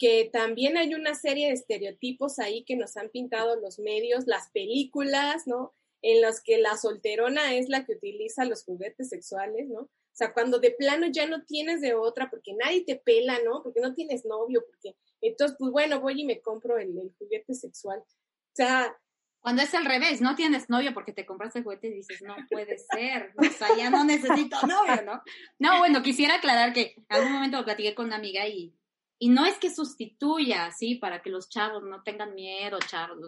que 0.01 0.31
también 0.33 0.79
hay 0.79 0.95
una 0.95 1.15
serie 1.15 1.49
de 1.49 1.53
estereotipos 1.53 2.39
ahí 2.39 2.65
que 2.65 2.75
nos 2.75 2.97
han 2.97 3.11
pintado 3.11 3.61
los 3.61 3.79
medios, 3.79 4.27
las 4.27 4.51
películas, 4.51 5.47
¿no? 5.47 5.75
En 6.01 6.23
los 6.23 6.41
que 6.41 6.57
la 6.57 6.79
solterona 6.79 7.55
es 7.55 7.69
la 7.69 7.85
que 7.85 7.93
utiliza 7.93 8.47
los 8.47 8.65
juguetes 8.65 9.11
sexuales, 9.11 9.69
¿no? 9.69 9.81
O 9.81 10.15
sea, 10.15 10.33
cuando 10.33 10.59
de 10.59 10.71
plano 10.71 11.07
ya 11.13 11.27
no 11.27 11.45
tienes 11.45 11.83
de 11.83 11.95
otra 11.95 12.31
porque 12.31 12.55
nadie 12.55 12.83
te 12.83 12.97
pela, 12.97 13.41
¿no? 13.45 13.63
Porque 13.63 13.81
no 13.81 13.93
tienes 13.93 14.25
novio, 14.25 14.65
porque 14.67 14.97
entonces, 15.21 15.55
pues 15.59 15.71
bueno, 15.71 16.01
voy 16.01 16.23
y 16.23 16.25
me 16.25 16.41
compro 16.41 16.79
el, 16.79 16.95
juguete 17.19 17.53
sexual. 17.53 17.99
O 18.01 18.55
sea, 18.55 18.97
cuando 19.41 19.61
es 19.61 19.75
al 19.75 19.85
revés, 19.85 20.23
no 20.23 20.35
tienes 20.35 20.71
novio 20.71 20.95
porque 20.95 21.13
te 21.13 21.27
compraste 21.27 21.59
el 21.59 21.65
juguete 21.65 21.89
y 21.89 21.95
dices, 21.97 22.23
no 22.23 22.37
puede 22.51 22.79
ser, 22.79 23.35
o 23.37 23.45
sea, 23.45 23.69
ya 23.77 23.91
no 23.91 24.05
necesito 24.05 24.57
novio, 24.67 25.03
¿no? 25.05 25.23
No, 25.59 25.79
bueno, 25.79 26.03
quisiera 26.03 26.37
aclarar 26.37 26.73
que 26.73 26.95
algún 27.11 27.33
momento 27.33 27.59
lo 27.59 27.65
platiqué 27.65 27.95
con 27.95 28.07
una 28.07 28.17
amiga 28.17 28.47
y 28.49 28.75
y 29.23 29.29
no 29.29 29.45
es 29.45 29.59
que 29.59 29.69
sustituya, 29.69 30.71
¿sí? 30.73 30.95
Para 30.95 31.21
que 31.21 31.29
los 31.29 31.51
chavos 31.51 31.83
no 31.83 32.03
tengan 32.03 32.35
miedo, 32.35 32.79
chavos, 32.79 33.19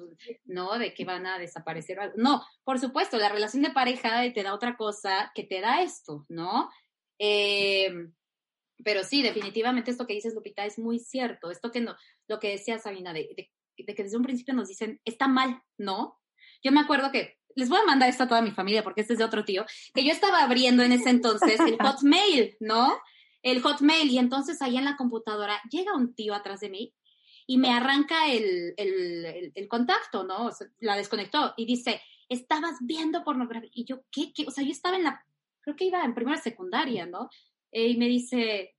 ¿no? 0.47 0.79
De 0.79 0.95
que 0.95 1.05
van 1.05 1.27
a 1.27 1.39
desaparecer. 1.39 2.15
No, 2.17 2.43
por 2.65 2.81
supuesto, 2.81 3.19
la 3.19 3.29
relación 3.29 3.63
de 3.63 3.73
pareja 3.73 4.23
te 4.33 4.43
da 4.43 4.55
otra 4.55 4.79
cosa 4.79 5.31
que 5.35 5.45
te 5.45 5.61
da 5.61 5.83
esto, 5.83 6.25
¿no? 6.31 6.71
Em, 7.19 8.15
pero 8.83 9.05
sí, 9.05 9.23
definitivamente 9.23 9.91
esto 9.91 10.07
que 10.07 10.15
dices, 10.15 10.35
Lupita, 10.35 10.65
es 10.65 10.79
muy 10.79 10.99
cierto. 10.99 11.51
Esto 11.51 11.71
que 11.71 11.83
no, 11.83 11.95
lo 12.27 12.41
que 12.41 12.49
decía 12.49 12.79
Sabina, 12.79 13.13
de, 13.13 13.51
de, 13.77 13.95
que 13.95 14.03
desde 14.03 14.17
un 14.17 14.25
principio 14.25 14.55
nos 14.55 14.69
dicen, 14.69 14.99
está 15.05 15.29
mal, 15.29 15.63
¿no? 15.77 16.19
Yo 16.65 16.73
me 16.73 16.81
acuerdo 16.81 17.13
que 17.13 17.37
les 17.55 17.69
voy 17.69 17.81
a 17.81 17.85
mandar 17.85 18.09
esto 18.09 18.23
a 18.23 18.29
toda 18.29 18.41
mi 18.41 18.53
familia 18.53 18.83
porque 18.83 19.03
este 19.03 19.13
es 19.13 19.19
de 19.19 19.27
otro 19.27 19.45
tío, 19.45 19.67
que 19.93 20.05
yo 20.07 20.11
estaba 20.11 20.43
abriendo 20.43 20.83
en 20.83 20.93
ese 20.93 21.11
entonces 21.11 21.61
el 21.61 21.77
Hotmail, 21.83 22.57
¿no? 22.61 22.99
El 23.43 23.61
Hotmail 23.61 24.11
y 24.11 24.19
entonces 24.19 24.63
ahí 24.63 24.77
en 24.77 24.85
la 24.85 24.97
computadora 24.97 25.61
llega 25.71 25.97
un 25.97 26.15
tío 26.15 26.35
atrás 26.35 26.61
de 26.61 26.71
mí 26.71 26.95
y 27.47 27.59
me 27.59 27.71
arranca 27.71 28.29
el, 28.29 28.75
el, 28.77 29.69
contacto, 29.69 30.25
¿no? 30.25 30.51
la 30.79 30.97
desconectó 30.97 31.55
y 31.57 31.67
dice, 31.67 32.01
estabas 32.29 32.77
viendo 32.81 33.25
pornografía. 33.25 33.71
Y 33.75 33.85
yo, 33.85 34.03
¿qué? 34.11 34.33
¿qué? 34.33 34.47
O 34.47 34.51
sea, 34.51 34.65
yo 34.65 34.71
estaba 34.71 34.97
en 34.97 35.05
la, 35.05 35.25
creo 35.61 35.77
que 35.77 35.87
iba 35.87 36.05
en 36.05 36.15
primera 36.15 36.41
secundaria, 36.41 37.07
¿no? 37.07 37.29
Eh, 37.71 37.89
y 37.89 37.97
me 37.97 38.07
dice, 38.07 38.77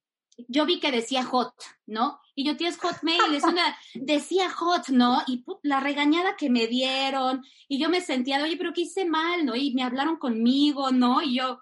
yo 0.47 0.65
vi 0.65 0.79
que 0.79 0.91
decía 0.91 1.23
hot, 1.23 1.53
¿no? 1.85 2.19
Y 2.35 2.45
yo, 2.45 2.57
tío, 2.57 2.67
es 2.67 2.77
hotmail, 2.77 3.33
es 3.33 3.43
una, 3.43 3.77
decía 3.95 4.49
hot, 4.49 4.89
¿no? 4.89 5.21
Y 5.27 5.43
la 5.63 5.79
regañada 5.79 6.35
que 6.35 6.49
me 6.49 6.67
dieron, 6.67 7.43
y 7.67 7.79
yo 7.79 7.89
me 7.89 8.01
sentía, 8.01 8.41
oye, 8.41 8.57
pero 8.57 8.73
¿qué 8.73 8.81
hice 8.81 9.05
mal, 9.05 9.45
no? 9.45 9.55
Y 9.55 9.73
me 9.73 9.83
hablaron 9.83 10.17
conmigo, 10.17 10.91
¿no? 10.91 11.21
Y 11.21 11.35
yo 11.35 11.59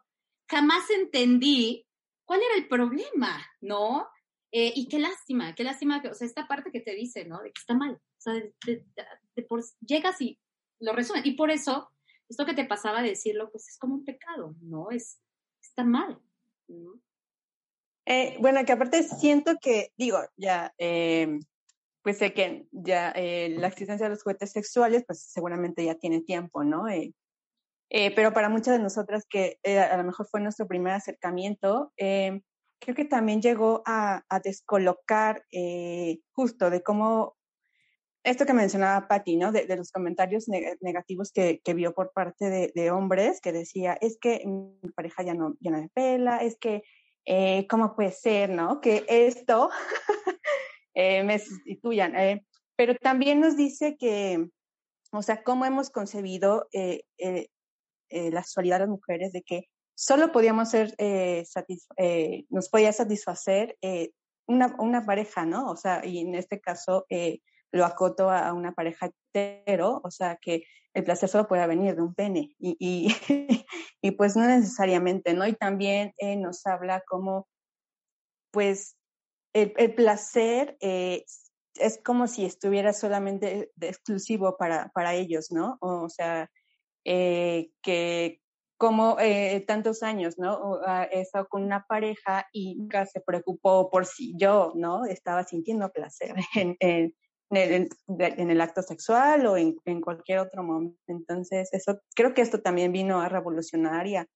jamás 0.48 0.90
entendí 0.90 1.86
¿cuál 2.32 2.44
era 2.44 2.56
el 2.56 2.68
problema? 2.70 3.46
¿No? 3.60 4.08
Eh, 4.54 4.72
y 4.74 4.88
qué 4.88 5.00
lástima, 5.00 5.54
qué 5.54 5.66
lástima, 5.66 6.02
que, 6.02 6.08
o 6.08 6.14
sea, 6.14 6.26
esta 6.26 6.48
parte 6.48 6.72
que 6.72 6.80
te 6.80 6.96
dice, 6.96 7.26
¿no? 7.26 7.42
De 7.42 7.52
que 7.52 7.60
está 7.60 7.74
mal. 7.74 7.96
O 7.96 8.22
sea, 8.22 8.42
llegas 9.82 10.22
y 10.22 10.40
lo 10.80 10.94
resumen. 10.94 11.24
Y 11.26 11.34
por 11.34 11.52
eso, 11.52 11.92
esto 12.30 12.46
que 12.46 12.54
te 12.54 12.64
pasaba 12.64 13.02
de 13.02 13.10
decirlo, 13.10 13.52
pues 13.52 13.68
es 13.68 13.78
como 13.78 13.96
un 13.96 14.06
pecado, 14.06 14.56
¿no? 14.62 14.92
Es, 14.92 15.20
está 15.62 15.84
mal. 15.84 16.22
Eh, 18.06 18.38
bueno, 18.40 18.64
que 18.64 18.72
aparte 18.72 19.04
siento 19.04 19.58
que, 19.62 19.92
digo, 19.98 20.20
ya, 20.38 20.74
eh, 20.78 21.38
pues 22.02 22.18
sé 22.18 22.34
que 22.34 22.66
ya 22.72 23.14
la 23.14 23.68
existencia 23.68 24.06
de 24.06 24.12
los 24.12 24.24
juguetes 24.24 24.54
sexuales, 24.54 25.04
pues 25.06 25.22
seguramente 25.22 25.84
ya 25.84 25.96
tiene 25.96 26.22
tiempo, 26.22 26.64
¿no? 26.64 26.86
Eh, 27.94 28.16
pero 28.16 28.32
para 28.32 28.48
muchas 28.48 28.78
de 28.78 28.84
nosotras 28.84 29.26
que 29.30 29.60
eh, 29.64 29.78
a 29.78 29.98
lo 29.98 30.06
mejor 30.06 30.26
fue 30.26 30.40
nuestro 30.40 30.66
primer 30.66 30.94
acercamiento, 30.94 31.92
eh, 31.98 32.42
creo 32.80 32.96
que 32.96 33.04
también 33.04 33.42
llegó 33.42 33.84
a, 33.86 34.24
descolocar 34.46 35.44
justo 36.32 36.70
de 36.70 36.82
cómo, 36.82 37.36
esto 38.24 38.46
que 38.46 38.54
mencionaba 38.54 39.10
Patti, 39.10 39.36
¿no? 39.36 39.52
De, 39.52 39.68
los 39.76 39.92
comentarios 39.92 40.46
negativos 40.80 41.34
que, 41.34 41.62
vio 41.76 41.94
por 41.94 42.14
parte 42.14 42.72
de, 42.74 42.92
hombres, 42.92 43.42
que 43.42 43.52
decía, 43.52 43.98
es 44.00 44.18
que 44.20 44.42
mi 44.46 44.90
pareja 44.96 45.24
ya 45.24 45.34
no, 45.34 45.58
ya 45.60 45.72
no 45.72 45.82
me 45.82 45.90
pela, 45.90 46.38
es 46.38 46.58
que, 46.58 46.84
¿cómo 47.70 47.94
puede 47.94 48.14
ser, 48.14 48.50
no? 48.50 48.80
Que 48.80 49.04
esto 49.10 49.70
me 50.96 51.38
sustituyan. 51.40 52.14
pero 52.78 52.96
también 52.96 53.42
nos 53.42 53.58
dice 53.58 53.98
que, 53.98 54.48
o 55.12 55.22
sea, 55.22 55.44
cómo 55.44 55.66
hemos 55.66 55.90
concebido 55.92 56.68
la 58.12 58.44
sexualidad 58.44 58.78
de 58.78 58.82
las 58.82 58.90
mujeres, 58.90 59.32
de 59.32 59.42
que 59.42 59.70
solo 59.96 60.32
podíamos 60.32 60.70
ser, 60.70 60.94
eh, 60.98 61.44
eh, 61.98 62.46
nos 62.50 62.70
podía 62.70 62.92
satisfacer 62.94 63.78
una, 64.48 64.76
una, 64.80 65.06
pareja, 65.06 65.46
¿no? 65.46 65.70
O 65.70 65.76
sea, 65.76 66.06
y 66.06 66.20
en 66.20 66.36
este 66.36 66.60
caso, 66.60 67.06
lo 67.72 67.86
acoto 67.86 68.30
a, 68.30 68.54
una 68.54 68.74
pareja 68.74 69.12
hetero, 69.34 70.02
o 70.04 70.12
sea, 70.12 70.38
que 70.42 70.64
el 70.94 71.04
placer 71.04 71.30
solo 71.30 71.48
puede 71.48 71.66
venir 71.68 71.96
de 71.96 72.02
un 72.02 72.14
pene 72.14 72.56
y, 72.60 72.78
y, 74.02 74.12
pues 74.12 74.36
no 74.36 74.46
necesariamente, 74.46 75.34
¿no? 75.34 75.48
Y 75.48 75.54
también 75.54 76.14
eh, 76.18 76.36
nos 76.36 76.66
habla 76.66 77.02
como, 77.08 77.48
pues, 78.52 78.98
el, 79.54 79.74
el 79.78 79.94
placer 79.96 80.78
eh, 80.82 81.24
es 81.76 82.00
como 82.04 82.28
si 82.28 82.46
estuviera 82.46 82.94
solamente 82.94 83.72
exclusivo 83.80 84.58
para, 84.58 84.90
para 84.94 85.14
ellos, 85.14 85.52
¿no? 85.52 85.78
O, 85.82 86.10
sea, 86.10 86.50
eh, 87.06 87.72
que 87.82 88.42
como 88.78 89.20
eh, 89.20 89.64
tantos 89.68 90.02
años, 90.02 90.40
¿no? 90.40 90.80
He 91.12 91.22
estado 91.22 91.48
con 91.48 91.64
una 91.64 91.86
pareja 91.86 92.48
y 92.52 92.76
nunca 92.76 93.06
se 93.06 93.22
preocupó 93.22 93.92
por 93.92 94.08
si 94.08 94.34
yo, 94.36 94.74
¿no? 94.76 95.06
Estaba 95.06 95.44
sintiendo 95.44 95.92
placer 95.92 96.36
en, 96.56 96.76
en, 96.80 97.16
en, 97.52 97.90
en 98.08 98.50
el 98.50 98.60
acto 98.60 98.82
sexual 98.82 99.46
o 99.46 99.56
en, 99.56 100.02
cualquier 100.02 100.40
otro 100.40 100.64
momento. 100.64 100.98
Entonces, 101.08 101.70
eso, 101.74 102.02
creo 102.16 102.34
que 102.34 102.42
esto 102.42 102.62
también 102.62 102.92
vino 102.92 103.22
a 103.22 103.30
revolucionar 103.30 104.08
y 104.08 104.16
a, 104.16 104.28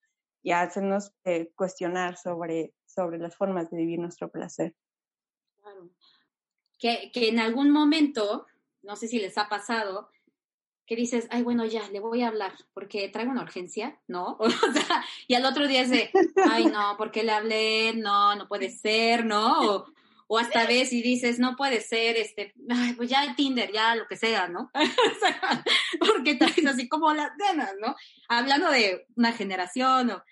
y 0.44 0.52
a 0.52 0.62
hacernos 0.62 1.12
eh, 1.24 1.52
cuestionar 1.56 2.18
sobre, 2.18 2.76
sobre 2.86 3.18
las 3.18 3.36
formas 3.36 3.72
de 3.72 3.78
vivir 3.78 4.00
nuestro 4.00 4.30
placer. 4.30 4.76
Claro 5.60 5.90
que, 6.78 7.12
que 7.12 7.30
en 7.30 7.40
algún 7.40 7.72
momento, 7.72 8.46
no 8.84 8.96
sé 8.96 9.08
si 9.08 9.20
les 9.20 9.38
ha 9.38 9.50
pasado, 9.50 10.10
que 10.86 10.96
dices, 10.96 11.28
ay, 11.32 11.44
bueno, 11.44 11.66
ya, 11.66 11.88
le 11.90 12.00
voy 12.00 12.22
a 12.22 12.28
hablar 12.28 12.54
porque 12.74 13.10
traigo 13.10 13.32
una 13.32 13.44
urgencia, 13.44 14.00
¿no? 14.08 14.38
O 14.40 14.74
sea, 14.74 15.04
y 15.28 15.34
al 15.34 15.46
otro 15.46 15.68
día 15.68 15.82
es 15.82 15.90
de, 15.90 16.12
ay, 16.50 16.66
no, 16.66 16.96
porque 16.98 17.24
le 17.24 17.32
hablé? 17.32 17.94
No, 17.96 18.36
no 18.36 18.48
puede 18.48 18.70
ser, 18.70 19.26
¿no? 19.26 19.62
O, 19.62 19.86
o 20.28 20.38
hasta 20.38 20.66
ves 20.68 20.94
y 20.94 21.02
dices, 21.02 21.40
no 21.40 21.56
puede 21.56 21.82
ser, 21.82 22.18
este, 22.18 22.54
ay, 22.70 22.94
pues 22.94 23.10
ya 23.10 23.24
el 23.24 23.36
Tinder, 23.36 23.72
ya 23.72 23.96
lo 23.96 24.08
que 24.08 24.16
sea, 24.16 24.48
¿no? 24.48 24.72
porque 26.00 26.36
traes 26.36 26.66
así 26.66 26.88
como 26.88 27.14
las 27.14 27.32
ganas, 27.38 27.74
¿no? 27.82 27.96
Hablando 28.28 28.70
de 28.70 29.08
una 29.16 29.32
generación 29.32 30.12
o, 30.12 30.24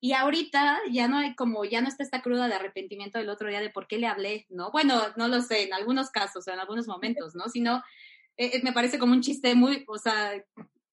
y 0.00 0.12
ahorita 0.12 0.78
ya 0.90 1.08
no 1.08 1.18
hay 1.18 1.34
como, 1.34 1.64
ya 1.64 1.80
no 1.80 1.88
está 1.88 2.02
esta 2.02 2.22
cruda 2.22 2.48
de 2.48 2.54
arrepentimiento 2.54 3.18
del 3.18 3.30
otro 3.30 3.48
día 3.48 3.60
de 3.60 3.70
por 3.70 3.86
qué 3.86 3.98
le 3.98 4.06
hablé, 4.06 4.46
¿no? 4.50 4.70
Bueno, 4.70 5.02
no 5.16 5.26
lo 5.28 5.40
sé, 5.40 5.64
en 5.64 5.72
algunos 5.72 6.10
casos, 6.10 6.46
en 6.48 6.58
algunos 6.58 6.86
momentos, 6.86 7.34
¿no? 7.34 7.48
Sino, 7.48 7.82
eh, 8.36 8.50
eh, 8.54 8.60
me 8.62 8.72
parece 8.72 8.98
como 8.98 9.12
un 9.12 9.22
chiste 9.22 9.54
muy, 9.54 9.84
o 9.88 9.98
sea, 9.98 10.32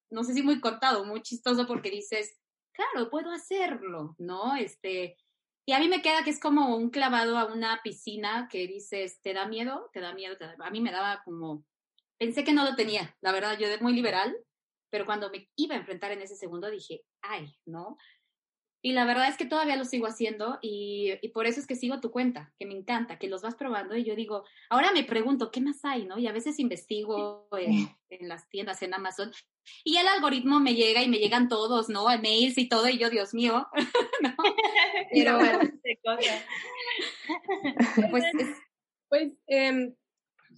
no 0.10 0.24
sé 0.24 0.34
si 0.34 0.42
muy 0.44 0.60
cortado, 0.60 1.06
muy 1.06 1.22
chistoso 1.22 1.68
porque 1.68 1.90
dices, 1.90 2.40
claro, 2.72 3.10
puedo 3.10 3.32
hacerlo, 3.32 4.16
¿no? 4.18 4.56
Este, 4.56 5.18
y 5.66 5.74
a 5.74 5.80
mí 5.80 5.88
me 5.88 6.02
queda 6.02 6.24
que 6.24 6.30
es 6.30 6.40
como 6.40 6.76
un 6.76 6.90
clavado 6.90 7.38
a 7.38 7.46
una 7.46 7.82
piscina 7.84 8.48
que 8.52 8.68
dices, 8.68 9.22
¿te 9.22 9.34
da 9.34 9.48
miedo? 9.48 9.90
¿Te 9.94 10.02
da 10.02 10.14
miedo? 10.14 10.36
A 10.60 10.70
mí 10.70 10.82
me 10.82 10.92
daba 10.92 11.22
como, 11.24 11.66
pensé 12.18 12.44
que 12.44 12.54
no 12.54 12.64
lo 12.64 12.76
tenía, 12.76 13.16
la 13.22 13.32
verdad, 13.32 13.58
yo 13.58 13.68
de 13.70 13.80
muy 13.80 13.94
liberal, 13.94 14.36
pero 14.90 15.06
cuando 15.06 15.32
me 15.32 15.50
iba 15.56 15.76
a 15.76 15.80
enfrentar 15.80 16.12
en 16.12 16.22
ese 16.22 16.36
segundo 16.36 16.70
dije, 16.70 17.04
ay, 17.22 17.56
¿no? 17.66 17.98
Y 18.86 18.92
la 18.92 19.06
verdad 19.06 19.30
es 19.30 19.38
que 19.38 19.46
todavía 19.46 19.78
lo 19.78 19.86
sigo 19.86 20.08
haciendo 20.08 20.60
y, 20.62 21.14
y, 21.22 21.30
por 21.30 21.48
eso 21.48 21.62
es 21.62 21.68
que 21.68 21.76
sigo 21.76 22.02
tu 22.02 22.12
cuenta, 22.12 22.54
que 22.60 22.66
me 22.66 22.74
encanta, 22.74 23.18
que 23.18 23.30
los 23.30 23.42
vas 23.42 23.56
probando 23.56 23.96
y 23.96 24.04
yo 24.04 24.14
digo, 24.14 24.44
ahora 24.70 24.92
me 24.92 25.06
pregunto, 25.06 25.52
¿qué 25.52 25.62
más 25.62 25.86
hay? 25.86 26.06
¿no? 26.06 26.20
Y 26.20 26.28
a 26.28 26.34
veces 26.34 26.60
investigo 26.60 27.48
en, 27.58 27.88
en 28.10 28.28
las 28.28 28.50
tiendas, 28.50 28.82
en 28.82 28.94
Amazon, 28.94 29.32
y 29.84 29.98
el 29.98 30.08
algoritmo 30.08 30.60
me 30.60 30.76
llega 30.76 31.02
y 31.02 31.08
me 31.08 31.18
llegan 31.18 31.48
todos, 31.48 31.90
¿no? 31.90 32.06
Mails 32.06 32.58
y 32.58 32.68
todo, 32.68 32.90
y 32.90 32.98
yo, 32.98 33.10
Dios 33.10 33.34
mío, 33.34 33.68
¿no? 34.22 34.36
Pero, 35.12 35.40
pues, 38.12 38.26
pues 39.10 39.34
eh, 39.48 39.94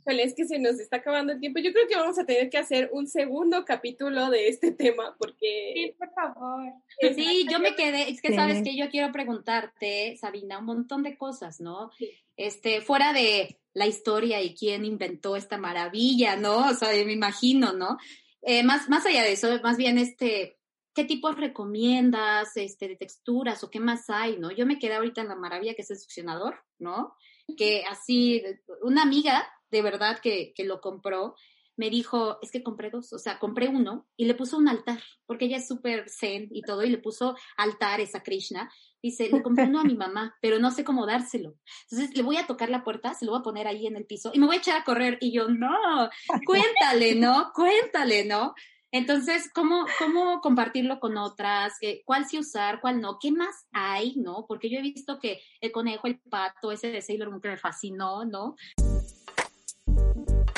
es 0.05 0.35
que 0.35 0.45
se 0.45 0.59
nos 0.59 0.79
está 0.79 0.97
acabando 0.97 1.33
el 1.33 1.39
tiempo. 1.39 1.59
Yo 1.59 1.71
creo 1.71 1.87
que 1.87 1.95
vamos 1.95 2.19
a 2.19 2.25
tener 2.25 2.49
que 2.49 2.57
hacer 2.57 2.89
un 2.93 3.07
segundo 3.07 3.65
capítulo 3.65 4.29
de 4.29 4.47
este 4.47 4.71
tema 4.71 5.15
porque... 5.17 5.73
Sí, 5.73 5.95
por 5.97 6.11
favor. 6.13 6.71
Sí, 7.15 7.47
yo 7.49 7.59
me 7.59 7.75
quedé, 7.75 8.09
es 8.09 8.21
que 8.21 8.33
sabes 8.33 8.63
que 8.63 8.75
yo 8.75 8.89
quiero 8.89 9.11
preguntarte, 9.11 10.15
Sabina, 10.17 10.59
un 10.59 10.65
montón 10.65 11.03
de 11.03 11.17
cosas, 11.17 11.59
¿no? 11.59 11.91
Este, 12.37 12.81
fuera 12.81 13.13
de 13.13 13.59
la 13.73 13.87
historia 13.87 14.41
y 14.41 14.53
quién 14.53 14.85
inventó 14.85 15.35
esta 15.35 15.57
maravilla, 15.57 16.35
¿no? 16.35 16.69
O 16.69 16.73
sea, 16.73 16.89
me 17.05 17.13
imagino, 17.13 17.73
¿no? 17.73 17.97
Eh, 18.41 18.63
más, 18.63 18.89
más 18.89 19.05
allá 19.05 19.23
de 19.23 19.31
eso, 19.31 19.59
más 19.63 19.75
bien 19.75 19.97
este, 19.97 20.59
¿qué 20.93 21.03
tipos 21.03 21.35
recomiendas, 21.35 22.55
este, 22.57 22.87
de 22.87 22.95
texturas 22.95 23.63
o 23.63 23.69
qué 23.71 23.79
más 23.79 24.09
hay, 24.09 24.37
¿no? 24.37 24.51
Yo 24.51 24.65
me 24.65 24.77
quedé 24.79 24.93
ahorita 24.93 25.21
en 25.21 25.29
la 25.29 25.35
maravilla 25.35 25.73
que 25.73 25.81
es 25.81 25.91
el 25.91 25.99
succionador, 25.99 26.63
¿no? 26.79 27.15
Que 27.57 27.83
así, 27.89 28.43
una 28.81 29.01
amiga 29.01 29.47
de 29.71 29.81
verdad 29.81 30.19
que, 30.19 30.53
que 30.55 30.63
lo 30.63 30.81
compró, 30.81 31.35
me 31.77 31.89
dijo, 31.89 32.39
es 32.41 32.51
que 32.51 32.63
compré 32.63 32.89
dos, 32.89 33.11
o 33.13 33.19
sea, 33.19 33.39
compré 33.39 33.67
uno 33.67 34.07
y 34.15 34.25
le 34.25 34.35
puso 34.35 34.57
un 34.57 34.67
altar, 34.67 35.01
porque 35.25 35.45
ella 35.45 35.57
es 35.57 35.67
súper 35.67 36.09
zen 36.09 36.47
y 36.51 36.61
todo, 36.61 36.83
y 36.83 36.89
le 36.89 36.97
puso 36.97 37.35
altares 37.57 38.15
a 38.15 38.23
Krishna. 38.23 38.71
Dice, 39.01 39.29
le 39.29 39.43
compré 39.43 39.65
uno 39.65 39.81
a 39.81 39.83
mi 39.83 39.95
mamá, 39.97 40.35
pero 40.41 40.57
no 40.59 40.71
sé 40.71 40.83
cómo 40.83 41.05
dárselo. 41.05 41.55
Entonces 41.89 42.15
le 42.15 42.23
voy 42.23 42.37
a 42.37 42.47
tocar 42.47 42.69
la 42.69 42.83
puerta, 42.83 43.13
se 43.13 43.25
lo 43.25 43.31
voy 43.31 43.41
a 43.41 43.43
poner 43.43 43.67
ahí 43.67 43.87
en 43.87 43.97
el 43.97 44.05
piso 44.05 44.31
y 44.33 44.39
me 44.39 44.45
voy 44.45 44.55
a 44.55 44.59
echar 44.59 44.79
a 44.79 44.83
correr. 44.83 45.17
Y 45.21 45.31
yo, 45.31 45.49
no, 45.49 46.09
cuéntale, 46.45 47.15
¿no? 47.15 47.51
Cuéntale, 47.53 48.25
¿no? 48.25 48.53
Entonces, 48.91 49.51
¿cómo, 49.53 49.85
cómo 49.99 50.39
compartirlo 50.39 51.01
con 51.01 51.17
otras? 51.17 51.73
¿Cuál 52.05 52.25
sí 52.25 52.39
usar? 52.39 52.79
¿Cuál 52.79 53.01
no? 53.01 53.17
¿Qué 53.19 53.29
más 53.29 53.67
hay? 53.73 54.15
¿No? 54.15 54.45
Porque 54.47 54.69
yo 54.69 54.79
he 54.79 54.81
visto 54.81 55.19
que 55.19 55.41
el 55.59 55.73
conejo, 55.73 56.07
el 56.07 56.21
pato, 56.21 56.71
ese 56.71 56.91
de 56.91 57.01
Sailor 57.01 57.29
Moon 57.29 57.41
que 57.41 57.49
me 57.49 57.57
fascinó, 57.57 58.23
¿no? 58.23 58.55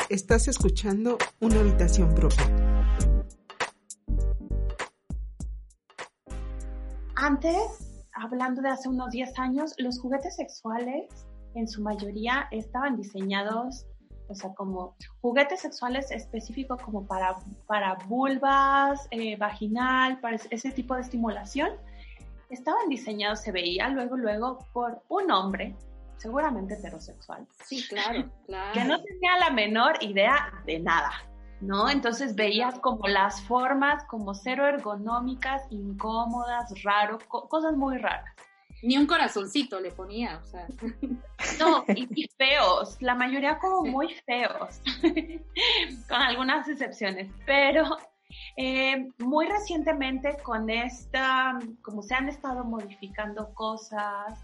Estás 0.09 0.47
escuchando 0.47 1.17
una 1.41 1.59
habitación 1.59 2.15
propia. 2.15 2.41
Antes, 7.17 8.05
hablando 8.13 8.61
de 8.61 8.69
hace 8.69 8.87
unos 8.87 9.11
10 9.11 9.37
años, 9.37 9.73
los 9.77 9.99
juguetes 9.99 10.37
sexuales 10.37 11.09
en 11.55 11.67
su 11.67 11.81
mayoría 11.81 12.47
estaban 12.51 12.95
diseñados, 12.95 13.85
o 14.29 14.35
sea, 14.35 14.53
como 14.53 14.95
juguetes 15.19 15.59
sexuales 15.59 16.09
específicos 16.11 16.81
como 16.81 17.05
para, 17.05 17.35
para 17.65 17.95
vulvas, 18.07 19.09
eh, 19.11 19.35
vaginal, 19.35 20.21
para 20.21 20.37
ese 20.37 20.71
tipo 20.71 20.95
de 20.95 21.01
estimulación. 21.01 21.71
Estaban 22.49 22.87
diseñados, 22.87 23.41
se 23.41 23.51
veía 23.51 23.89
luego, 23.89 24.15
luego, 24.15 24.59
por 24.71 25.01
un 25.09 25.29
hombre 25.31 25.75
seguramente 26.17 26.75
heterosexual. 26.75 27.47
Sí, 27.65 27.85
claro, 27.87 28.29
claro. 28.45 28.71
Que 28.73 28.83
no 28.83 29.01
tenía 29.01 29.37
la 29.39 29.49
menor 29.51 30.01
idea 30.01 30.51
de 30.65 30.79
nada, 30.79 31.11
¿no? 31.61 31.89
Entonces 31.89 32.35
veías 32.35 32.79
como 32.79 33.07
las 33.07 33.41
formas 33.43 34.03
como 34.05 34.33
cero 34.33 34.67
ergonómicas, 34.67 35.63
incómodas, 35.69 36.71
raro, 36.83 37.19
cosas 37.27 37.75
muy 37.75 37.97
raras. 37.97 38.33
Ni 38.83 38.95
un 38.95 39.07
corazoncito 39.07 39.79
le 39.79 39.91
ponía, 39.91 40.37
o 40.37 40.45
sea. 40.45 40.67
No, 41.59 41.83
y, 41.87 42.27
feos, 42.37 42.97
la 42.99 43.15
mayoría 43.15 43.57
como 43.59 43.89
muy 43.89 44.13
feos, 44.25 44.81
con 46.09 46.21
algunas 46.21 46.67
excepciones, 46.67 47.31
pero 47.45 47.97
eh, 48.57 49.09
muy 49.19 49.47
recientemente 49.47 50.37
con 50.43 50.69
esta, 50.69 51.57
como 51.81 52.01
se 52.01 52.15
han 52.15 52.27
estado 52.27 52.63
modificando 52.63 53.53
cosas, 53.53 54.39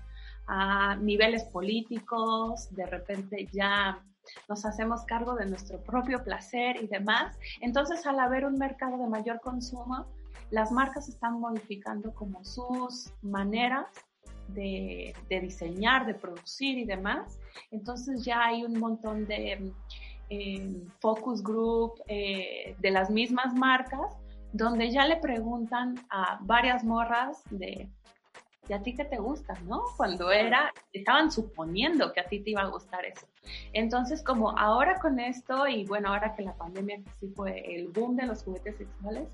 a 0.47 0.95
niveles 0.95 1.43
políticos, 1.45 2.73
de 2.75 2.85
repente 2.85 3.47
ya 3.51 4.01
nos 4.47 4.65
hacemos 4.65 5.03
cargo 5.05 5.35
de 5.35 5.45
nuestro 5.45 5.79
propio 5.81 6.23
placer 6.23 6.77
y 6.81 6.87
demás. 6.87 7.37
Entonces, 7.61 8.05
al 8.05 8.19
haber 8.19 8.45
un 8.45 8.57
mercado 8.57 8.97
de 8.97 9.07
mayor 9.07 9.39
consumo, 9.41 10.05
las 10.49 10.71
marcas 10.71 11.09
están 11.09 11.39
modificando 11.39 12.13
como 12.13 12.43
sus 12.43 13.11
maneras 13.21 13.87
de, 14.49 15.13
diseñar, 15.29 16.05
de 16.05 16.13
producir 16.13 16.77
y 16.77 16.85
demás. 16.85 17.39
Entonces 17.71 18.23
ya 18.23 18.45
hay 18.45 18.63
un 18.63 18.79
montón 18.79 19.25
de 19.25 19.71
eh, 20.29 20.81
focus 20.99 21.43
group 21.43 21.93
eh, 22.07 22.75
de 22.79 22.91
las 22.91 23.09
mismas 23.09 23.53
marcas 23.53 24.15
donde 24.51 24.91
ya 24.91 25.05
le 25.07 25.17
preguntan 25.17 25.95
a 26.09 26.37
varias 26.41 26.83
morras 26.83 27.41
de 27.49 27.89
¿y 28.67 28.73
a 28.73 28.81
ti 28.81 28.95
qué 28.95 29.05
te 29.05 29.17
gusta, 29.17 29.53
no? 29.65 29.83
Cuando 29.97 30.31
era, 30.31 30.73
estaban 30.91 31.31
suponiendo 31.31 32.13
que 32.13 32.21
a 32.21 32.27
ti 32.27 32.39
te 32.39 32.51
iba 32.51 32.61
a 32.61 32.67
gustar 32.67 33.05
eso. 33.05 33.27
Entonces, 33.73 34.23
como 34.23 34.57
ahora 34.57 34.99
con 34.99 35.19
esto, 35.19 35.67
y 35.67 35.85
bueno, 35.85 36.09
ahora 36.09 36.35
que 36.35 36.43
la 36.43 36.55
pandemia 36.55 37.01
sí 37.19 37.27
fue 37.35 37.75
el 37.75 37.89
boom 37.89 38.15
de 38.15 38.25
los 38.25 38.43
juguetes 38.43 38.77
sexuales, 38.77 39.27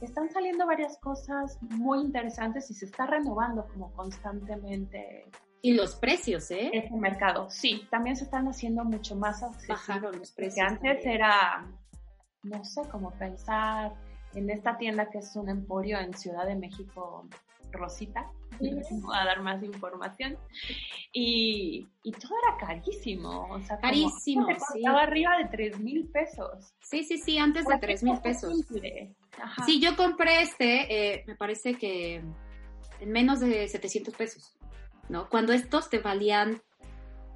están 0.00 0.30
saliendo 0.30 0.66
varias 0.66 0.96
cosas 0.98 1.58
muy 1.62 2.00
interesantes 2.00 2.70
y 2.70 2.74
se 2.74 2.86
está 2.86 3.06
renovando 3.06 3.66
como 3.66 3.92
constantemente. 3.92 5.26
Y 5.62 5.74
los 5.74 5.94
precios, 5.94 6.50
¿eh? 6.50 6.70
Ese 6.72 6.94
mercado, 6.96 7.50
sí, 7.50 7.86
también 7.90 8.16
se 8.16 8.24
están 8.24 8.48
haciendo 8.48 8.82
mucho 8.84 9.14
más 9.14 9.42
accesibles. 9.42 9.68
Bajaron 9.68 10.18
los 10.18 10.32
precios. 10.32 10.54
Que 10.54 10.60
antes 10.62 11.04
era, 11.04 11.66
no 12.42 12.64
sé, 12.64 12.80
cómo 12.90 13.10
pensar 13.10 13.92
en 14.34 14.48
esta 14.48 14.78
tienda 14.78 15.10
que 15.10 15.18
es 15.18 15.36
un 15.36 15.50
emporio 15.50 15.98
en 15.98 16.14
Ciudad 16.14 16.46
de 16.46 16.54
México, 16.54 17.28
Rosita, 17.72 18.30
a 19.12 19.24
dar 19.24 19.42
más 19.42 19.62
información. 19.62 20.36
Y, 21.12 21.88
y, 22.02 22.12
todo 22.12 22.32
era 22.46 22.66
carísimo, 22.66 23.48
o 23.50 23.60
sea, 23.62 23.78
carísimo, 23.78 24.48
Estaba 24.50 25.02
arriba 25.02 25.38
de 25.38 25.48
3 25.48 25.80
mil 25.80 26.08
pesos. 26.08 26.72
Sí, 26.80 27.04
sí, 27.04 27.18
sí, 27.18 27.38
antes 27.38 27.66
de 27.66 27.78
3 27.78 28.02
mil 28.02 28.20
pesos. 28.20 28.66
Sí, 29.66 29.80
yo 29.80 29.96
compré 29.96 30.42
este, 30.42 31.14
eh, 31.14 31.24
me 31.26 31.36
parece 31.36 31.74
que 31.74 32.22
en 33.00 33.12
menos 33.12 33.40
de 33.40 33.66
700 33.68 34.14
pesos, 34.14 34.56
¿no? 35.08 35.28
Cuando 35.28 35.52
estos 35.52 35.88
te 35.88 35.98
valían 35.98 36.62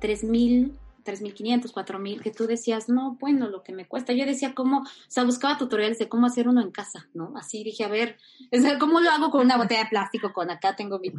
3 0.00 0.24
mil 0.24 0.78
3.500, 1.04 1.72
4.000, 1.72 2.20
que 2.20 2.30
tú 2.30 2.46
decías, 2.46 2.88
no, 2.88 3.16
bueno, 3.20 3.48
lo 3.48 3.62
que 3.62 3.72
me 3.72 3.86
cuesta. 3.86 4.12
Yo 4.12 4.26
decía 4.26 4.54
cómo, 4.54 4.78
o 4.80 5.10
sea, 5.10 5.24
buscaba 5.24 5.58
tutoriales 5.58 5.98
de 5.98 6.08
cómo 6.08 6.26
hacer 6.26 6.48
uno 6.48 6.62
en 6.62 6.70
casa, 6.70 7.08
¿no? 7.14 7.34
Así 7.36 7.62
dije, 7.62 7.84
a 7.84 7.88
ver, 7.88 8.18
¿cómo 8.80 9.00
lo 9.00 9.10
hago 9.10 9.30
con 9.30 9.42
una 9.42 9.56
botella 9.56 9.84
de 9.84 9.90
plástico? 9.90 10.32
Con 10.32 10.50
acá 10.50 10.74
tengo 10.74 10.98
mi, 10.98 11.12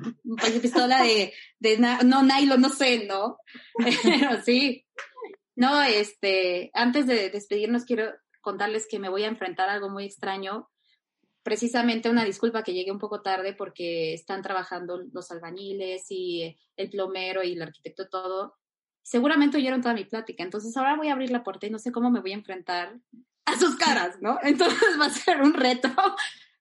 pistola 0.61 1.03
de, 1.03 1.33
de, 1.59 1.77
no, 1.77 2.23
nylon, 2.23 2.61
no 2.61 2.69
sé, 2.69 3.05
¿no? 3.05 3.37
Pero 4.03 4.41
sí. 4.41 4.85
No, 5.55 5.81
este, 5.83 6.71
antes 6.73 7.07
de 7.07 7.29
despedirnos, 7.29 7.85
quiero 7.85 8.11
contarles 8.41 8.87
que 8.89 8.99
me 8.99 9.09
voy 9.09 9.23
a 9.23 9.29
enfrentar 9.29 9.69
a 9.69 9.73
algo 9.73 9.89
muy 9.89 10.05
extraño. 10.05 10.69
Precisamente 11.43 12.09
una 12.09 12.25
disculpa 12.25 12.63
que 12.63 12.73
llegué 12.73 12.91
un 12.91 12.99
poco 12.99 13.21
tarde 13.21 13.53
porque 13.53 14.13
están 14.13 14.41
trabajando 14.41 15.01
los 15.13 15.31
albañiles 15.31 16.05
y 16.09 16.57
el 16.75 16.89
plomero 16.89 17.43
y 17.43 17.53
el 17.53 17.61
arquitecto 17.61 18.09
todo 18.09 18.55
seguramente 19.05 19.57
oyeron 19.57 19.81
toda 19.81 19.93
mi 19.93 20.03
plática. 20.03 20.43
Entonces 20.43 20.75
ahora 20.75 20.95
voy 20.95 21.09
a 21.09 21.13
abrir 21.13 21.29
la 21.29 21.43
puerta 21.43 21.67
y 21.67 21.69
no 21.69 21.77
sé 21.77 21.91
cómo 21.91 22.09
me 22.09 22.21
voy 22.21 22.31
a 22.31 22.35
enfrentar 22.35 22.97
a 23.45 23.57
sus 23.57 23.75
caras, 23.75 24.17
¿no? 24.19 24.39
Entonces 24.43 24.99
va 24.99 25.05
a 25.05 25.11
ser 25.11 25.41
un 25.41 25.53
reto. 25.53 25.89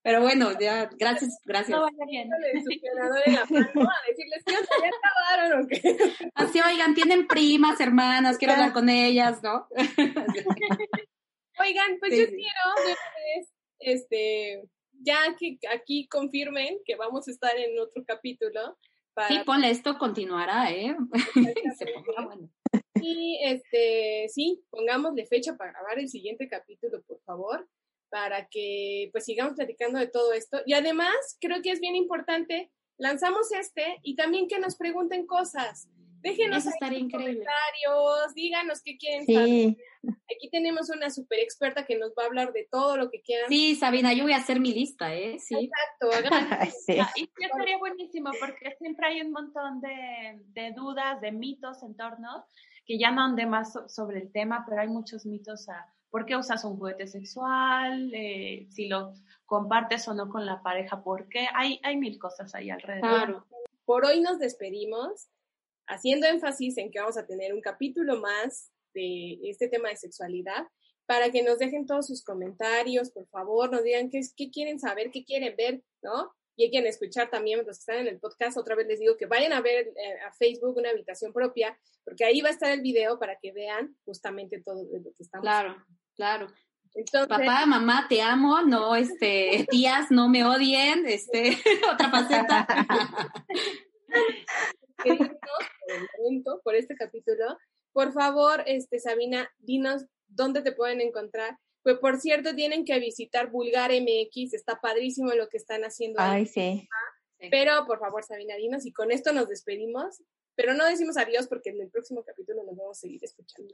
Pero 0.03 0.21
bueno, 0.21 0.51
ya, 0.61 0.91
gracias, 0.99 1.39
gracias. 1.47 1.79
No, 1.79 1.87
bien. 2.07 2.29
en 2.31 3.35
la 3.35 3.47
mano 3.47 3.89
a 3.89 4.07
decirles 4.07 4.45
que 4.45 4.53
ya 4.53 4.59
acabaron 4.59 5.65
o 5.65 5.67
qué. 5.67 6.29
Así, 6.35 6.61
oigan, 6.61 6.95
tienen 6.95 7.27
primas, 7.27 7.81
hermanas, 7.81 8.37
quiero 8.37 8.53
hablar 8.53 8.75
con 8.75 8.91
ellas, 8.91 9.43
¿no? 9.43 9.67
Oigan, 11.59 11.97
pues 11.99 12.19
yo 12.19 12.27
quiero, 12.27 12.99
este, 13.79 14.69
ya 15.01 15.35
que 15.39 15.57
aquí 15.75 16.07
confirmen 16.09 16.77
que 16.85 16.97
vamos 16.97 17.27
a 17.27 17.31
estar 17.31 17.57
en 17.57 17.79
otro 17.79 18.05
capítulo, 18.07 18.77
Sí, 19.29 19.39
ponle 19.45 19.71
esto, 19.71 19.99
continuará, 19.99 20.71
¿eh? 20.71 20.97
Y 23.07 23.39
este, 23.45 24.29
sí, 24.29 24.65
pongámosle 24.71 25.27
fecha 25.27 25.57
para 25.57 25.73
grabar 25.73 25.99
el 25.99 26.09
siguiente 26.09 26.49
capítulo, 26.49 27.03
por 27.03 27.21
favor, 27.25 27.69
para 28.09 28.47
que 28.49 29.11
pues 29.13 29.27
sigamos 29.27 29.55
platicando 29.55 29.99
de 29.99 30.07
todo 30.07 30.33
esto. 30.33 30.61
Y 30.65 30.73
además, 30.73 31.15
creo 31.39 31.61
que 31.61 31.71
es 31.71 31.81
bien 31.81 31.97
importante, 31.97 32.71
lanzamos 32.97 33.53
este 33.53 33.99
y 34.03 34.17
también 34.17 34.49
que 34.49 34.59
nos 34.59 34.77
pregunten 34.77 35.27
cosas. 35.27 35.89
Déjenos 36.25 36.65
en 36.67 37.11
comentarios, 37.11 38.35
díganos 38.35 38.81
qué 38.83 38.97
quieren 38.97 39.27
saber. 39.27 39.77
Aquí 40.35 40.49
tenemos 40.51 40.89
una 40.89 41.11
super 41.11 41.39
experta 41.39 41.85
que 41.85 41.99
nos 41.99 42.13
va 42.13 42.23
a 42.23 42.27
hablar 42.27 42.53
de 42.55 42.67
todo 42.71 42.97
lo 42.97 43.11
que 43.11 43.21
quieran. 43.21 43.51
Sí, 43.51 43.75
Sabina, 43.75 44.15
yo 44.15 44.25
voy 44.25 44.33
a 44.33 44.39
hacer 44.39 44.59
mi 44.59 44.73
lista, 44.73 45.15
¿eh? 45.15 45.39
Sí. 45.39 45.71
Exacto. 45.71 46.31
sí. 46.87 46.97
Y 47.17 47.45
estaría 47.45 47.77
buenísimo 47.77 48.31
porque 48.41 48.75
siempre 48.79 49.07
hay 49.07 49.21
un 49.21 49.33
montón 49.33 49.83
de, 49.83 50.41
de, 50.59 50.73
dudas, 50.73 51.21
de 51.21 51.31
mitos 51.31 51.83
en 51.83 51.95
torno, 51.95 52.47
que 52.87 52.99
ya 52.99 53.11
no 53.11 53.23
ande 53.23 53.45
más 53.45 53.75
sobre 53.89 54.21
el 54.21 54.33
tema, 54.33 54.65
pero 54.67 54.81
hay 54.81 54.89
muchos 54.89 55.27
mitos 55.27 55.69
a 55.69 55.93
por 56.09 56.25
qué 56.25 56.37
usas 56.37 56.65
un 56.65 56.79
juguete 56.79 57.07
sexual, 57.07 58.11
eh, 58.15 58.67
si 58.71 58.89
lo 58.89 59.13
compartes 59.45 60.09
o 60.09 60.15
no 60.15 60.31
con 60.31 60.47
la 60.47 60.63
pareja, 60.63 61.03
por 61.03 61.29
qué. 61.29 61.49
Hay, 61.55 61.81
hay 61.83 61.99
mil 61.99 62.19
cosas 62.19 62.55
ahí 62.55 62.71
alrededor. 62.71 63.11
Claro. 63.11 63.47
Por 63.85 64.07
hoy 64.07 64.23
nos 64.23 64.39
despedimos 64.39 65.29
haciendo 65.87 66.27
énfasis 66.27 66.79
en 66.79 66.91
que 66.91 67.01
vamos 67.01 67.17
a 67.17 67.27
tener 67.27 67.55
un 67.55 67.61
capítulo 67.61 68.21
más 68.21 68.71
de 68.95 69.39
este 69.45 69.69
tema 69.69 69.89
de 69.89 69.97
sexualidad, 69.97 70.67
para 71.07 71.31
que 71.31 71.43
nos 71.43 71.59
dejen 71.59 71.87
todos 71.87 72.07
sus 72.07 72.25
comentarios, 72.25 73.11
por 73.11 73.27
favor, 73.29 73.71
nos 73.71 73.83
digan 73.83 74.11
qué, 74.11 74.21
qué 74.37 74.51
quieren 74.51 74.79
saber, 74.79 75.11
qué 75.11 75.25
quieren 75.25 75.55
ver, 75.57 75.83
¿no? 76.03 76.33
Y 76.57 76.71
quieren 76.71 76.89
escuchar 76.89 77.31
también 77.31 77.59
los 77.59 77.67
que 77.67 77.73
están 77.73 77.99
en 77.99 78.07
el 78.07 78.21
podcast. 78.21 78.57
Otra 78.57 78.77
vez 78.77 78.87
les 78.87 79.01
digo 79.01 79.17
que 79.17 79.27
vayan 79.27 79.53
a 79.53 79.61
ver 79.61 79.89
eh, 79.89 80.21
a 80.27 80.33
Facebook 80.33 80.77
una 80.77 80.91
habitación 80.91 81.33
propia, 81.33 81.79
porque 82.05 82.25
ahí 82.25 82.41
va 82.41 82.49
a 82.49 82.53
estar 82.53 82.71
el 82.71 82.81
video 82.81 83.19
para 83.19 83.37
que 83.39 83.53
vean 83.53 83.97
justamente 84.05 84.63
todo 84.63 84.85
lo 84.85 85.13
que 85.13 85.23
estamos 85.23 85.45
Claro, 85.45 85.85
claro. 86.15 86.47
Entonces, 86.95 87.29
Papá, 87.29 87.67
mamá, 87.67 88.07
te 88.09 88.23
amo, 88.23 88.63
no, 88.63 88.95
este, 88.95 89.67
tías, 89.71 90.11
no 90.11 90.29
me 90.29 90.45
odien, 90.45 91.05
este, 91.07 91.59
otra 91.93 92.11
faceta. 92.11 92.67
por 95.03 96.63
por 96.63 96.75
este 96.75 96.95
capítulo. 96.95 97.59
Por 97.93 98.13
favor, 98.13 98.63
este, 98.67 98.99
Sabina, 98.99 99.51
dinos 99.59 100.05
dónde 100.27 100.63
te 100.63 100.73
pueden 100.73 101.01
encontrar. 101.01 101.59
Pues 101.83 101.99
por 101.99 102.19
cierto, 102.19 102.55
tienen 102.55 102.85
que 102.85 102.99
visitar 102.99 103.51
Vulgar 103.51 103.91
MX, 103.93 104.55
está 104.55 104.81
padrísimo 104.81 105.33
lo 105.33 105.49
que 105.49 105.59
están 105.59 105.83
haciendo. 105.83 106.19
Ay, 106.21 106.47
sí. 106.47 106.89
Pero 107.51 107.85
por 107.87 107.99
favor, 107.99 108.25
Sabina, 108.25 108.57
dinos 108.57 108.87
y 108.87 108.93
con 108.93 109.13
esto 109.13 109.33
nos 109.33 109.49
despedimos. 109.49 110.23
Pero 110.57 110.75
no 110.75 110.85
decimos 110.87 111.17
adiós 111.17 111.49
porque 111.49 111.71
en 111.71 111.81
el 111.81 111.91
próximo 111.91 112.23
capítulo 112.23 112.63
nos 112.65 112.77
vamos 112.77 112.99
a 112.99 113.01
seguir 113.01 113.23
escuchando. 113.25 113.73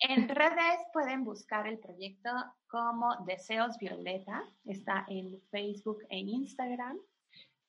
En 0.00 0.28
redes 0.28 0.78
pueden 0.92 1.24
buscar 1.24 1.66
el 1.66 1.78
proyecto 1.78 2.30
como 2.68 3.16
Deseos 3.26 3.76
Violeta. 3.78 4.44
Está 4.64 5.04
en 5.08 5.40
Facebook 5.50 5.98
e 6.08 6.18
Instagram. 6.18 6.98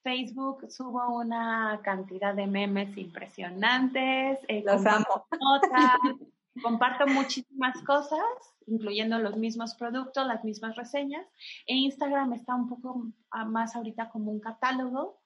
Facebook 0.04 0.70
subo 0.70 1.18
una 1.18 1.80
cantidad 1.84 2.34
de 2.34 2.48
memes 2.48 2.98
impresionantes. 2.98 4.40
Eh, 4.48 4.64
los 4.66 4.86
amo. 4.86 5.26
comparto 6.62 7.08
muchísimas 7.08 7.82
cosas, 7.84 8.20
incluyendo 8.68 9.18
los 9.20 9.38
mismos 9.38 9.76
productos, 9.76 10.28
las 10.28 10.44
mismas 10.44 10.76
reseñas. 10.76 11.26
E 11.66 11.76
Instagram 11.76 12.34
está 12.34 12.56
un 12.56 12.70
poco 12.70 13.08
más 13.48 13.76
ahorita 13.76 14.10
como 14.10 14.32
un 14.32 14.40
catálogo 14.40 15.20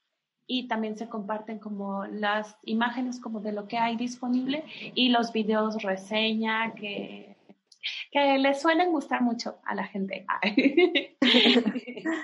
y 0.46 0.68
también 0.68 0.98
se 0.98 1.08
comparten 1.08 1.60
como 1.60 2.06
las 2.06 2.58
imágenes 2.64 3.20
como 3.20 3.40
de 3.40 3.54
lo 3.54 3.68
que 3.68 3.78
hay 3.78 3.96
disponible 3.96 4.64
y 4.94 5.10
los 5.10 5.32
videos 5.32 5.82
reseña 5.82 6.74
que, 6.74 7.38
que 8.12 8.38
les 8.38 8.62
suelen 8.62 8.92
gustar 8.92 9.22
mucho 9.22 9.60
a 9.66 9.76
la 9.76 9.86
gente. 9.86 10.26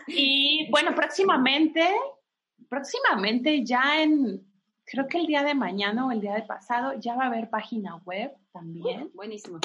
y 0.07 0.69
bueno, 0.69 0.93
próximamente 0.95 1.87
próximamente 2.69 3.65
ya 3.65 4.01
en, 4.01 4.45
creo 4.85 5.07
que 5.07 5.17
el 5.17 5.25
día 5.25 5.43
de 5.43 5.55
mañana 5.55 6.05
o 6.05 6.11
el 6.11 6.21
día 6.21 6.35
de 6.35 6.43
pasado, 6.43 6.93
ya 6.99 7.15
va 7.15 7.23
a 7.23 7.27
haber 7.27 7.49
página 7.49 7.97
web 8.05 8.31
también. 8.53 9.11
buenísimo. 9.13 9.59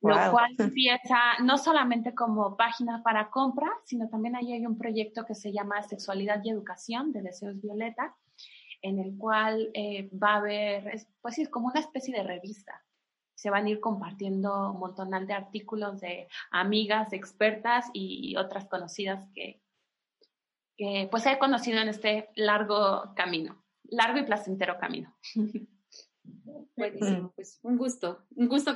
Lo 0.00 0.30
cual 0.30 0.54
empieza 0.58 1.18
no 1.42 1.58
solamente 1.58 2.14
como 2.14 2.56
página 2.56 3.02
para 3.02 3.30
compra, 3.30 3.70
sino 3.84 4.08
también 4.08 4.36
ahí 4.36 4.52
hay 4.52 4.66
un 4.66 4.78
proyecto 4.78 5.24
que 5.24 5.34
se 5.34 5.52
llama 5.52 5.82
Sexualidad 5.82 6.42
y 6.44 6.50
Educación 6.50 7.12
de 7.12 7.22
Deseos 7.22 7.60
Violeta, 7.60 8.14
en 8.82 8.98
el 8.98 9.16
cual 9.16 9.70
eh, 9.72 10.10
va 10.10 10.34
a 10.34 10.36
haber, 10.36 11.06
pues 11.22 11.38
es 11.38 11.48
como 11.48 11.68
una 11.68 11.80
especie 11.80 12.14
de 12.14 12.22
revista. 12.22 12.84
Se 13.34 13.50
van 13.50 13.64
a 13.64 13.70
ir 13.70 13.80
compartiendo 13.80 14.72
un 14.72 14.78
montón 14.78 15.10
de 15.10 15.32
artículos 15.32 16.00
de 16.00 16.28
amigas, 16.50 17.12
expertas 17.12 17.86
y 17.94 18.36
otras 18.36 18.66
conocidas 18.66 19.26
que, 19.34 19.63
que 20.76 21.08
pues 21.10 21.26
he 21.26 21.38
conocido 21.38 21.80
en 21.80 21.88
este 21.88 22.30
largo 22.34 23.12
camino, 23.14 23.64
largo 23.84 24.18
y 24.18 24.24
placentero 24.24 24.78
camino. 24.78 25.14
Buenísimo, 26.76 27.32
pues 27.36 27.60
un 27.62 27.76
gusto, 27.76 28.26
un 28.36 28.48
gusto 28.48 28.74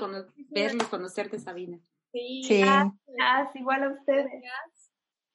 verlos, 0.50 0.88
conocerte, 0.88 1.38
Sabina. 1.38 1.80
Sí, 2.12 2.42
Gracias, 2.48 3.56
igual 3.56 3.82
a 3.82 3.90
ustedes. 3.90 4.32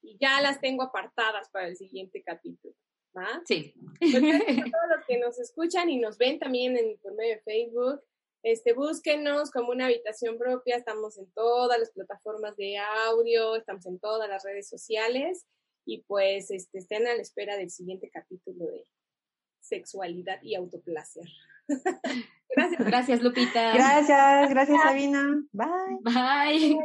Y 0.01 0.17
ya 0.19 0.41
las 0.41 0.59
tengo 0.59 0.83
apartadas 0.83 1.49
para 1.49 1.67
el 1.67 1.77
siguiente 1.77 2.23
capítulo. 2.23 2.75
¿va? 3.15 3.41
Sí. 3.45 3.73
Pues 3.99 4.15
a 4.15 4.19
todos 4.19 4.97
los 4.97 5.05
que 5.07 5.17
nos 5.17 5.39
escuchan 5.39 5.89
y 5.89 5.97
nos 5.97 6.17
ven 6.17 6.39
también 6.39 6.77
en, 6.77 6.97
por 6.99 7.13
medio 7.13 7.35
de 7.35 7.41
Facebook, 7.41 8.01
este, 8.41 8.73
búsquenos 8.73 9.51
como 9.51 9.69
una 9.69 9.85
habitación 9.85 10.37
propia, 10.37 10.75
estamos 10.75 11.17
en 11.17 11.31
todas 11.31 11.79
las 11.79 11.91
plataformas 11.91 12.57
de 12.57 12.77
audio, 12.77 13.55
estamos 13.55 13.85
en 13.85 13.99
todas 13.99 14.27
las 14.27 14.43
redes 14.43 14.67
sociales 14.67 15.45
y 15.85 16.03
pues 16.03 16.51
este, 16.51 16.79
estén 16.79 17.07
a 17.07 17.15
la 17.15 17.21
espera 17.21 17.57
del 17.57 17.69
siguiente 17.69 18.09
capítulo 18.09 18.65
de 18.65 18.85
sexualidad 19.59 20.41
y 20.41 20.55
autoplacer. 20.55 21.25
gracias. 22.55 22.85
Gracias, 22.85 23.21
Lupita. 23.21 23.73
Gracias, 23.73 24.49
gracias, 24.49 24.81
Sabina. 24.83 25.43
Bye. 25.51 25.67
Bye. 26.03 26.77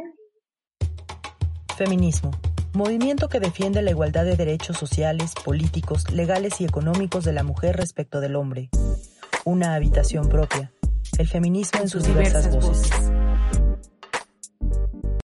Feminismo. 1.77 2.31
Movimiento 2.73 3.29
que 3.29 3.39
defiende 3.39 3.81
la 3.81 3.91
igualdad 3.91 4.25
de 4.25 4.35
derechos 4.35 4.77
sociales, 4.77 5.33
políticos, 5.43 6.11
legales 6.11 6.61
y 6.61 6.65
económicos 6.65 7.25
de 7.25 7.33
la 7.33 7.43
mujer 7.43 7.75
respecto 7.77 8.21
del 8.21 8.35
hombre. 8.35 8.69
Una 9.43 9.75
habitación 9.75 10.29
propia. 10.29 10.71
El 11.17 11.27
feminismo 11.27 11.81
en 11.81 11.89
sus 11.89 12.03
diversas, 12.03 12.53
voces. 12.53 12.91